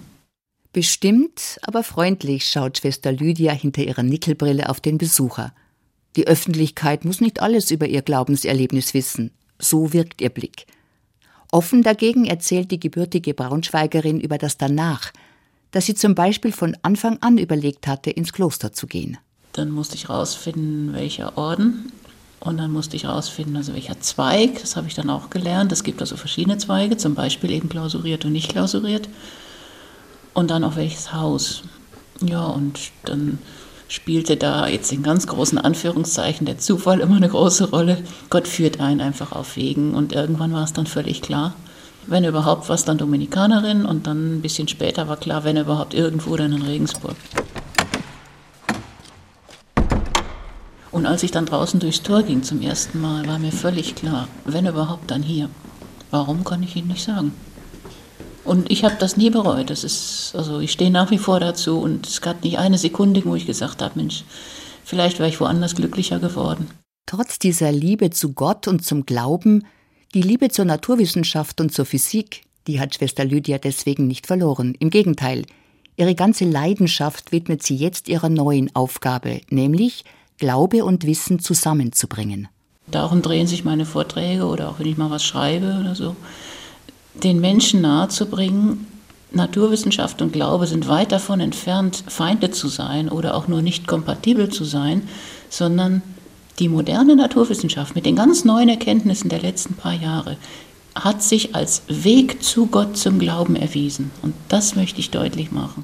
Bestimmt, 0.73 1.59
aber 1.61 1.83
freundlich 1.83 2.49
schaut 2.49 2.79
Schwester 2.79 3.11
Lydia 3.11 3.53
hinter 3.53 3.83
ihrer 3.83 4.01
Nickelbrille 4.01 4.69
auf 4.69 4.81
den 4.81 4.97
Besucher. 4.97 5.53
Die 6.15 6.27
Öffentlichkeit 6.27 7.05
muss 7.05 7.21
nicht 7.21 7.41
alles 7.41 7.69
über 7.69 7.87
ihr 7.87 8.01
Glaubenserlebnis 8.01 8.95
wissen. 8.95 9.29
So 9.59 9.93
wirkt 9.93 10.19
ihr 10.19 10.29
Blick. 10.29 10.65
Offen 11.51 11.83
dagegen 11.83 12.25
erzählt 12.25 12.71
die 12.71 12.79
gebürtige 12.79 13.35
Braunschweigerin 13.35 14.19
über 14.19 14.39
das 14.39 14.57
Danach, 14.57 15.13
dass 15.69 15.85
sie 15.85 15.93
zum 15.93 16.15
Beispiel 16.15 16.51
von 16.51 16.75
Anfang 16.81 17.19
an 17.21 17.37
überlegt 17.37 17.85
hatte, 17.85 18.09
ins 18.09 18.33
Kloster 18.33 18.73
zu 18.73 18.87
gehen. 18.87 19.19
Dann 19.53 19.69
musste 19.69 19.93
ich 19.93 20.09
rausfinden, 20.09 20.93
welcher 20.93 21.37
Orden 21.37 21.91
und 22.39 22.57
dann 22.57 22.71
musste 22.71 22.95
ich 22.95 23.03
herausfinden, 23.03 23.55
also 23.55 23.73
welcher 23.75 23.99
Zweig, 24.01 24.59
das 24.61 24.75
habe 24.75 24.87
ich 24.87 24.95
dann 24.95 25.11
auch 25.11 25.29
gelernt. 25.29 25.71
Es 25.71 25.83
gibt 25.83 26.01
also 26.01 26.17
verschiedene 26.17 26.57
Zweige, 26.57 26.97
zum 26.97 27.13
Beispiel 27.13 27.51
eben 27.51 27.69
klausuriert 27.69 28.25
und 28.25 28.31
nicht 28.31 28.49
klausuriert. 28.49 29.07
Und 30.33 30.49
dann 30.51 30.63
auch 30.63 30.75
welches 30.75 31.13
Haus. 31.13 31.63
Ja, 32.21 32.45
und 32.45 32.91
dann 33.05 33.39
spielte 33.87 34.37
da 34.37 34.67
jetzt 34.67 34.91
in 34.91 35.03
ganz 35.03 35.27
großen 35.27 35.57
Anführungszeichen 35.57 36.45
der 36.45 36.57
Zufall 36.57 36.99
immer 36.99 37.17
eine 37.17 37.29
große 37.29 37.69
Rolle. 37.69 38.03
Gott 38.29 38.47
führt 38.47 38.79
einen 38.79 39.01
einfach 39.01 39.31
auf 39.31 39.55
Wegen 39.55 39.93
und 39.93 40.13
irgendwann 40.13 40.53
war 40.53 40.63
es 40.63 40.73
dann 40.73 40.87
völlig 40.87 41.21
klar. 41.21 41.53
Wenn 42.07 42.25
überhaupt, 42.25 42.69
was 42.69 42.85
dann 42.85 42.97
Dominikanerin 42.97 43.85
und 43.85 44.07
dann 44.07 44.37
ein 44.37 44.41
bisschen 44.41 44.67
später 44.67 45.07
war 45.07 45.17
klar, 45.17 45.43
wenn 45.43 45.57
überhaupt 45.57 45.93
irgendwo, 45.93 46.35
dann 46.35 46.53
in 46.53 46.63
Regensburg. 46.63 47.15
Und 50.91 51.05
als 51.05 51.23
ich 51.23 51.31
dann 51.31 51.45
draußen 51.45 51.79
durchs 51.79 52.03
Tor 52.03 52.23
ging 52.23 52.43
zum 52.43 52.61
ersten 52.61 52.99
Mal, 52.99 53.27
war 53.27 53.39
mir 53.39 53.51
völlig 53.51 53.95
klar, 53.95 54.27
wenn 54.45 54.65
überhaupt, 54.65 55.11
dann 55.11 55.23
hier. 55.23 55.49
Warum 56.11 56.43
kann 56.43 56.61
ich 56.63 56.75
Ihnen 56.75 56.89
nicht 56.89 57.03
sagen? 57.03 57.33
Und 58.45 58.69
ich 58.69 58.83
habe 58.83 58.95
das 58.99 59.17
nie 59.17 59.29
bereut. 59.29 59.69
Das 59.69 59.83
ist, 59.83 60.33
also 60.35 60.59
ich 60.59 60.71
stehe 60.71 60.91
nach 60.91 61.11
wie 61.11 61.17
vor 61.17 61.39
dazu 61.39 61.79
und 61.79 62.07
es 62.07 62.21
gab 62.21 62.43
nicht 62.43 62.57
eine 62.57 62.77
Sekunde, 62.77 63.23
wo 63.25 63.35
ich 63.35 63.45
gesagt 63.45 63.81
habe, 63.81 63.93
Mensch, 63.95 64.23
vielleicht 64.83 65.19
wäre 65.19 65.29
ich 65.29 65.39
woanders 65.39 65.75
glücklicher 65.75 66.19
geworden. 66.19 66.67
Trotz 67.05 67.39
dieser 67.39 67.71
Liebe 67.71 68.09
zu 68.09 68.33
Gott 68.33 68.67
und 68.67 68.83
zum 68.83 69.05
Glauben, 69.05 69.65
die 70.13 70.21
Liebe 70.21 70.49
zur 70.49 70.65
Naturwissenschaft 70.65 71.59
und 71.61 71.73
zur 71.73 71.85
Physik, 71.85 72.43
die 72.67 72.79
hat 72.79 72.95
Schwester 72.95 73.25
Lydia 73.25 73.57
deswegen 73.57 74.07
nicht 74.07 74.27
verloren. 74.27 74.75
Im 74.79 74.89
Gegenteil, 74.89 75.45
ihre 75.97 76.15
ganze 76.15 76.45
Leidenschaft 76.45 77.31
widmet 77.31 77.63
sie 77.63 77.75
jetzt 77.75 78.07
ihrer 78.07 78.29
neuen 78.29 78.73
Aufgabe, 78.75 79.41
nämlich 79.49 80.05
Glaube 80.37 80.83
und 80.85 81.05
Wissen 81.05 81.39
zusammenzubringen. 81.39 82.47
Darum 82.87 83.21
drehen 83.21 83.47
sich 83.47 83.63
meine 83.63 83.85
Vorträge 83.85 84.45
oder 84.45 84.69
auch 84.69 84.79
wenn 84.79 84.87
ich 84.87 84.97
mal 84.97 85.09
was 85.09 85.23
schreibe 85.23 85.77
oder 85.79 85.95
so, 85.95 86.15
den 87.15 87.39
Menschen 87.39 87.81
nahezubringen, 87.81 88.87
Naturwissenschaft 89.31 90.21
und 90.21 90.31
Glaube 90.31 90.67
sind 90.67 90.87
weit 90.87 91.11
davon 91.11 91.39
entfernt, 91.39 92.03
Feinde 92.07 92.51
zu 92.51 92.67
sein 92.67 93.09
oder 93.09 93.35
auch 93.35 93.47
nur 93.47 93.61
nicht 93.61 93.87
kompatibel 93.87 94.49
zu 94.49 94.63
sein, 94.63 95.07
sondern 95.49 96.01
die 96.59 96.69
moderne 96.69 97.15
Naturwissenschaft 97.15 97.95
mit 97.95 98.05
den 98.05 98.15
ganz 98.15 98.45
neuen 98.45 98.69
Erkenntnissen 98.69 99.29
der 99.29 99.41
letzten 99.41 99.73
paar 99.73 99.93
Jahre 99.93 100.37
hat 100.95 101.23
sich 101.23 101.55
als 101.55 101.81
Weg 101.87 102.43
zu 102.43 102.67
Gott 102.67 102.97
zum 102.97 103.17
Glauben 103.17 103.55
erwiesen. 103.55 104.11
Und 104.21 104.35
das 104.49 104.75
möchte 104.75 104.99
ich 104.99 105.09
deutlich 105.09 105.51
machen. 105.51 105.83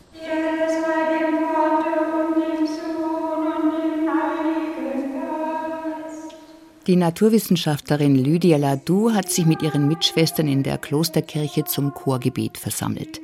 Die 6.90 6.96
Naturwissenschaftlerin 6.96 8.16
Lydia 8.16 8.58
Ladou 8.58 9.14
hat 9.14 9.30
sich 9.30 9.46
mit 9.46 9.62
ihren 9.62 9.88
Mitschwestern 9.88 10.48
in 10.48 10.64
der 10.64 10.80
Klosterkirche 10.80 11.64
zum 11.64 11.94
Chorgebet 11.94 12.58
versammelt. 12.58 13.22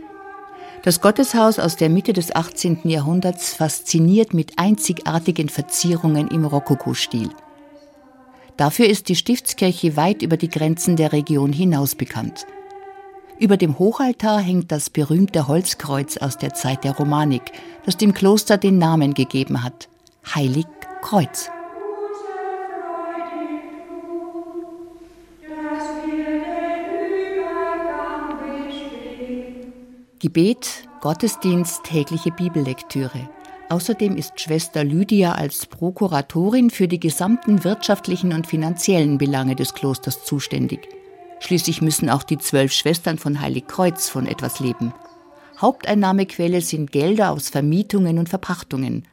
Das 0.84 1.01
Gotteshaus 1.01 1.57
aus 1.57 1.76
der 1.76 1.89
Mitte 1.89 2.13
des 2.13 2.36
18. 2.36 2.82
Jahrhunderts 2.84 3.55
fasziniert 3.55 4.36
mit 4.36 4.59
einzigartigen 4.59 5.49
Verzierungen 5.49 6.28
im 6.28 6.45
Rokoko-Stil. 6.45 7.30
Dafür 8.55 8.86
ist 8.86 9.09
die 9.09 9.16
Stiftskirche 9.16 9.97
weit 9.97 10.22
über 10.22 10.38
die 10.38 10.51
Grenzen 10.51 10.95
der 10.95 11.11
Region 11.11 11.51
hinaus 11.51 11.95
bekannt. 11.95 12.45
Über 13.39 13.57
dem 13.57 13.80
Hochaltar 13.80 14.41
hängt 14.41 14.72
das 14.72 14.91
berühmte 14.91 15.47
Holzkreuz 15.47 16.18
aus 16.18 16.38
der 16.38 16.53
Zeit 16.53 16.84
der 16.84 16.95
Romanik, 16.95 17.51
das 17.84 17.97
dem 17.97 18.13
Kloster 18.13 18.59
den 18.59 18.78
Namen 18.78 19.16
gegeben 19.16 19.63
hat. 19.63 19.89
Heilig 20.36 20.68
Kreuz. 21.01 21.49
Gebet, 30.20 30.88
Gottesdienst, 31.01 31.84
tägliche 31.84 32.32
Bibellektüre. 32.32 33.30
Außerdem 33.70 34.16
ist 34.16 34.39
Schwester 34.39 34.84
Lydia 34.86 35.34
als 35.34 35.66
Prokuratorin 35.66 36.70
für 36.70 36.88
die 36.88 37.01
gesamten 37.01 37.66
wirtschaftlichen 37.66 38.32
und 38.32 38.47
finanziellen 38.47 39.18
Belange 39.18 39.55
des 39.55 39.74
Klosters 39.74 40.24
zuständig. 40.24 40.88
Schließlich 41.39 41.82
müssen 41.82 42.09
auch 42.09 42.24
die 42.24 42.38
zwölf 42.38 42.72
Schwestern 42.72 43.18
von 43.18 43.41
Heiligkreuz 43.41 44.07
von 44.07 44.26
etwas 44.26 44.61
leben. 44.61 44.93
Haupteinnahmequelle 45.59 46.61
sind 46.61 46.93
Gelder 46.93 47.32
aus 47.32 47.49
Vermietungen 47.49 48.18
und 48.18 48.30
Verpachtungen. 48.30 49.05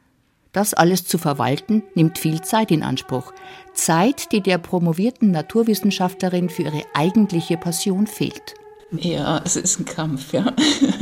Das 0.53 0.72
alles 0.72 1.05
zu 1.05 1.18
verwalten, 1.18 1.82
nimmt 1.94 2.18
viel 2.18 2.42
Zeit 2.42 2.70
in 2.70 2.84
Anspruch. 2.84 3.32
Zeit, 3.72 4.30
die 4.30 4.40
der 4.40 4.59
promovierten 4.59 5.32
Naturwissenschaftlerin 5.32 6.48
für 6.48 6.62
ihre 6.62 6.82
eigentliche 6.94 7.57
Passion 7.57 8.07
fehlt. 8.07 8.55
Ja, 8.93 9.40
es 9.45 9.57
ist 9.57 9.80
ein 9.80 9.84
Kampf, 9.84 10.32
ja. 10.32 10.53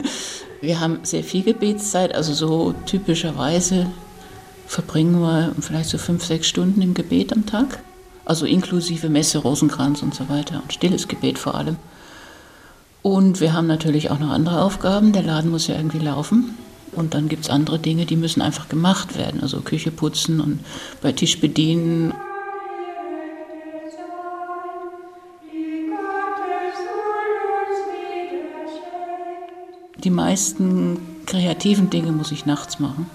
Wir 0.61 0.79
haben 0.79 1.01
sehr 1.03 1.25
viel 1.25 1.43
Gebetszeit, 1.43 2.15
also 2.15 2.35
so 2.35 2.75
typischerweise 2.87 3.87
verbringen 4.67 5.21
wir 5.21 5.53
vielleicht 5.59 5.89
so 5.89 5.99
fünf, 5.99 6.25
sechs 6.25 6.47
Stunden 6.47 6.81
im 6.83 6.95
Gebet 6.95 7.33
am 7.33 7.47
Tag. 7.47 7.83
Also 8.25 8.47
inklusive 8.47 9.09
Messe, 9.09 9.39
Rosenkranz 9.39 10.03
und 10.03 10.15
so 10.15 10.29
weiter 10.29 10.63
und 10.63 10.73
stilles 10.73 11.09
Gebet 11.09 11.39
vor 11.39 11.57
allem. 11.57 11.77
Und 13.03 13.41
wir 13.41 13.55
haben 13.55 13.67
natürlich 13.67 14.11
auch 14.11 14.21
noch 14.21 14.31
andere 14.31 14.63
Aufgaben. 14.63 15.13
Der 15.13 15.23
Laden 15.23 15.51
muss 15.51 15.67
ja 15.67 15.75
irgendwie 15.75 15.99
laufen. 15.99 16.57
Und 16.93 17.15
dann 17.15 17.29
gibt 17.29 17.45
es 17.45 17.51
andere 17.51 17.79
Dinge, 17.79 18.05
die 18.05 18.17
müssen 18.17 18.43
einfach 18.43 18.69
gemacht 18.69 19.17
werden. 19.17 19.41
Also 19.41 19.61
Küche 19.61 19.91
putzen 19.91 20.41
und 20.41 20.61
bei 21.03 21.13
Tisch 21.13 21.41
bedienen. 21.41 22.13
Die 30.05 30.11
meisten 30.11 30.99
kreativen 31.27 31.91
Dinge 31.91 32.13
muss 32.13 32.33
ich 32.33 32.47
nachts 32.47 32.79
machen. 32.79 33.07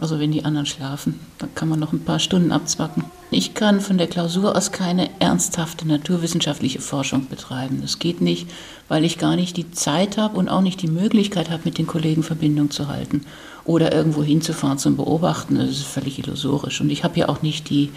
Also 0.00 0.18
wenn 0.18 0.32
die 0.32 0.44
anderen 0.44 0.66
schlafen, 0.66 1.20
dann 1.38 1.54
kann 1.54 1.68
man 1.68 1.78
noch 1.78 1.92
ein 1.92 2.04
paar 2.04 2.18
Stunden 2.18 2.52
abzwacken. 2.52 3.04
Ich 3.30 3.52
kann 3.52 3.80
von 3.80 3.98
der 3.98 4.06
Klausur 4.06 4.56
aus 4.56 4.72
keine 4.72 5.10
ernsthafte 5.20 5.86
naturwissenschaftliche 5.86 6.80
Forschung 6.80 7.26
betreiben. 7.28 7.80
Das 7.82 7.98
geht 7.98 8.22
nicht, 8.22 8.48
weil 8.88 9.04
ich 9.04 9.18
gar 9.18 9.36
nicht 9.36 9.58
die 9.58 9.70
Zeit 9.72 10.16
habe 10.16 10.38
und 10.38 10.48
auch 10.48 10.62
nicht 10.62 10.80
die 10.80 10.88
Möglichkeit 10.88 11.50
habe, 11.50 11.62
mit 11.66 11.76
den 11.76 11.86
Kollegen 11.86 12.22
Verbindung 12.22 12.70
zu 12.70 12.88
halten 12.88 13.26
oder 13.64 13.92
irgendwo 13.92 14.22
hinzufahren 14.22 14.78
zum 14.78 14.96
Beobachten. 14.96 15.56
Das 15.56 15.68
ist 15.68 15.82
völlig 15.82 16.18
illusorisch. 16.18 16.80
Und 16.80 16.90
ich 16.90 17.04
habe 17.04 17.20
ja 17.20 17.28
auch 17.28 17.42
nicht 17.42 17.68
die, 17.68 17.90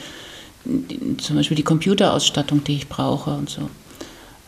die, 0.65 1.17
zum 1.17 1.37
Beispiel 1.37 1.55
die 1.55 1.63
Computerausstattung, 1.63 2.65
die 2.65 2.75
ich 2.75 2.89
brauche 2.89 3.31
und 3.31 3.49
so. 3.49 3.69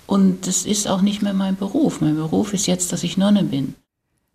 Und 0.08 0.48
es 0.48 0.66
ist 0.66 0.88
auch 0.88 1.02
nicht 1.02 1.22
mehr 1.22 1.34
mein 1.34 1.56
Beruf. 1.56 2.02
Mein 2.02 2.16
Beruf 2.16 2.54
ist 2.54 2.68
jetzt, 2.68 2.92
dass 2.92 3.04
ich 3.04 3.18
Nonne 3.18 3.44
bin. 3.44 3.76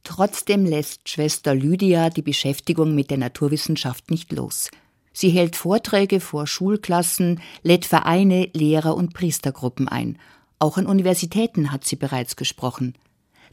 Trotzdem 0.03 0.64
lässt 0.64 1.09
Schwester 1.09 1.55
Lydia 1.55 2.11
die 2.11 2.23
Beschäftigung 2.23 2.95
mit 2.95 3.11
der 3.11 3.18
Naturwissenschaft 3.18 4.11
nicht 4.11 4.33
los. 4.33 4.71
Sie 5.12 5.31
hält 5.31 5.57
Vorträge 5.57 6.21
vor 6.21 6.47
Schulklassen, 6.47 7.41
lädt 7.62 7.85
Vereine, 7.85 8.49
Lehrer 8.53 8.97
und 8.97 9.12
Priestergruppen 9.12 9.89
ein. 9.89 10.18
Auch 10.59 10.79
an 10.79 10.87
Universitäten 10.87 11.73
hat 11.73 11.85
sie 11.85 11.97
bereits 11.97 12.37
gesprochen. 12.37 12.95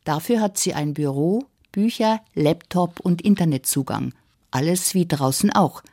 Dafür 0.03 0.39
hat 0.39 0.57
sie 0.57 0.73
ein 0.73 0.93
Büro, 0.93 1.45
Bücher, 1.71 2.21
Laptop 2.33 2.99
und 2.99 3.21
Internetzugang. 3.21 4.13
Alles 4.51 4.93
wie 4.93 5.05
draußen 5.05 5.51
auch. 5.51 5.83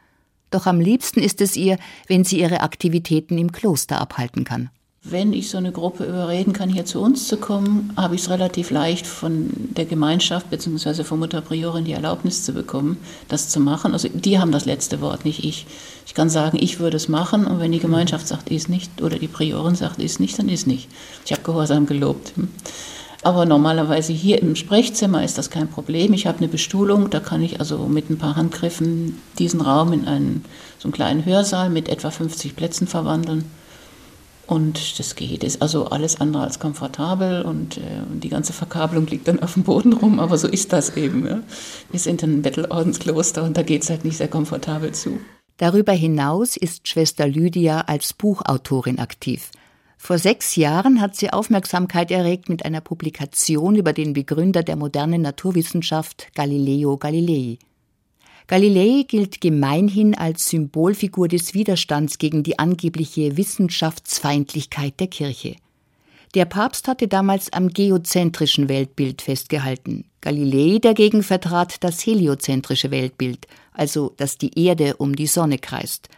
Doch 0.51 0.67
am 0.67 0.81
liebsten 0.81 1.21
ist 1.21 1.41
es 1.41 1.57
ihr, 1.57 1.79
wenn 2.07 2.25
sie 2.25 2.39
ihre 2.39 2.61
Aktivitäten 2.61 3.39
im 3.39 3.51
Kloster 3.51 4.01
abhalten 4.01 4.45
kann. 4.45 4.71
Wenn 5.07 5.35
ich 5.35 5.51
so 5.51 5.59
eine 5.59 5.71
Gruppe 5.71 6.05
überreden 6.05 6.55
kann, 6.55 6.71
hier 6.71 6.87
zu 6.87 6.99
uns 6.99 7.29
zu 7.29 7.37
kommen, 7.37 7.93
habe 7.95 8.15
ich 8.15 8.23
es 8.23 8.31
relativ 8.31 8.71
leicht, 8.71 9.07
von 9.07 9.51
der 9.53 9.85
Gemeinschaft 9.85 10.49
bzw. 10.49 11.05
von 11.05 11.19
Mutter 11.19 11.43
Priorin 11.43 11.85
die 11.85 11.93
Erlaubnis 11.93 12.43
zu 12.43 12.55
bekommen, 12.55 12.97
das 13.29 13.51
zu 13.51 13.61
machen. 13.61 13.93
Also 13.93 14.09
die 14.09 14.39
haben 14.39 14.51
das 14.51 14.65
letzte 14.65 15.03
Wort, 15.03 15.27
nicht 15.27 15.45
ich. 15.45 15.67
Ich 16.07 16.15
kann 16.15 16.31
sagen, 16.31 16.57
ich 16.59 16.81
würde 16.81 16.97
es 16.97 17.11
machen 17.11 17.47
und 17.47 17.61
wenn 17.61 17.73
die 17.73 17.81
Gemeinschaft 17.81 18.27
sagt, 18.27 18.49
ist 18.49 18.71
nicht 18.71 19.03
oder 19.03 19.19
die 19.19 19.29
Priorin 19.29 19.75
sagt, 19.75 20.01
ist 20.01 20.21
nicht, 20.21 20.39
dann 20.39 20.49
ist 20.49 20.67
nicht. 20.67 20.89
Ich 21.27 21.33
habe 21.33 21.43
Gehorsam 21.43 21.85
gelobt. 21.85 22.33
Aber 23.23 23.45
normalerweise 23.45 24.15
hier 24.15 24.41
im 24.41 24.57
Sprechzimmer 24.57 25.23
ist 25.23 25.37
das 25.37 25.51
kein 25.51 25.69
Problem. 25.69 26.15
Ich 26.15 26.27
habe 26.27 26.39
eine 26.39 26.49
Bestuhlung, 26.49 27.11
da 27.11 27.21
kann 27.21 27.43
ich 27.43 27.61
also 27.61 27.77
mit 27.89 28.09
ein 28.09 28.17
paar 28.17 28.37
Handgriffen 28.37 29.21
diesen 29.39 29.61
Raum 29.61 29.93
in 29.93 30.07
einen 30.07 30.47
so 30.79 30.89
einen 30.89 30.95
kleinen 30.95 31.27
Hörsaal 31.27 31.69
mit 31.69 31.91
etwa 31.91 32.11
50 32.11 32.57
Plätzen 32.57 32.87
verwandeln. 32.87 33.45
Und 34.47 34.99
das 34.99 35.17
geht, 35.17 35.43
ist 35.43 35.63
also 35.63 35.87
alles 35.87 36.21
andere 36.21 36.43
als 36.43 36.59
komfortabel 36.59 37.43
und 37.43 37.79
äh, 37.79 37.81
die 38.13 38.29
ganze 38.29 38.53
Verkabelung 38.53 39.07
liegt 39.07 39.27
dann 39.27 39.41
auf 39.41 39.55
dem 39.55 39.63
Boden 39.63 39.95
rum, 39.95 40.21
aber 40.21 40.37
so 40.37 40.49
ist 40.49 40.73
das 40.73 40.97
eben. 40.97 41.27
Ja. 41.27 41.41
Wir 41.91 42.01
sind 42.01 42.23
ein 42.23 42.43
Bettelordenskloster 42.43 43.43
und 43.43 43.57
da 43.57 43.63
geht 43.63 43.85
es 43.85 43.91
halt 43.91 44.05
nicht 44.05 44.19
sehr 44.19 44.29
komfortabel 44.29 44.93
zu. 44.93 45.19
Darüber 45.57 45.93
hinaus 45.93 46.57
ist 46.57 46.89
Schwester 46.89 47.27
Lydia 47.27 47.83
als 47.83 48.13
Buchautorin 48.13 48.99
aktiv. 48.99 49.51
Vor 49.97 50.19
sechs 50.19 50.57
Jahren 50.57 51.01
hat 51.01 51.17
sie 51.17 51.33
Aufmerksamkeit 51.33 52.11
erregt 52.11 52.51
mit 52.51 52.67
einer 52.67 52.83
Publikation 52.83 53.77
über 53.77 53.95
den 53.95 54.13
Begründer 54.13 54.63
der 54.63 54.77
modernen 54.77 55.23
Naturwissenschaft 55.23 56.29
Galileo 56.35 56.99
Galilei. 56.99 57.59
Galilei 58.47 59.05
gilt 59.09 59.41
gemeinhin 59.41 60.15
als 60.15 60.51
Symbolfigur 60.51 61.29
des 61.29 61.55
Widerstands 61.55 62.19
gegen 62.19 62.43
die 62.43 62.59
angebliche 62.59 63.39
Wissenschaftsfeindlichkeit 63.39 65.01
der 65.01 65.07
Kirche. 65.07 65.57
Der 66.35 66.45
Papst 66.45 66.89
hatte 66.89 67.09
damals 67.09 67.53
am 67.53 67.71
geozentrischen 67.71 68.69
Weltbild 68.69 69.23
festgehalten. 69.23 70.05
Galilei 70.21 70.79
dagegen 70.79 71.23
vertrat 71.23 71.83
das 71.83 72.05
heliozentrische 72.05 72.91
Weltbild, 72.91 73.47
also 73.73 74.13
dass 74.17 74.37
die 74.37 74.59
Erde 74.63 74.97
um 74.97 75.17
die 75.17 75.29
Sonne 75.29 75.59
kreist. 75.59 76.09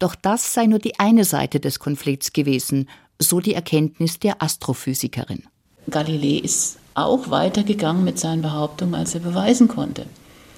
Doch 0.00 0.14
das 0.14 0.54
sei 0.54 0.66
nur 0.66 0.78
die 0.78 0.98
eine 0.98 1.24
Seite 1.24 1.60
des 1.60 1.78
Konflikts 1.78 2.32
gewesen, 2.32 2.88
so 3.18 3.38
die 3.38 3.54
Erkenntnis 3.54 4.18
der 4.18 4.42
Astrophysikerin. 4.42 5.44
Galilei 5.88 6.38
ist 6.38 6.78
auch 6.94 7.30
weitergegangen 7.30 8.02
mit 8.02 8.18
seinen 8.18 8.42
Behauptungen, 8.42 8.94
als 8.94 9.14
er 9.14 9.20
beweisen 9.20 9.68
konnte. 9.68 10.06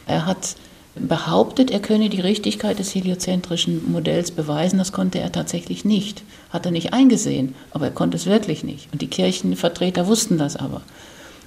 Er 0.06 0.26
hat 0.26 0.56
behauptet, 0.94 1.70
er 1.70 1.80
könne 1.80 2.08
die 2.08 2.20
Richtigkeit 2.20 2.78
des 2.78 2.94
heliozentrischen 2.94 3.90
Modells 3.90 4.30
beweisen. 4.30 4.78
Das 4.78 4.92
konnte 4.92 5.18
er 5.18 5.32
tatsächlich 5.32 5.84
nicht. 5.84 6.22
Hat 6.50 6.66
er 6.66 6.72
nicht 6.72 6.92
eingesehen, 6.92 7.54
aber 7.70 7.86
er 7.86 7.92
konnte 7.92 8.16
es 8.16 8.26
wirklich 8.26 8.62
nicht. 8.62 8.88
Und 8.92 9.02
die 9.02 9.08
Kirchenvertreter 9.08 10.06
wussten 10.06 10.38
das 10.38 10.56
aber. 10.56 10.82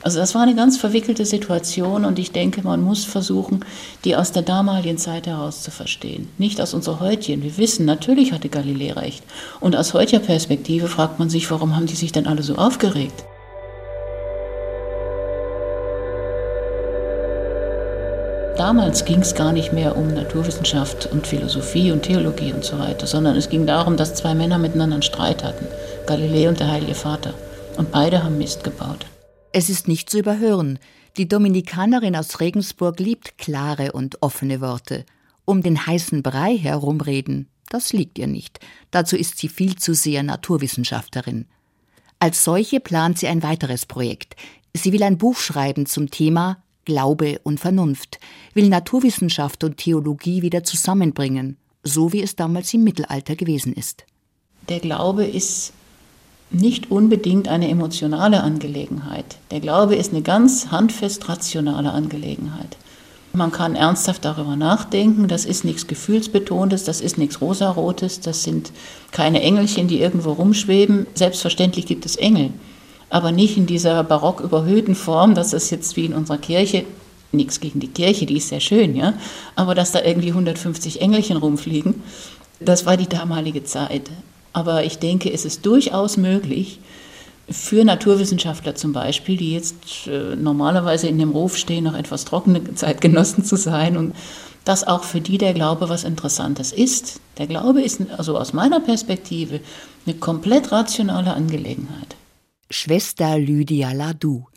Also 0.02 0.20
das 0.20 0.36
war 0.36 0.44
eine 0.44 0.54
ganz 0.54 0.78
verwickelte 0.78 1.26
Situation 1.26 2.06
und 2.06 2.20
ich 2.20 2.32
denke, 2.32 2.62
man 2.62 2.80
muss 2.80 3.06
versuchen, 3.06 3.66
die 4.04 4.16
aus 4.16 4.32
der 4.32 4.44
damaligen 4.44 5.00
Zeit 5.00 5.26
heraus 5.26 5.64
zu 5.64 5.72
verstehen. 5.72 6.30
Nicht 6.38 6.62
aus 6.62 6.76
unserer 6.76 7.00
heutigen. 7.00 7.42
Wir 7.42 7.58
wissen, 7.58 7.88
natürlich 7.88 8.32
hatte 8.32 8.50
Galilei 8.50 8.94
recht. 8.94 9.24
Und 9.62 9.76
aus 9.76 9.96
heutiger 9.96 10.22
Perspektive 10.22 10.90
fragt 10.90 11.18
man 11.18 11.32
sich, 11.32 11.50
warum 11.50 11.76
haben 11.76 11.88
die 11.88 11.96
sich 11.96 12.12
denn 12.12 12.28
alle 12.28 12.44
so 12.44 12.56
aufgeregt? 12.56 13.26
Damals 18.58 19.04
ging 19.04 19.20
es 19.20 19.36
gar 19.36 19.52
nicht 19.52 19.74
mehr 19.74 19.98
um 19.98 20.14
Naturwissenschaft 20.14 21.08
und 21.08 21.28
Philosophie 21.28 21.92
und 21.92 22.04
Theologie 22.04 22.54
und 22.54 22.64
so 22.64 22.80
weiter, 22.80 23.06
sondern 23.06 23.36
es 23.36 23.50
ging 23.50 23.66
darum, 23.66 23.98
dass 23.98 24.16
zwei 24.16 24.34
Männer 24.34 24.58
miteinander 24.58 24.96
einen 24.96 25.04
Streit 25.04 25.44
hatten, 25.44 25.68
Galilei 26.08 26.48
und 26.48 26.62
der 26.62 26.72
Heilige 26.72 26.96
Vater. 26.96 27.34
Und 27.76 27.92
beide 27.92 28.24
haben 28.24 28.38
Mist 28.38 28.64
gebaut. 28.64 29.08
Es 29.52 29.70
ist 29.70 29.90
nicht 29.90 30.10
zu 30.10 30.20
überhören. 30.20 30.80
Die 31.18 31.28
Dominikanerin 31.28 32.16
aus 32.16 32.40
Regensburg 32.40 33.02
liebt 33.02 33.38
klare 33.38 33.92
und 33.92 34.22
offene 34.22 34.62
Worte. 34.62 35.06
Um 35.44 35.62
den 35.62 35.86
heißen 35.86 36.24
Brei 36.24 36.58
herumreden, 36.58 37.50
das 37.70 37.92
liegt 37.92 38.18
ihr 38.18 38.28
nicht. 38.28 38.60
Dazu 38.90 39.18
ist 39.18 39.38
sie 39.38 39.50
viel 39.50 39.76
zu 39.76 39.94
sehr 39.94 40.24
Naturwissenschaftlerin. 40.24 41.46
Als 42.20 42.46
solche 42.46 42.80
plant 42.80 43.20
sie 43.20 43.28
ein 43.28 43.44
weiteres 43.44 43.86
Projekt. 43.86 44.38
Sie 44.74 44.94
will 44.94 45.04
ein 45.04 45.18
Buch 45.18 45.38
schreiben 45.38 45.86
zum 45.86 46.10
Thema 46.10 46.64
Glaube 46.86 47.40
und 47.44 47.60
Vernunft, 47.60 48.20
will 48.54 48.70
Naturwissenschaft 48.70 49.64
und 49.64 49.78
Theologie 49.78 50.42
wieder 50.42 50.64
zusammenbringen, 50.64 51.58
so 51.84 52.14
wie 52.14 52.22
es 52.22 52.36
damals 52.36 52.74
im 52.74 52.84
Mittelalter 52.84 53.36
gewesen 53.36 53.74
ist. 53.74 54.06
Der 54.70 54.80
Glaube 54.80 55.26
ist 55.26 55.74
nicht 56.52 56.92
unbedingt 56.92 57.48
eine 57.48 57.70
emotionale 57.70 58.42
Angelegenheit. 58.42 59.38
Der 59.52 59.60
Glaube 59.60 59.96
ist 59.96 60.12
eine 60.12 60.22
ganz 60.22 60.72
handfest 60.72 61.28
rationale 61.28 61.92
Angelegenheit. 61.92 62.78
Man 63.34 63.52
kann 63.52 63.76
ernsthaft 63.76 64.24
darüber 64.24 64.56
nachdenken, 64.56 65.28
das 65.28 65.44
ist 65.44 65.66
nichts 65.66 65.88
Gefühlsbetontes, 65.88 66.86
das 66.86 67.02
ist 67.02 67.18
nichts 67.18 67.42
Rosarotes, 67.42 68.22
das 68.22 68.44
sind 68.44 68.72
keine 69.12 69.42
Engelchen, 69.42 69.90
die 69.90 70.00
irgendwo 70.00 70.32
rumschweben. 70.32 71.06
Selbstverständlich 71.16 71.86
gibt 71.86 72.06
es 72.06 72.16
Engel 72.16 72.52
aber 73.10 73.32
nicht 73.32 73.58
in 73.58 73.66
dieser 73.66 74.04
barock 74.04 74.42
überhöhten 74.42 74.96
Form, 74.96 75.36
dass 75.36 75.54
es 75.54 75.70
jetzt 75.70 75.96
wie 75.96 76.06
in 76.06 76.14
unserer 76.14 76.38
Kirche, 76.38 76.86
nichts 77.32 77.60
gegen 77.60 77.80
die 77.80 77.88
Kirche, 77.88 78.26
die 78.26 78.38
ist 78.38 78.50
sehr 78.50 78.60
schön, 78.60 78.96
ja, 78.96 79.14
aber 79.56 79.76
dass 79.76 79.92
da 79.92 80.02
irgendwie 80.02 80.30
150 80.30 81.02
Engelchen 81.02 81.38
rumfliegen, 81.38 82.04
das 82.60 82.86
war 82.86 82.98
die 82.98 83.10
damalige 83.10 83.64
Zeit. 83.64 84.10
Aber 84.54 84.86
ich 84.86 85.00
denke, 85.00 85.32
es 85.32 85.44
ist 85.44 85.66
durchaus 85.66 86.16
möglich, 86.16 86.80
für 87.50 87.84
Naturwissenschaftler 87.84 88.76
zum 88.76 88.94
Beispiel, 88.94 89.38
die 89.38 89.54
jetzt 89.54 90.08
äh, 90.08 90.36
normalerweise 90.36 91.08
in 91.08 91.20
dem 91.20 91.32
Ruf 91.32 91.58
stehen, 91.58 91.84
noch 91.84 91.94
etwas 91.94 92.26
trockene 92.26 92.74
Zeitgenossen 92.74 93.44
zu 93.44 93.56
sein 93.56 93.98
und 93.98 94.16
dass 94.64 94.88
auch 94.88 95.04
für 95.04 95.22
die 95.22 95.38
der 95.38 95.54
Glaube 95.54 95.90
was 95.90 96.04
Interessantes 96.04 96.72
ist. 96.72 97.20
Der 97.38 97.46
Glaube 97.46 97.82
ist 97.82 98.02
also 98.18 98.38
aus 98.38 98.54
meiner 98.54 98.80
Perspektive 98.80 99.60
eine 100.06 100.16
komplett 100.16 100.72
rationale 100.72 101.34
Angelegenheit. 101.34 102.15
Schwester 102.72 103.38
Lydia 103.38 103.92
Ladu. 103.92 104.48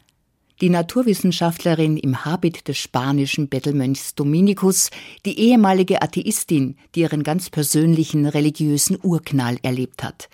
Die 0.62 0.70
Naturwissenschaftlerin 0.70 1.98
im 1.98 2.24
Habit 2.24 2.66
des 2.66 2.78
spanischen 2.78 3.48
Bettelmönchs 3.48 4.14
Dominikus, 4.14 4.88
die 5.26 5.38
ehemalige 5.38 6.00
Atheistin, 6.00 6.76
die 6.94 7.00
ihren 7.00 7.22
ganz 7.22 7.50
persönlichen 7.50 8.24
religiösen 8.24 8.98
Urknall 9.02 9.59
erlebt 9.62 10.02
hat. 10.02 10.30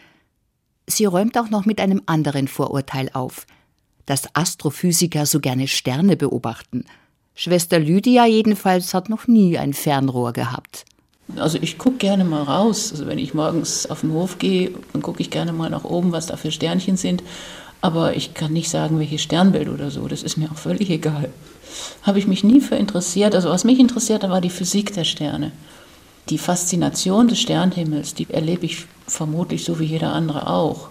Sie 0.86 1.04
räumt 1.04 1.36
auch 1.36 1.50
noch 1.50 1.66
mit 1.66 1.80
einem 1.80 2.00
anderen 2.06 2.46
Vorurteil 2.46 3.10
auf, 3.12 3.44
dass 4.06 4.34
Astrophysiker 4.36 5.26
so 5.26 5.40
gerne 5.40 5.66
Sterne 5.66 6.16
beobachten. 6.16 6.84
Schwester 7.34 7.80
Lydia 7.80 8.24
jedenfalls 8.24 8.94
hat 8.94 9.08
noch 9.08 9.26
nie 9.26 9.58
ein 9.58 9.74
Fernrohr 9.74 10.32
gehabt. 10.32 10.84
Also 11.36 11.58
ich 11.60 11.78
gucke 11.78 11.96
gerne 11.96 12.24
mal 12.24 12.42
raus. 12.42 12.92
Also 12.92 13.06
wenn 13.06 13.18
ich 13.18 13.34
morgens 13.34 13.86
auf 13.86 14.02
den 14.02 14.12
Hof 14.12 14.38
gehe, 14.38 14.70
dann 14.92 15.02
gucke 15.02 15.20
ich 15.20 15.30
gerne 15.30 15.52
mal 15.52 15.70
nach 15.70 15.84
oben, 15.84 16.12
was 16.12 16.26
da 16.26 16.36
für 16.36 16.52
Sternchen 16.52 16.96
sind. 16.96 17.22
Aber 17.84 18.16
ich 18.16 18.32
kann 18.32 18.54
nicht 18.54 18.70
sagen, 18.70 18.98
welches 18.98 19.20
Sternbild 19.20 19.68
oder 19.68 19.90
so. 19.90 20.08
Das 20.08 20.22
ist 20.22 20.38
mir 20.38 20.50
auch 20.50 20.56
völlig 20.56 20.88
egal. 20.88 21.28
Habe 22.02 22.18
ich 22.18 22.26
mich 22.26 22.42
nie 22.42 22.62
für 22.62 22.76
interessiert. 22.76 23.34
Also 23.34 23.50
was 23.50 23.64
mich 23.64 23.78
interessierte, 23.78 24.30
war 24.30 24.40
die 24.40 24.48
Physik 24.48 24.94
der 24.94 25.04
Sterne. 25.04 25.52
Die 26.30 26.38
Faszination 26.38 27.28
des 27.28 27.40
Sternhimmels, 27.40 28.14
die 28.14 28.26
erlebe 28.30 28.64
ich 28.64 28.86
vermutlich 29.06 29.64
so 29.64 29.80
wie 29.80 29.84
jeder 29.84 30.14
andere 30.14 30.48
auch. 30.48 30.88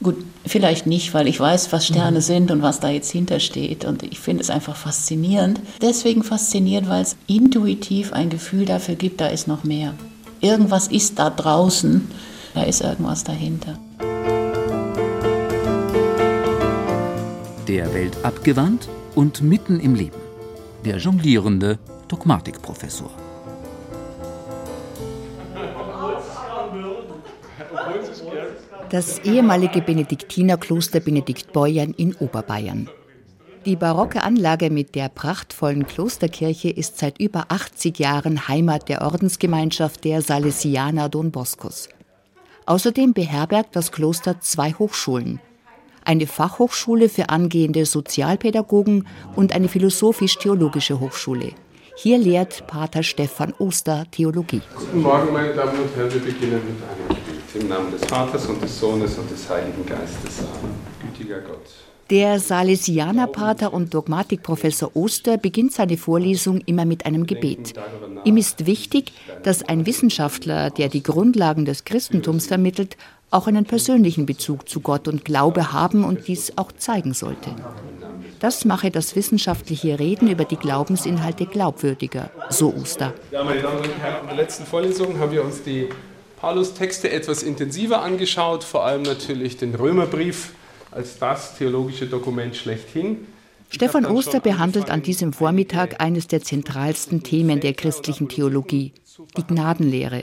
Gut, 0.00 0.14
vielleicht 0.46 0.86
nicht, 0.86 1.12
weil 1.12 1.26
ich 1.26 1.40
weiß, 1.40 1.72
was 1.72 1.88
Sterne 1.88 2.18
mhm. 2.18 2.22
sind 2.22 2.50
und 2.52 2.62
was 2.62 2.78
da 2.78 2.88
jetzt 2.88 3.10
hintersteht. 3.10 3.84
Und 3.84 4.04
ich 4.04 4.20
finde 4.20 4.44
es 4.44 4.50
einfach 4.50 4.76
faszinierend. 4.76 5.60
Deswegen 5.82 6.22
fasziniert, 6.22 6.88
weil 6.88 7.02
es 7.02 7.16
intuitiv 7.26 8.12
ein 8.12 8.30
Gefühl 8.30 8.64
dafür 8.64 8.94
gibt, 8.94 9.20
da 9.20 9.26
ist 9.26 9.48
noch 9.48 9.64
mehr. 9.64 9.92
Irgendwas 10.40 10.86
ist 10.86 11.18
da 11.18 11.30
draußen, 11.30 12.08
da 12.54 12.62
ist 12.62 12.80
irgendwas 12.80 13.24
dahinter. 13.24 13.76
Der 17.68 17.92
Welt 17.92 18.16
abgewandt 18.24 18.88
und 19.14 19.42
mitten 19.42 19.78
im 19.78 19.94
Leben. 19.94 20.16
Der 20.86 20.96
jonglierende 20.96 21.78
Dogmatikprofessor. 22.08 23.10
Das 28.88 29.18
ehemalige 29.18 29.82
Benediktinerkloster 29.82 31.00
Benediktbeuern 31.00 31.92
in 31.92 32.14
Oberbayern. 32.14 32.88
Die 33.66 33.76
barocke 33.76 34.22
Anlage 34.22 34.70
mit 34.70 34.94
der 34.94 35.10
prachtvollen 35.10 35.86
Klosterkirche 35.86 36.70
ist 36.70 36.96
seit 36.96 37.20
über 37.20 37.46
80 37.50 37.98
Jahren 37.98 38.48
Heimat 38.48 38.88
der 38.88 39.02
Ordensgemeinschaft 39.02 40.04
der 40.04 40.22
Salesianer 40.22 41.10
Don 41.10 41.30
Boscos. 41.30 41.90
Außerdem 42.64 43.12
beherbergt 43.12 43.76
das 43.76 43.92
Kloster 43.92 44.40
zwei 44.40 44.72
Hochschulen, 44.72 45.40
eine 46.08 46.26
Fachhochschule 46.26 47.10
für 47.10 47.28
angehende 47.28 47.84
Sozialpädagogen 47.84 49.06
und 49.36 49.54
eine 49.54 49.68
philosophisch-theologische 49.68 51.00
Hochschule. 51.00 51.52
Hier 51.96 52.16
lehrt 52.16 52.66
Pater 52.66 53.02
Stefan 53.02 53.52
Oster 53.58 54.06
Theologie. 54.10 54.62
Guten 54.74 55.02
Morgen, 55.02 55.32
meine 55.32 55.52
Damen 55.52 55.78
und 55.78 55.94
Herren. 55.94 56.12
Wir 56.14 56.20
beginnen 56.20 56.62
mit 56.64 56.82
einem 56.82 57.08
Gebet. 57.08 57.62
Im 57.62 57.68
Namen 57.68 57.90
des 57.90 58.04
Vaters 58.04 58.46
und 58.46 58.62
des 58.62 58.80
Sohnes 58.80 59.18
und 59.18 59.30
des 59.30 59.50
Heiligen 59.50 59.84
Geistes. 59.84 60.38
Amen. 60.38 60.74
Gütiger 61.02 61.40
Gott. 61.40 61.66
Der 62.08 62.40
Salesianerpater 62.40 63.74
und 63.74 63.92
Dogmatikprofessor 63.92 64.96
Oster 64.96 65.36
beginnt 65.36 65.72
seine 65.72 65.98
Vorlesung 65.98 66.62
immer 66.64 66.86
mit 66.86 67.04
einem 67.04 67.26
Gebet. 67.26 67.74
Ihm 68.24 68.38
ist 68.38 68.64
wichtig, 68.64 69.12
dass 69.42 69.62
ein 69.62 69.84
Wissenschaftler, 69.84 70.70
der 70.70 70.88
die 70.88 71.02
Grundlagen 71.02 71.66
des 71.66 71.84
Christentums 71.84 72.46
vermittelt, 72.46 72.96
auch 73.30 73.46
einen 73.46 73.64
persönlichen 73.64 74.26
Bezug 74.26 74.68
zu 74.68 74.80
Gott 74.80 75.08
und 75.08 75.24
Glaube 75.24 75.72
haben 75.72 76.04
und 76.04 76.28
dies 76.28 76.52
auch 76.56 76.72
zeigen 76.72 77.14
sollte. 77.14 77.54
Das 78.40 78.64
mache 78.64 78.90
das 78.90 79.16
wissenschaftliche 79.16 79.98
Reden 79.98 80.28
über 80.28 80.44
die 80.44 80.56
Glaubensinhalte 80.56 81.46
glaubwürdiger, 81.46 82.30
so 82.50 82.72
Oster. 82.74 83.12
Ja, 83.30 83.42
meine 83.42 83.62
Damen 83.62 83.78
und 83.78 83.98
Herren, 83.98 84.22
in 84.22 84.26
der 84.28 84.36
letzten 84.36 84.64
Vorlesung 84.64 85.18
haben 85.18 85.32
wir 85.32 85.44
uns 85.44 85.62
die 85.62 85.88
Paulus-Texte 86.40 87.10
etwas 87.10 87.42
intensiver 87.42 88.00
angeschaut, 88.00 88.62
vor 88.62 88.84
allem 88.84 89.02
natürlich 89.02 89.56
den 89.56 89.74
Römerbrief 89.74 90.52
als 90.92 91.18
das 91.18 91.58
theologische 91.58 92.06
Dokument 92.06 92.54
schlechthin. 92.54 93.26
Stefan 93.70 94.06
Oster 94.06 94.40
behandelt 94.40 94.88
an 94.88 95.02
diesem 95.02 95.32
Vormittag 95.32 96.00
eines 96.00 96.26
der 96.26 96.42
zentralsten 96.42 97.22
Themen 97.22 97.60
der 97.60 97.74
christlichen 97.74 98.28
Theologie, 98.28 98.94
die 99.36 99.44
Gnadenlehre. 99.46 100.22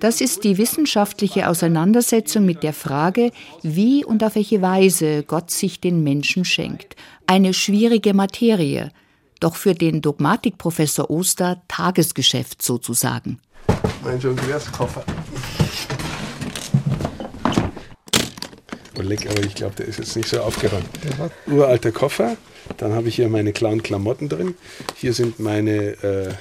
Das 0.00 0.20
ist 0.20 0.44
die 0.44 0.58
wissenschaftliche 0.58 1.48
Auseinandersetzung 1.48 2.44
mit 2.44 2.62
der 2.62 2.72
Frage, 2.72 3.30
wie 3.62 4.04
und 4.04 4.22
auf 4.22 4.34
welche 4.34 4.62
Weise 4.62 5.22
Gott 5.22 5.50
sich 5.50 5.80
den 5.80 6.02
Menschen 6.02 6.44
schenkt. 6.44 6.96
Eine 7.26 7.54
schwierige 7.54 8.14
Materie, 8.14 8.92
doch 9.40 9.56
für 9.56 9.74
den 9.74 10.02
Dogmatikprofessor 10.02 11.10
Oster 11.10 11.62
Tagesgeschäft 11.68 12.62
sozusagen. 12.62 13.40
Mein 14.04 14.20
Jonglierskoffer. 14.20 15.04
Oh, 18.98 19.02
leck, 19.02 19.28
aber 19.28 19.44
ich 19.44 19.54
glaube, 19.54 19.74
der 19.74 19.86
ist 19.86 19.98
jetzt 19.98 20.16
nicht 20.16 20.28
so 20.28 20.40
aufgeräumt. 20.40 20.88
Uralter 21.46 21.92
Koffer. 21.92 22.36
Dann 22.78 22.92
habe 22.92 23.08
ich 23.08 23.16
hier 23.16 23.28
meine 23.28 23.52
clown 23.52 23.82
Klamotten 23.82 24.28
drin. 24.28 24.54
Hier 24.96 25.12
sind 25.12 25.38
meine 25.38 25.72
äh, 26.02 26.34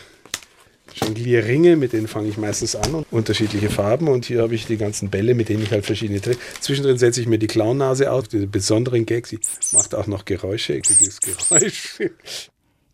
Jonglierringe, 0.95 1.75
mit 1.75 1.93
denen 1.93 2.07
fange 2.07 2.29
ich 2.29 2.37
meistens 2.37 2.75
an 2.75 2.95
und 2.95 3.05
unterschiedliche 3.11 3.69
Farben. 3.69 4.07
Und 4.07 4.25
hier 4.25 4.41
habe 4.41 4.55
ich 4.55 4.65
die 4.65 4.77
ganzen 4.77 5.09
Bälle, 5.09 5.35
mit 5.35 5.49
denen 5.49 5.63
ich 5.63 5.71
halt 5.71 5.85
verschiedene 5.85 6.21
Tricks. 6.21 6.39
Zwischendrin 6.61 6.97
setze 6.97 7.21
ich 7.21 7.27
mir 7.27 7.37
die 7.37 7.47
Clownnase 7.47 8.11
auf, 8.11 8.27
diese 8.27 8.47
besonderen 8.47 9.05
Gags. 9.05 9.29
Sie 9.29 9.39
macht 9.73 9.93
auch 9.93 10.07
noch 10.07 10.25
Geräusche, 10.25 10.73
ekliges 10.73 11.19
Geräusch. 11.19 11.99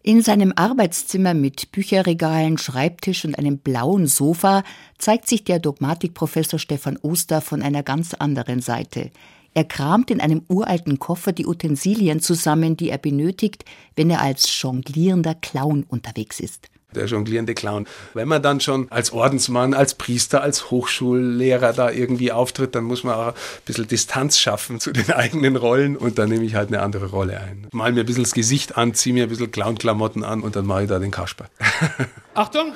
In 0.03 0.23
seinem 0.23 0.51
Arbeitszimmer 0.55 1.35
mit 1.35 1.71
Bücherregalen, 1.71 2.57
Schreibtisch 2.57 3.23
und 3.23 3.37
einem 3.37 3.59
blauen 3.59 4.07
Sofa 4.07 4.63
zeigt 4.97 5.27
sich 5.27 5.43
der 5.43 5.59
Dogmatikprofessor 5.59 6.57
Stefan 6.57 6.97
Oster 6.97 7.39
von 7.39 7.61
einer 7.61 7.83
ganz 7.83 8.15
anderen 8.15 8.61
Seite. 8.61 9.11
Er 9.53 9.65
kramt 9.65 10.09
in 10.09 10.19
einem 10.19 10.41
uralten 10.47 10.97
Koffer 10.97 11.33
die 11.33 11.45
Utensilien 11.45 12.19
zusammen, 12.19 12.77
die 12.77 12.89
er 12.89 12.97
benötigt, 12.97 13.63
wenn 13.95 14.09
er 14.09 14.21
als 14.21 14.49
jonglierender 14.59 15.35
Clown 15.35 15.83
unterwegs 15.83 16.39
ist 16.39 16.71
der 16.95 17.05
jonglierende 17.05 17.53
Clown. 17.53 17.87
Wenn 18.13 18.27
man 18.27 18.41
dann 18.41 18.59
schon 18.59 18.87
als 18.91 19.11
Ordensmann, 19.11 19.73
als 19.73 19.95
Priester, 19.95 20.41
als 20.41 20.71
Hochschullehrer 20.71 21.73
da 21.73 21.91
irgendwie 21.91 22.31
auftritt, 22.31 22.75
dann 22.75 22.83
muss 22.83 23.03
man 23.03 23.15
auch 23.15 23.27
ein 23.27 23.33
bisschen 23.65 23.87
Distanz 23.87 24.39
schaffen 24.39 24.79
zu 24.79 24.91
den 24.91 25.11
eigenen 25.11 25.55
Rollen 25.55 25.97
und 25.97 26.17
dann 26.17 26.29
nehme 26.29 26.45
ich 26.45 26.55
halt 26.55 26.69
eine 26.69 26.81
andere 26.81 27.07
Rolle 27.07 27.39
ein. 27.39 27.67
Mal 27.71 27.91
mir 27.91 28.01
ein 28.01 28.05
bisschen 28.05 28.23
das 28.23 28.33
Gesicht 28.33 28.77
an, 28.77 28.93
ziehe 28.93 29.13
mir 29.13 29.23
ein 29.23 29.29
bisschen 29.29 29.51
Clown-Klamotten 29.51 30.23
an 30.23 30.41
und 30.41 30.55
dann 30.55 30.65
mache 30.65 30.83
ich 30.83 30.89
da 30.89 30.99
den 30.99 31.11
Kasper. 31.11 31.45
Achtung, 32.33 32.73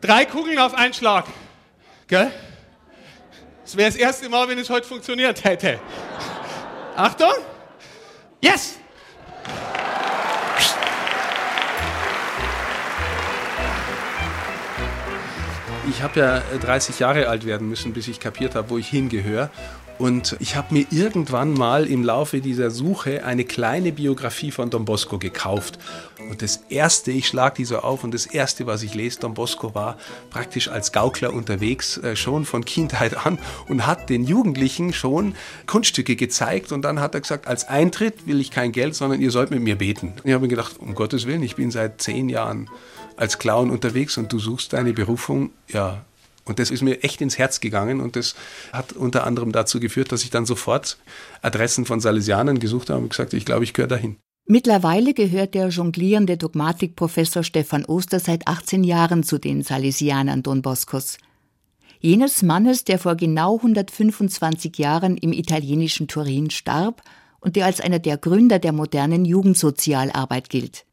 drei 0.00 0.24
Kugeln 0.24 0.58
auf 0.58 0.74
einen 0.74 0.94
Schlag. 0.94 1.26
Gell? 2.06 2.30
Das 3.64 3.76
wäre 3.76 3.90
das 3.90 3.98
erste 3.98 4.28
Mal, 4.28 4.48
wenn 4.48 4.58
es 4.58 4.68
heute 4.68 4.86
funktioniert 4.86 5.44
hätte. 5.44 5.78
Achtung! 6.96 7.32
Yes! 8.42 8.76
Ich 15.88 16.02
habe 16.02 16.20
ja 16.20 16.42
30 16.60 17.00
Jahre 17.00 17.28
alt 17.28 17.44
werden 17.44 17.68
müssen, 17.68 17.92
bis 17.92 18.06
ich 18.06 18.20
kapiert 18.20 18.54
habe, 18.54 18.70
wo 18.70 18.78
ich 18.78 18.88
hingehöre. 18.88 19.50
Und 19.98 20.36
ich 20.40 20.56
habe 20.56 20.74
mir 20.74 20.86
irgendwann 20.90 21.52
mal 21.52 21.86
im 21.86 22.02
Laufe 22.02 22.40
dieser 22.40 22.70
Suche 22.70 23.24
eine 23.24 23.44
kleine 23.44 23.92
Biografie 23.92 24.50
von 24.50 24.70
Don 24.70 24.84
Bosco 24.84 25.18
gekauft. 25.18 25.78
Und 26.28 26.42
das 26.42 26.64
erste, 26.68 27.12
ich 27.12 27.28
schlage 27.28 27.56
die 27.58 27.64
so 27.64 27.78
auf, 27.78 28.02
und 28.02 28.12
das 28.12 28.26
erste, 28.26 28.66
was 28.66 28.82
ich 28.82 28.94
lese, 28.94 29.20
Don 29.20 29.34
Bosco 29.34 29.74
war 29.74 29.98
praktisch 30.30 30.68
als 30.68 30.92
Gaukler 30.92 31.32
unterwegs, 31.32 31.98
äh, 31.98 32.16
schon 32.16 32.44
von 32.44 32.64
Kindheit 32.64 33.26
an 33.26 33.38
und 33.68 33.86
hat 33.86 34.08
den 34.08 34.24
Jugendlichen 34.24 34.92
schon 34.92 35.34
Kunststücke 35.66 36.16
gezeigt. 36.16 36.72
Und 36.72 36.82
dann 36.82 37.00
hat 37.00 37.14
er 37.14 37.20
gesagt, 37.20 37.46
als 37.46 37.68
Eintritt 37.68 38.26
will 38.26 38.40
ich 38.40 38.50
kein 38.50 38.72
Geld, 38.72 38.94
sondern 38.94 39.20
ihr 39.20 39.30
sollt 39.30 39.50
mit 39.50 39.60
mir 39.62 39.76
beten. 39.76 40.14
Ich 40.24 40.32
habe 40.32 40.42
mir 40.42 40.48
gedacht, 40.48 40.80
um 40.80 40.94
Gottes 40.94 41.26
Willen, 41.26 41.42
ich 41.42 41.56
bin 41.56 41.70
seit 41.70 42.00
zehn 42.00 42.28
Jahren 42.28 42.68
als 43.16 43.38
Clown 43.38 43.70
unterwegs 43.70 44.16
und 44.18 44.32
du 44.32 44.38
suchst 44.38 44.72
deine 44.72 44.92
Berufung, 44.92 45.50
ja. 45.68 46.04
Und 46.44 46.58
das 46.58 46.70
ist 46.72 46.82
mir 46.82 47.04
echt 47.04 47.20
ins 47.20 47.38
Herz 47.38 47.60
gegangen 47.60 48.00
und 48.00 48.16
das 48.16 48.34
hat 48.72 48.92
unter 48.94 49.24
anderem 49.26 49.52
dazu 49.52 49.78
geführt, 49.78 50.10
dass 50.10 50.24
ich 50.24 50.30
dann 50.30 50.44
sofort 50.44 50.98
Adressen 51.40 51.84
von 51.84 52.00
Salesianern 52.00 52.58
gesucht 52.58 52.90
habe 52.90 53.00
und 53.00 53.10
gesagt, 53.10 53.32
ich 53.32 53.44
glaube, 53.44 53.62
ich 53.62 53.74
gehöre 53.74 53.88
dahin. 53.88 54.16
Mittlerweile 54.46 55.14
gehört 55.14 55.54
der 55.54 55.68
jonglierende 55.68 56.36
Dogmatikprofessor 56.36 57.44
Stefan 57.44 57.84
Oster 57.84 58.18
seit 58.18 58.48
18 58.48 58.82
Jahren 58.82 59.22
zu 59.22 59.38
den 59.38 59.62
Salesianern 59.62 60.42
Don 60.42 60.62
Boscos. 60.62 61.18
Jenes 62.00 62.42
Mannes, 62.42 62.82
der 62.82 62.98
vor 62.98 63.14
genau 63.14 63.58
125 63.58 64.76
Jahren 64.78 65.16
im 65.16 65.32
italienischen 65.32 66.08
Turin 66.08 66.50
starb 66.50 67.02
und 67.38 67.54
der 67.54 67.66
als 67.66 67.80
einer 67.80 68.00
der 68.00 68.18
Gründer 68.18 68.58
der 68.58 68.72
modernen 68.72 69.24
Jugendsozialarbeit 69.24 70.48
gilt. 70.48 70.84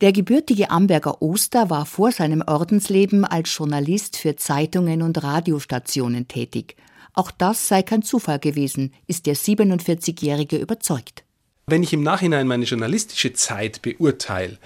Der 0.00 0.12
gebürtige 0.12 0.70
Amberger 0.70 1.20
Oster 1.20 1.68
war 1.68 1.84
vor 1.84 2.10
seinem 2.10 2.42
Ordensleben 2.46 3.26
als 3.26 3.54
Journalist 3.54 4.16
für 4.16 4.34
Zeitungen 4.34 5.02
und 5.02 5.22
Radiostationen 5.22 6.26
tätig. 6.26 6.76
Auch 7.12 7.30
das 7.30 7.68
sei 7.68 7.82
kein 7.82 8.00
Zufall 8.02 8.38
gewesen, 8.38 8.94
ist 9.06 9.26
der 9.26 9.36
47-Jährige 9.36 10.56
überzeugt. 10.56 11.22
Wenn 11.66 11.82
ich 11.82 11.92
im 11.92 12.02
Nachhinein 12.02 12.46
meine 12.46 12.64
journalistische 12.64 13.34
Zeit 13.34 13.82
beurteile, 13.82 14.58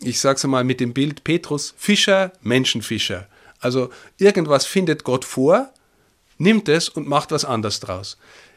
ich 0.00 0.20
sage 0.20 0.36
es 0.36 0.44
mal 0.44 0.64
mit 0.64 0.80
dem 0.80 0.94
Bild 0.94 1.22
Petrus, 1.22 1.74
Fischer, 1.76 2.32
Menschenfischer. 2.40 3.26
Also 3.60 3.90
irgendwas 4.16 4.64
findet 4.64 5.04
Gott 5.04 5.26
vor, 5.26 5.70
nimmt 6.38 6.66
es 6.70 6.88
und 6.88 7.06
macht 7.06 7.30
was 7.30 7.44
anderes 7.44 7.80
draus. 7.80 8.16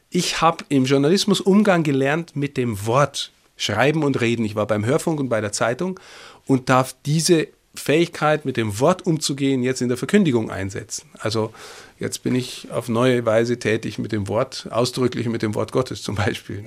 Ich 0.09 0.39
habe 0.39 0.63
im 0.69 0.85
Journalismus 0.85 1.41
Umgang 1.41 1.83
gelernt 1.83 2.37
mit 2.37 2.55
dem 2.55 2.85
Wort, 2.85 3.31
Schreiben 3.61 4.03
und 4.03 4.19
Reden. 4.21 4.43
Ich 4.43 4.55
war 4.55 4.65
beim 4.65 4.85
Hörfunk 4.85 5.19
und 5.19 5.29
bei 5.29 5.39
der 5.39 5.51
Zeitung 5.51 5.99
und 6.47 6.69
darf 6.69 6.95
diese 7.05 7.47
Fähigkeit, 7.75 8.43
mit 8.43 8.57
dem 8.57 8.79
Wort 8.79 9.05
umzugehen, 9.05 9.63
jetzt 9.63 9.81
in 9.81 9.87
der 9.87 9.97
Verkündigung 9.97 10.51
einsetzen. 10.51 11.09
Also 11.19 11.53
jetzt 11.99 12.23
bin 12.23 12.35
ich 12.35 12.69
auf 12.71 12.89
neue 12.89 13.25
Weise 13.25 13.59
tätig 13.59 13.97
mit 13.97 14.11
dem 14.11 14.27
Wort, 14.27 14.67
ausdrücklich 14.71 15.27
mit 15.29 15.41
dem 15.41 15.55
Wort 15.55 15.71
Gottes 15.71 16.01
zum 16.01 16.15
Beispiel. 16.15 16.65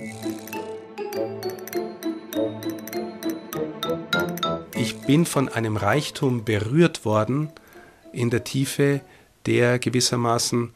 Ich 4.77 4.97
bin 4.99 5.27
von 5.27 5.49
einem 5.49 5.77
Reichtum 5.77 6.45
berührt 6.45 7.05
worden 7.05 7.51
in 8.13 8.31
der 8.31 8.45
Tiefe, 8.45 9.01
der 9.47 9.79
gewissermaßen 9.79 10.73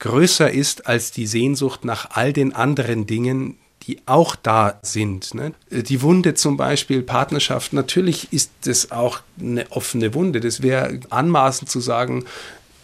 größer 0.00 0.50
ist 0.50 0.86
als 0.86 1.12
die 1.12 1.26
Sehnsucht 1.26 1.84
nach 1.84 2.10
all 2.10 2.32
den 2.32 2.52
anderen 2.54 3.06
Dingen, 3.06 3.56
die 3.86 3.98
auch 4.06 4.36
da 4.36 4.78
sind. 4.82 5.34
Ne? 5.34 5.52
Die 5.70 6.02
Wunde 6.02 6.34
zum 6.34 6.56
Beispiel, 6.56 7.02
Partnerschaft, 7.02 7.72
natürlich 7.72 8.32
ist 8.32 8.50
das 8.64 8.90
auch 8.92 9.20
eine 9.40 9.70
offene 9.70 10.14
Wunde. 10.14 10.40
Das 10.40 10.62
wäre 10.62 11.00
anmaßend 11.10 11.68
zu 11.68 11.80
sagen, 11.80 12.24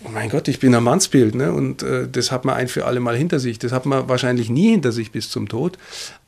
oh 0.05 0.09
mein 0.11 0.29
Gott, 0.29 0.49
ich 0.49 0.61
bin 0.61 0.75
ein 0.75 0.83
Mannsbild 0.83 1.35
ne? 1.35 1.53
und 1.53 1.83
äh, 1.83 2.09
das 2.09 2.31
hat 2.31 2.45
man 2.45 2.57
ein 2.57 2.69
für 2.69 2.87
alle 2.87 3.01
Mal 3.01 3.17
hinter 3.17 3.39
sich. 3.39 3.59
Das 3.59 3.73
hat 3.73 3.87
man 3.87 4.09
wahrscheinlich 4.09 4.51
nie 4.51 4.71
hinter 4.71 4.93
sich 4.93 5.13
bis 5.13 5.31
zum 5.31 5.49
Tod. 5.49 5.79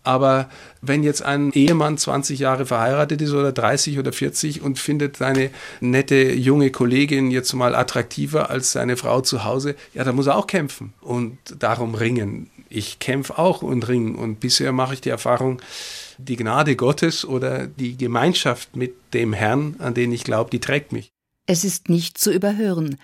Aber 0.02 0.48
wenn 0.80 1.02
jetzt 1.02 1.22
ein 1.22 1.52
Ehemann 1.52 1.98
20 1.98 2.38
Jahre 2.38 2.64
verheiratet 2.64 3.20
ist 3.20 3.32
oder 3.32 3.52
30 3.52 3.98
oder 3.98 4.12
40 4.12 4.62
und 4.62 4.78
findet 4.78 5.18
seine 5.18 5.50
nette 5.80 6.32
junge 6.32 6.70
Kollegin 6.70 7.30
jetzt 7.30 7.52
mal 7.52 7.74
attraktiver 7.74 8.48
als 8.48 8.72
seine 8.72 8.96
Frau 8.96 9.20
zu 9.20 9.44
Hause, 9.44 9.74
ja, 9.92 10.02
da 10.04 10.12
muss 10.12 10.26
er 10.26 10.36
auch 10.36 10.46
kämpfen 10.46 10.94
und 11.02 11.36
darum 11.58 11.94
ringen 11.94 12.48
ich 12.70 13.00
kämpfe 13.00 13.36
auch 13.38 13.62
und 13.62 13.86
ringe 13.88 14.16
und 14.16 14.40
bisher 14.40 14.72
mache 14.72 14.94
ich 14.94 15.00
die 15.00 15.10
Erfahrung, 15.10 15.60
die 16.18 16.36
Gnade 16.36 16.76
Gottes 16.76 17.24
oder 17.24 17.66
die 17.66 17.96
Gemeinschaft 17.96 18.76
mit 18.76 18.94
dem 19.12 19.32
Herrn, 19.32 19.74
an 19.80 19.92
den 19.94 20.12
ich 20.12 20.24
glaube, 20.24 20.50
die 20.50 20.60
trägt 20.60 20.92
mich. 20.92 21.10
Es 21.46 21.64
ist 21.64 21.88
nicht 21.88 22.16
zu 22.16 22.32
überhören. 22.32 22.96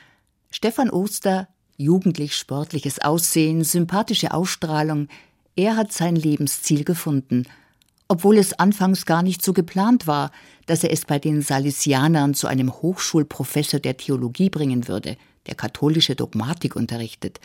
Stefan 0.50 0.88
Oster, 0.88 1.48
jugendlich 1.76 2.36
sportliches 2.36 3.00
Aussehen, 3.00 3.64
sympathische 3.64 4.32
Ausstrahlung, 4.32 5.08
er 5.56 5.76
hat 5.76 5.92
sein 5.92 6.14
Lebensziel 6.14 6.84
gefunden, 6.84 7.44
obwohl 8.08 8.38
es 8.38 8.58
anfangs 8.58 9.04
gar 9.04 9.22
nicht 9.22 9.42
so 9.42 9.52
geplant 9.52 10.06
war, 10.06 10.30
dass 10.66 10.84
er 10.84 10.92
es 10.92 11.04
bei 11.04 11.18
den 11.18 11.42
Salesianern 11.42 12.34
zu 12.34 12.46
einem 12.46 12.72
Hochschulprofessor 12.72 13.80
der 13.80 13.96
Theologie 13.96 14.48
bringen 14.48 14.86
würde, 14.86 15.16
der 15.46 15.54
katholische 15.54 16.14
Dogmatik 16.14 16.76
unterrichtet. 16.76 17.40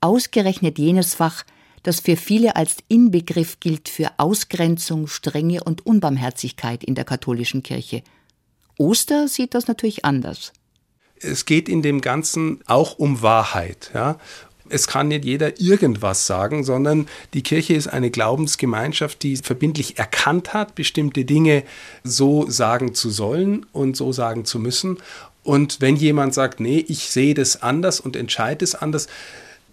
Ausgerechnet 0.00 0.78
jenes 0.78 1.14
Fach, 1.14 1.44
das 1.82 2.00
für 2.00 2.16
viele 2.16 2.56
als 2.56 2.76
Inbegriff 2.88 3.60
gilt 3.60 3.88
für 3.88 4.10
Ausgrenzung, 4.18 5.06
Strenge 5.06 5.64
und 5.64 5.84
Unbarmherzigkeit 5.84 6.84
in 6.84 6.94
der 6.94 7.04
katholischen 7.04 7.62
Kirche. 7.62 8.02
Oster 8.78 9.28
sieht 9.28 9.54
das 9.54 9.66
natürlich 9.66 10.04
anders. 10.04 10.52
Es 11.20 11.44
geht 11.44 11.68
in 11.68 11.82
dem 11.82 12.00
Ganzen 12.00 12.60
auch 12.66 12.98
um 12.98 13.22
Wahrheit. 13.22 13.90
Ja? 13.94 14.18
Es 14.68 14.86
kann 14.86 15.08
nicht 15.08 15.24
jeder 15.24 15.60
irgendwas 15.60 16.26
sagen, 16.26 16.64
sondern 16.64 17.06
die 17.34 17.42
Kirche 17.42 17.74
ist 17.74 17.88
eine 17.88 18.10
Glaubensgemeinschaft, 18.10 19.22
die 19.22 19.36
verbindlich 19.36 19.98
erkannt 19.98 20.54
hat, 20.54 20.74
bestimmte 20.74 21.24
Dinge 21.24 21.64
so 22.04 22.48
sagen 22.48 22.94
zu 22.94 23.10
sollen 23.10 23.66
und 23.72 23.96
so 23.96 24.12
sagen 24.12 24.44
zu 24.44 24.58
müssen. 24.58 24.98
Und 25.42 25.80
wenn 25.80 25.96
jemand 25.96 26.34
sagt, 26.34 26.60
nee, 26.60 26.84
ich 26.88 27.10
sehe 27.10 27.34
das 27.34 27.62
anders 27.62 28.00
und 28.00 28.16
entscheide 28.16 28.64
es 28.64 28.74
anders, 28.74 29.08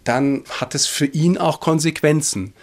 dann 0.03 0.43
hat 0.49 0.75
es 0.75 0.87
für 0.87 1.05
ihn 1.05 1.37
auch 1.37 1.59
Konsequenzen. 1.59 2.53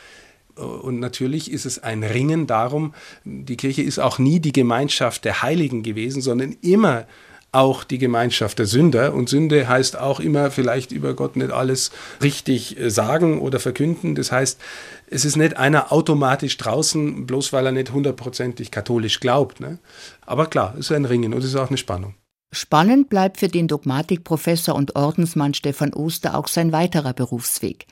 Und 0.55 1.01
natürlich 1.01 1.53
ist 1.53 1.67
es 1.67 1.83
ein 1.83 2.03
Ringen 2.03 2.47
darum, 2.47 2.95
die 3.25 3.57
Kirche 3.57 3.83
ist 3.83 3.99
auch 3.99 4.19
nie 4.19 4.41
die 4.41 4.53
Gemeinschaft 4.53 5.25
der 5.25 5.43
Heiligen 5.43 5.83
gewesen, 5.83 6.23
sondern 6.23 6.57
immer 6.63 7.07
auch 7.53 7.85
die 7.85 7.99
Gemeinschaft 7.99 8.59
der 8.59 8.67
Sünder. 8.67 9.15
Und 9.15 9.29
Sünde 9.29 9.69
heißt 9.69 9.99
auch 9.99 10.21
immer 10.21 10.51
vielleicht 10.51 10.93
über 10.93 11.15
Gott 11.15 11.37
nicht 11.37 11.51
alles 11.51 11.91
richtig 12.23 12.79
äh, 12.79 12.91
sagen 12.91 13.41
oder 13.41 13.59
verkünden. 13.61 14.15
Das 14.15 14.31
heißt, 14.31 14.61
es 15.09 15.25
ist 15.25 15.37
nicht 15.37 15.57
einer 15.57 15.93
automatisch 15.93 16.57
draußen, 16.59 17.27
bloß 17.27 17.53
weil 17.53 17.67
er 17.67 17.73
nicht 17.73 17.93
hundertprozentig 17.93 18.71
katholisch 18.71 19.21
glaubt. 19.21 19.61
Ne? 19.61 19.79
Aber 20.25 20.47
klar, 20.47 20.75
es 20.75 20.87
ist 20.87 20.93
ein 20.93 21.05
Ringen 21.05 21.33
und 21.33 21.41
es 21.41 21.47
ist 21.47 21.57
auch 21.57 21.69
eine 21.69 21.79
Spannung. 21.79 22.15
Spannend 22.53 23.09
bleibt 23.09 23.39
für 23.39 23.49
den 23.49 23.69
Dogmatikprofessor 23.69 24.75
und 24.75 24.97
Ordensmann 24.97 25.55
Stefan 25.55 25.93
Oster 25.93 26.37
auch 26.37 26.49
sein 26.49 26.73
weiterer 26.73 27.13
Berufsweg. 27.13 27.87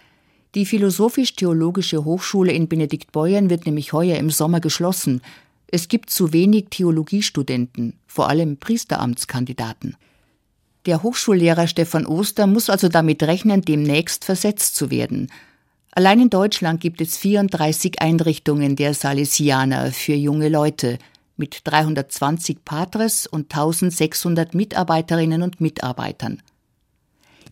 Die 0.55 0.67
Philosophisch-Theologische 0.67 2.05
Hochschule 2.05 2.53
in 2.53 2.69
Benediktbeuern 2.69 3.51
wird 3.51 3.67
nämlich 3.67 3.93
heuer 3.93 4.19
im 4.19 4.31
Sommer 4.31 4.61
geschlossen. 4.61 5.21
Es 5.67 5.89
gibt 5.89 6.11
zu 6.11 6.33
wenig 6.33 6.67
Theologiestudenten, 6.71 7.99
vor 8.07 8.29
allem 8.29 8.57
Priesteramtskandidaten. 8.57 9.97
Der 10.87 11.03
Hochschullehrer 11.03 11.67
Stefan 11.67 12.07
Oster 12.07 12.47
muss 12.47 12.71
also 12.71 12.89
damit 12.89 13.23
rechnen, 13.23 13.63
demnächst 13.63 14.25
versetzt 14.25 14.77
zu 14.77 14.91
werden. 14.91 15.31
Allein 15.91 16.21
in 16.21 16.31
Deutschland 16.31 16.81
gibt 16.81 17.01
es 17.01 17.17
34 17.17 18.01
Einrichtungen 18.01 18.77
der 18.77 18.95
Salesianer 18.95 19.93
für 19.93 20.15
junge 20.15 20.49
Leute 20.49 20.99
mit 21.37 21.63
320 21.65 22.65
Patres 22.65 23.27
und 23.27 23.53
1600 23.53 24.55
Mitarbeiterinnen 24.55 25.43
und 25.43 25.61
Mitarbeitern. 25.61 26.43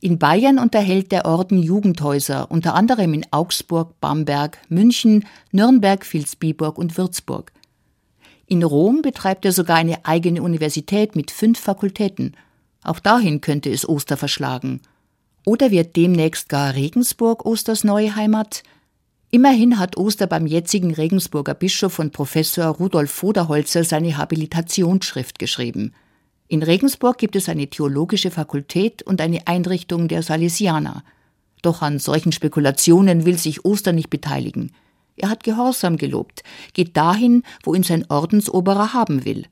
In 0.01 0.18
Bayern 0.18 0.59
unterhält 0.59 1.12
der 1.12 1.26
Orden 1.26 1.62
Jugendhäuser, 1.62 2.51
unter 2.51 2.74
anderem 2.74 3.14
in 3.14 3.24
Augsburg, 3.30 4.01
Bamberg, 4.01 4.59
München, 4.68 5.26
Nürnberg, 5.53 6.05
Vilsbiburg 6.05 6.76
und 6.76 6.99
Würzburg. 6.99 7.53
In 8.47 8.64
Rom 8.64 9.03
betreibt 9.03 9.45
er 9.45 9.53
sogar 9.53 9.76
eine 9.76 10.05
eigene 10.05 10.43
Universität 10.43 11.14
mit 11.14 11.30
fünf 11.30 11.61
Fakultäten. 11.61 12.37
Auch 12.83 12.99
dahin 12.99 13.41
könnte 13.41 13.70
es 13.70 13.89
Oster 13.89 14.16
verschlagen. 14.16 14.80
Oder 15.45 15.70
wird 15.70 15.95
demnächst 15.97 16.49
gar 16.49 16.74
Regensburg 16.74 17.47
Osters 17.47 17.85
neue 17.85 18.14
Heimat? 18.16 18.64
Immerhin 19.35 19.78
hat 19.78 19.97
Oster 19.97 20.26
beim 20.26 20.47
jetzigen 20.47 20.93
Regensburger 20.93 21.55
Bischof 21.55 21.99
und 21.99 22.12
Professor 22.12 22.66
Rudolf 22.66 23.11
Voderholzer 23.11 23.83
seine 23.83 24.18
Habilitationsschrift 24.18 25.39
geschrieben. 25.39 25.95
In 26.49 26.62
Regensburg 26.62 27.16
gibt 27.16 27.35
es 27.35 27.49
eine 27.49 27.66
theologische 27.66 28.30
Fakultät 28.30 29.03
und 29.03 29.22
eine 29.22 29.47
Einrichtung 29.47 30.07
der 30.07 30.22
Salesianer. 30.22 31.03
Doch 31.62 31.80
an 31.80 31.99
solchen 31.99 32.33
Spekulationen 32.33 33.24
will 33.24 33.39
sich 33.39 33.64
Oster 33.64 33.93
nicht 33.93 34.11
beteiligen. 34.11 34.70
Er 35.16 35.30
hat 35.30 35.45
Gehorsam 35.45 35.97
gelobt, 35.97 36.43
geht 36.74 36.95
dahin, 36.95 37.43
wo 37.62 37.72
ihn 37.72 37.85
sein 37.85 38.05
Ordensoberer 38.11 38.93
haben 38.93 39.24
will. 39.24 39.47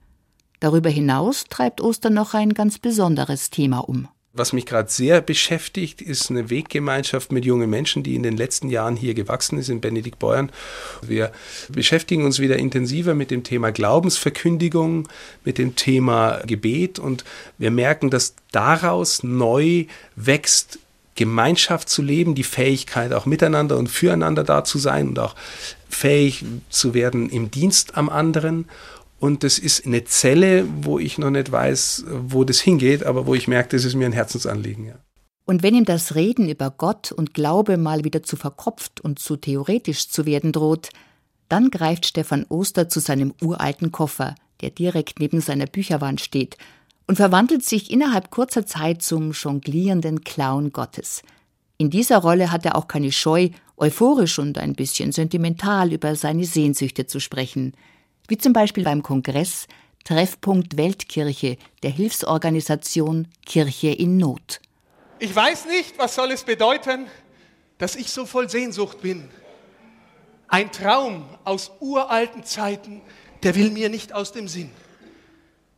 Darüber 0.58 0.90
hinaus 0.90 1.44
treibt 1.48 1.80
Oster 1.80 2.10
noch 2.10 2.34
ein 2.34 2.52
ganz 2.52 2.78
besonderes 2.78 3.48
Thema 3.48 3.78
um. 3.78 4.08
Was 4.32 4.52
mich 4.52 4.64
gerade 4.64 4.88
sehr 4.88 5.20
beschäftigt, 5.20 6.00
ist 6.00 6.30
eine 6.30 6.50
Weggemeinschaft 6.50 7.32
mit 7.32 7.44
jungen 7.44 7.68
Menschen, 7.68 8.04
die 8.04 8.14
in 8.14 8.22
den 8.22 8.36
letzten 8.36 8.70
Jahren 8.70 8.94
hier 8.94 9.14
gewachsen 9.14 9.58
ist, 9.58 9.68
in 9.68 9.80
Benediktbeuern. 9.80 10.52
Wir 11.02 11.32
beschäftigen 11.68 12.24
uns 12.24 12.38
wieder 12.38 12.56
intensiver 12.56 13.14
mit 13.14 13.32
dem 13.32 13.42
Thema 13.42 13.72
Glaubensverkündigung, 13.72 15.08
mit 15.44 15.58
dem 15.58 15.74
Thema 15.74 16.42
Gebet 16.46 17.00
und 17.00 17.24
wir 17.58 17.72
merken, 17.72 18.08
dass 18.08 18.36
daraus 18.52 19.24
neu 19.24 19.86
wächst, 20.14 20.78
Gemeinschaft 21.16 21.88
zu 21.88 22.00
leben, 22.00 22.36
die 22.36 22.44
Fähigkeit 22.44 23.12
auch 23.12 23.26
miteinander 23.26 23.76
und 23.78 23.88
füreinander 23.88 24.44
da 24.44 24.62
zu 24.62 24.78
sein 24.78 25.08
und 25.08 25.18
auch 25.18 25.34
fähig 25.88 26.44
zu 26.70 26.94
werden 26.94 27.28
im 27.30 27.50
Dienst 27.50 27.96
am 27.96 28.08
anderen. 28.08 28.66
Und 29.20 29.44
das 29.44 29.58
ist 29.58 29.86
eine 29.86 30.04
Zelle, 30.04 30.66
wo 30.82 30.98
ich 30.98 31.18
noch 31.18 31.30
nicht 31.30 31.52
weiß, 31.52 32.06
wo 32.08 32.42
das 32.42 32.58
hingeht, 32.58 33.04
aber 33.04 33.26
wo 33.26 33.34
ich 33.34 33.48
merke, 33.48 33.76
das 33.76 33.84
ist 33.84 33.94
mir 33.94 34.06
ein 34.06 34.12
Herzensanliegen. 34.12 34.86
Ja. 34.86 34.94
Und 35.44 35.62
wenn 35.62 35.74
ihm 35.74 35.84
das 35.84 36.14
Reden 36.14 36.48
über 36.48 36.70
Gott 36.70 37.12
und 37.12 37.34
Glaube 37.34 37.76
mal 37.76 38.02
wieder 38.02 38.22
zu 38.22 38.36
verkopft 38.36 39.02
und 39.02 39.18
zu 39.18 39.36
theoretisch 39.36 40.08
zu 40.08 40.24
werden 40.24 40.52
droht, 40.52 40.88
dann 41.50 41.70
greift 41.70 42.06
Stefan 42.06 42.46
Oster 42.48 42.88
zu 42.88 42.98
seinem 42.98 43.34
uralten 43.42 43.92
Koffer, 43.92 44.36
der 44.62 44.70
direkt 44.70 45.20
neben 45.20 45.42
seiner 45.42 45.66
Bücherwand 45.66 46.22
steht, 46.22 46.56
und 47.06 47.16
verwandelt 47.16 47.62
sich 47.62 47.90
innerhalb 47.90 48.30
kurzer 48.30 48.64
Zeit 48.64 49.02
zum 49.02 49.32
jonglierenden 49.32 50.22
Clown 50.24 50.72
Gottes. 50.72 51.22
In 51.76 51.90
dieser 51.90 52.18
Rolle 52.18 52.50
hat 52.52 52.64
er 52.64 52.74
auch 52.76 52.88
keine 52.88 53.12
Scheu, 53.12 53.50
euphorisch 53.76 54.38
und 54.38 54.56
ein 54.56 54.74
bisschen 54.74 55.12
sentimental 55.12 55.92
über 55.92 56.16
seine 56.16 56.44
Sehnsüchte 56.46 57.06
zu 57.06 57.20
sprechen– 57.20 57.74
wie 58.30 58.38
zum 58.38 58.52
Beispiel 58.52 58.84
beim 58.84 59.02
Kongress 59.02 59.66
Treffpunkt 60.04 60.76
Weltkirche 60.76 61.58
der 61.82 61.90
Hilfsorganisation 61.90 63.28
Kirche 63.44 63.88
in 63.88 64.16
Not. 64.16 64.60
Ich 65.18 65.34
weiß 65.34 65.66
nicht, 65.66 65.98
was 65.98 66.14
soll 66.14 66.30
es 66.30 66.44
bedeuten, 66.44 67.06
dass 67.76 67.96
ich 67.96 68.10
so 68.10 68.24
voll 68.24 68.48
Sehnsucht 68.48 69.02
bin. 69.02 69.28
Ein 70.48 70.72
Traum 70.72 71.24
aus 71.44 71.72
uralten 71.80 72.44
Zeiten, 72.44 73.02
der 73.42 73.56
will 73.56 73.70
mir 73.70 73.88
nicht 73.88 74.12
aus 74.12 74.32
dem 74.32 74.48
Sinn. 74.48 74.70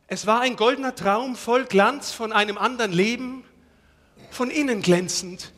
Es 0.07 0.27
war 0.27 0.41
ein 0.41 0.55
goldener 0.55 0.95
Traum 0.95 1.35
voll 1.35 1.65
Glanz 1.65 2.11
von 2.11 2.31
einem 2.31 2.57
anderen 2.57 2.91
Leben, 2.91 3.43
von 4.29 4.51
innen 4.51 4.81
glänzend 4.81 5.51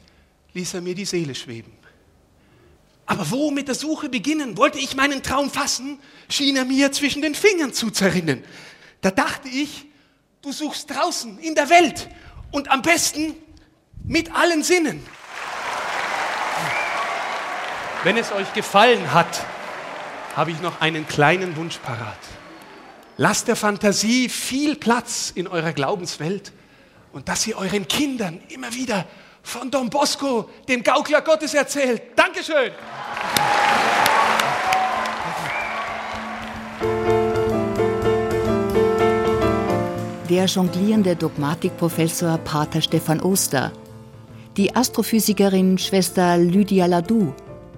ließ 0.54 0.74
er 0.74 0.82
mir 0.82 0.96
die 0.96 1.06
Seele 1.06 1.36
schweben. 1.36 1.74
Aber 3.06 3.30
wo 3.30 3.52
mit 3.52 3.68
der 3.68 3.76
Suche 3.76 4.10
beginnen? 4.10 4.58
Wollte 4.58 4.80
ich 4.80 4.96
meinen 4.96 5.22
Traum 5.22 5.52
fassen, 5.52 6.00
schien 6.30 6.56
er 6.56 6.66
mir 6.66 6.92
zwischen 6.92 7.22
den 7.22 7.36
Fingern 7.36 7.74
zu 7.74 7.92
zerrinnen. 7.92 8.44
Da 9.02 9.12
dachte 9.12 9.48
ich, 9.48 9.86
du 10.42 10.52
suchst 10.52 10.90
draußen 10.90 11.38
in 11.40 11.54
der 11.56 11.70
Welt 11.70 12.10
und 12.52 12.72
am 12.72 12.82
besten 12.82 13.36
mit 14.04 14.34
allen 14.36 14.64
Sinnen. 14.64 15.04
Wenn 18.04 18.18
es 18.18 18.32
euch 18.32 18.54
gefallen 18.54 19.14
hat, 19.14 19.46
habe 20.36 20.52
ich 20.52 20.62
noch 20.62 20.82
einen 20.82 21.08
kleinen 21.08 21.56
Wunsch 21.56 21.78
parat. 21.78 22.20
Lasst 23.18 23.48
der 23.48 23.56
Fantasie 23.56 24.30
viel 24.30 24.76
Platz 24.76 25.32
in 25.34 25.48
eurer 25.48 25.74
Glaubenswelt 25.74 26.52
und 27.14 27.30
dass 27.30 27.48
ihr 27.48 27.58
euren 27.58 27.88
Kindern 27.88 28.42
immer 28.50 28.74
wieder 28.74 29.08
von 29.46 29.70
Don 29.70 29.90
Bosco, 29.90 30.50
dem 30.68 30.82
Gaukler 30.82 31.22
Gottes, 31.22 31.54
erzählt. 31.54 32.02
Dankeschön. 32.16 32.72
Der 40.30 40.46
jonglierende 40.46 41.16
Dogmatikprofessor 41.16 42.40
Pater 42.40 42.82
Stefan 42.82 43.22
Oster, 43.22 43.72
die 44.58 44.76
Astrophysikerin 44.76 45.78
Schwester 45.78 46.38
Lydia 46.38 46.88
Ladou, 46.88 47.34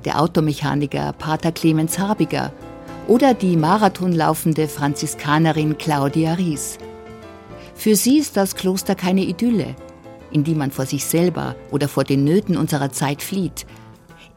der 0.05 0.21
Automechaniker 0.21 1.13
Pater 1.13 1.51
Clemens 1.51 1.99
Harbiger 1.99 2.53
oder 3.07 3.33
die 3.33 3.57
marathonlaufende 3.57 4.69
Franziskanerin 4.69 5.77
Claudia 5.77 6.33
Ries. 6.35 6.77
Für 7.75 7.95
sie 7.95 8.19
ist 8.19 8.37
das 8.37 8.55
Kloster 8.55 8.95
keine 8.95 9.23
Idylle, 9.23 9.75
in 10.31 10.43
die 10.43 10.55
man 10.55 10.71
vor 10.71 10.85
sich 10.85 11.05
selber 11.05 11.55
oder 11.71 11.87
vor 11.87 12.03
den 12.03 12.23
Nöten 12.23 12.57
unserer 12.57 12.91
Zeit 12.91 13.21
flieht, 13.21 13.65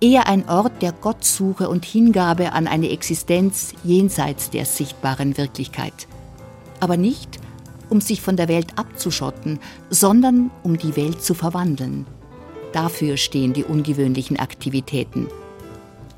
eher 0.01 0.27
ein 0.27 0.49
Ort 0.49 0.83
der 0.83 0.93
Gottsuche 0.93 1.69
und 1.69 1.85
Hingabe 1.85 2.53
an 2.53 2.67
eine 2.67 2.91
Existenz 2.91 3.75
jenseits 3.85 4.51
der 4.51 4.65
sichtbaren 4.65 5.37
Wirklichkeit. 5.37 6.09
Aber 6.81 6.97
nicht, 6.97 7.39
um 7.91 8.01
sich 8.01 8.23
von 8.23 8.37
der 8.37 8.49
Welt 8.49 8.79
abzuschotten, 8.79 9.59
sondern 9.91 10.51
um 10.63 10.79
die 10.79 10.97
Welt 10.97 11.23
zu 11.23 11.35
verwandeln. 11.35 12.07
Dafür 12.73 13.17
stehen 13.17 13.53
die 13.53 13.65
ungewöhnlichen 13.65 14.39
Aktivitäten. 14.39 15.27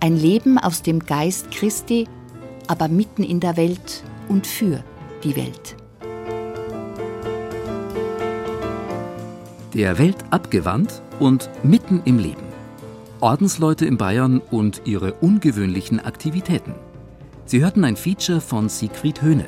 Ein 0.01 0.17
Leben 0.17 0.59
aus 0.59 0.83
dem 0.83 1.01
Geist 1.01 1.51
Christi, 1.51 2.07
aber 2.67 2.89
mitten 2.89 3.23
in 3.23 3.41
der 3.41 3.57
Welt 3.57 4.05
und 4.29 4.47
für 4.47 4.85
die 5.25 5.35
Welt. 5.37 5.77
Der 9.75 9.99
Welt 9.99 10.19
abgewandt 10.29 11.01
und 11.19 11.49
mitten 11.63 12.03
im 12.05 12.19
Leben. 12.19 12.45
Ordensleute 13.21 13.87
in 13.87 13.97
Bayern 13.97 14.43
und 14.51 14.83
ihre 14.85 15.15
ungewöhnlichen 15.15 15.99
Aktivitäten. 15.99 16.75
Sie 17.47 17.63
hörten 17.63 17.83
ein 17.83 17.97
Feature 17.97 18.43
von 18.43 18.69
Siegfried 18.69 19.23
Höhne. 19.23 19.47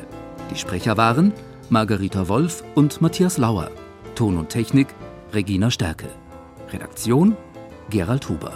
Die 0.51 0.57
Sprecher 0.57 0.97
waren 0.97 1.35
Margarita 1.68 2.27
Wolf 2.27 2.64
und 2.75 3.03
Matthias 3.03 3.37
Lauer. 3.37 3.70
Ton 4.14 4.39
und 4.39 4.49
Technik 4.49 4.87
Regina 5.35 5.70
Stärke. 5.70 6.09
Redaktion 6.72 7.37
Gerald 7.91 8.27
Huber. 8.31 8.55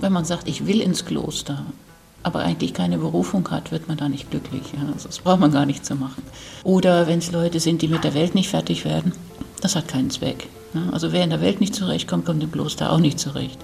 Wenn 0.00 0.12
man 0.12 0.26
sagt, 0.26 0.48
ich 0.48 0.66
will 0.66 0.82
ins 0.82 1.06
Kloster, 1.06 1.64
aber 2.22 2.40
eigentlich 2.40 2.74
keine 2.74 2.98
Berufung 2.98 3.50
hat, 3.50 3.72
wird 3.72 3.88
man 3.88 3.96
da 3.96 4.06
nicht 4.10 4.30
glücklich. 4.30 4.64
Ja, 4.74 4.86
das 5.02 5.18
braucht 5.20 5.40
man 5.40 5.50
gar 5.52 5.64
nicht 5.64 5.86
zu 5.86 5.94
machen. 5.94 6.22
Oder 6.62 7.06
wenn 7.06 7.20
es 7.20 7.32
Leute 7.32 7.58
sind, 7.58 7.80
die 7.80 7.88
mit 7.88 8.04
der 8.04 8.12
Welt 8.12 8.34
nicht 8.34 8.50
fertig 8.50 8.84
werden, 8.84 9.12
das 9.62 9.76
hat 9.76 9.88
keinen 9.88 10.10
Zweck. 10.10 10.48
Also 10.90 11.12
wer 11.12 11.24
in 11.24 11.30
der 11.30 11.40
Welt 11.40 11.60
nicht 11.60 11.74
zurechtkommt, 11.74 12.26
kommt 12.26 12.42
im 12.42 12.52
Kloster 12.52 12.92
auch 12.92 12.98
nicht 12.98 13.18
zurecht. 13.18 13.58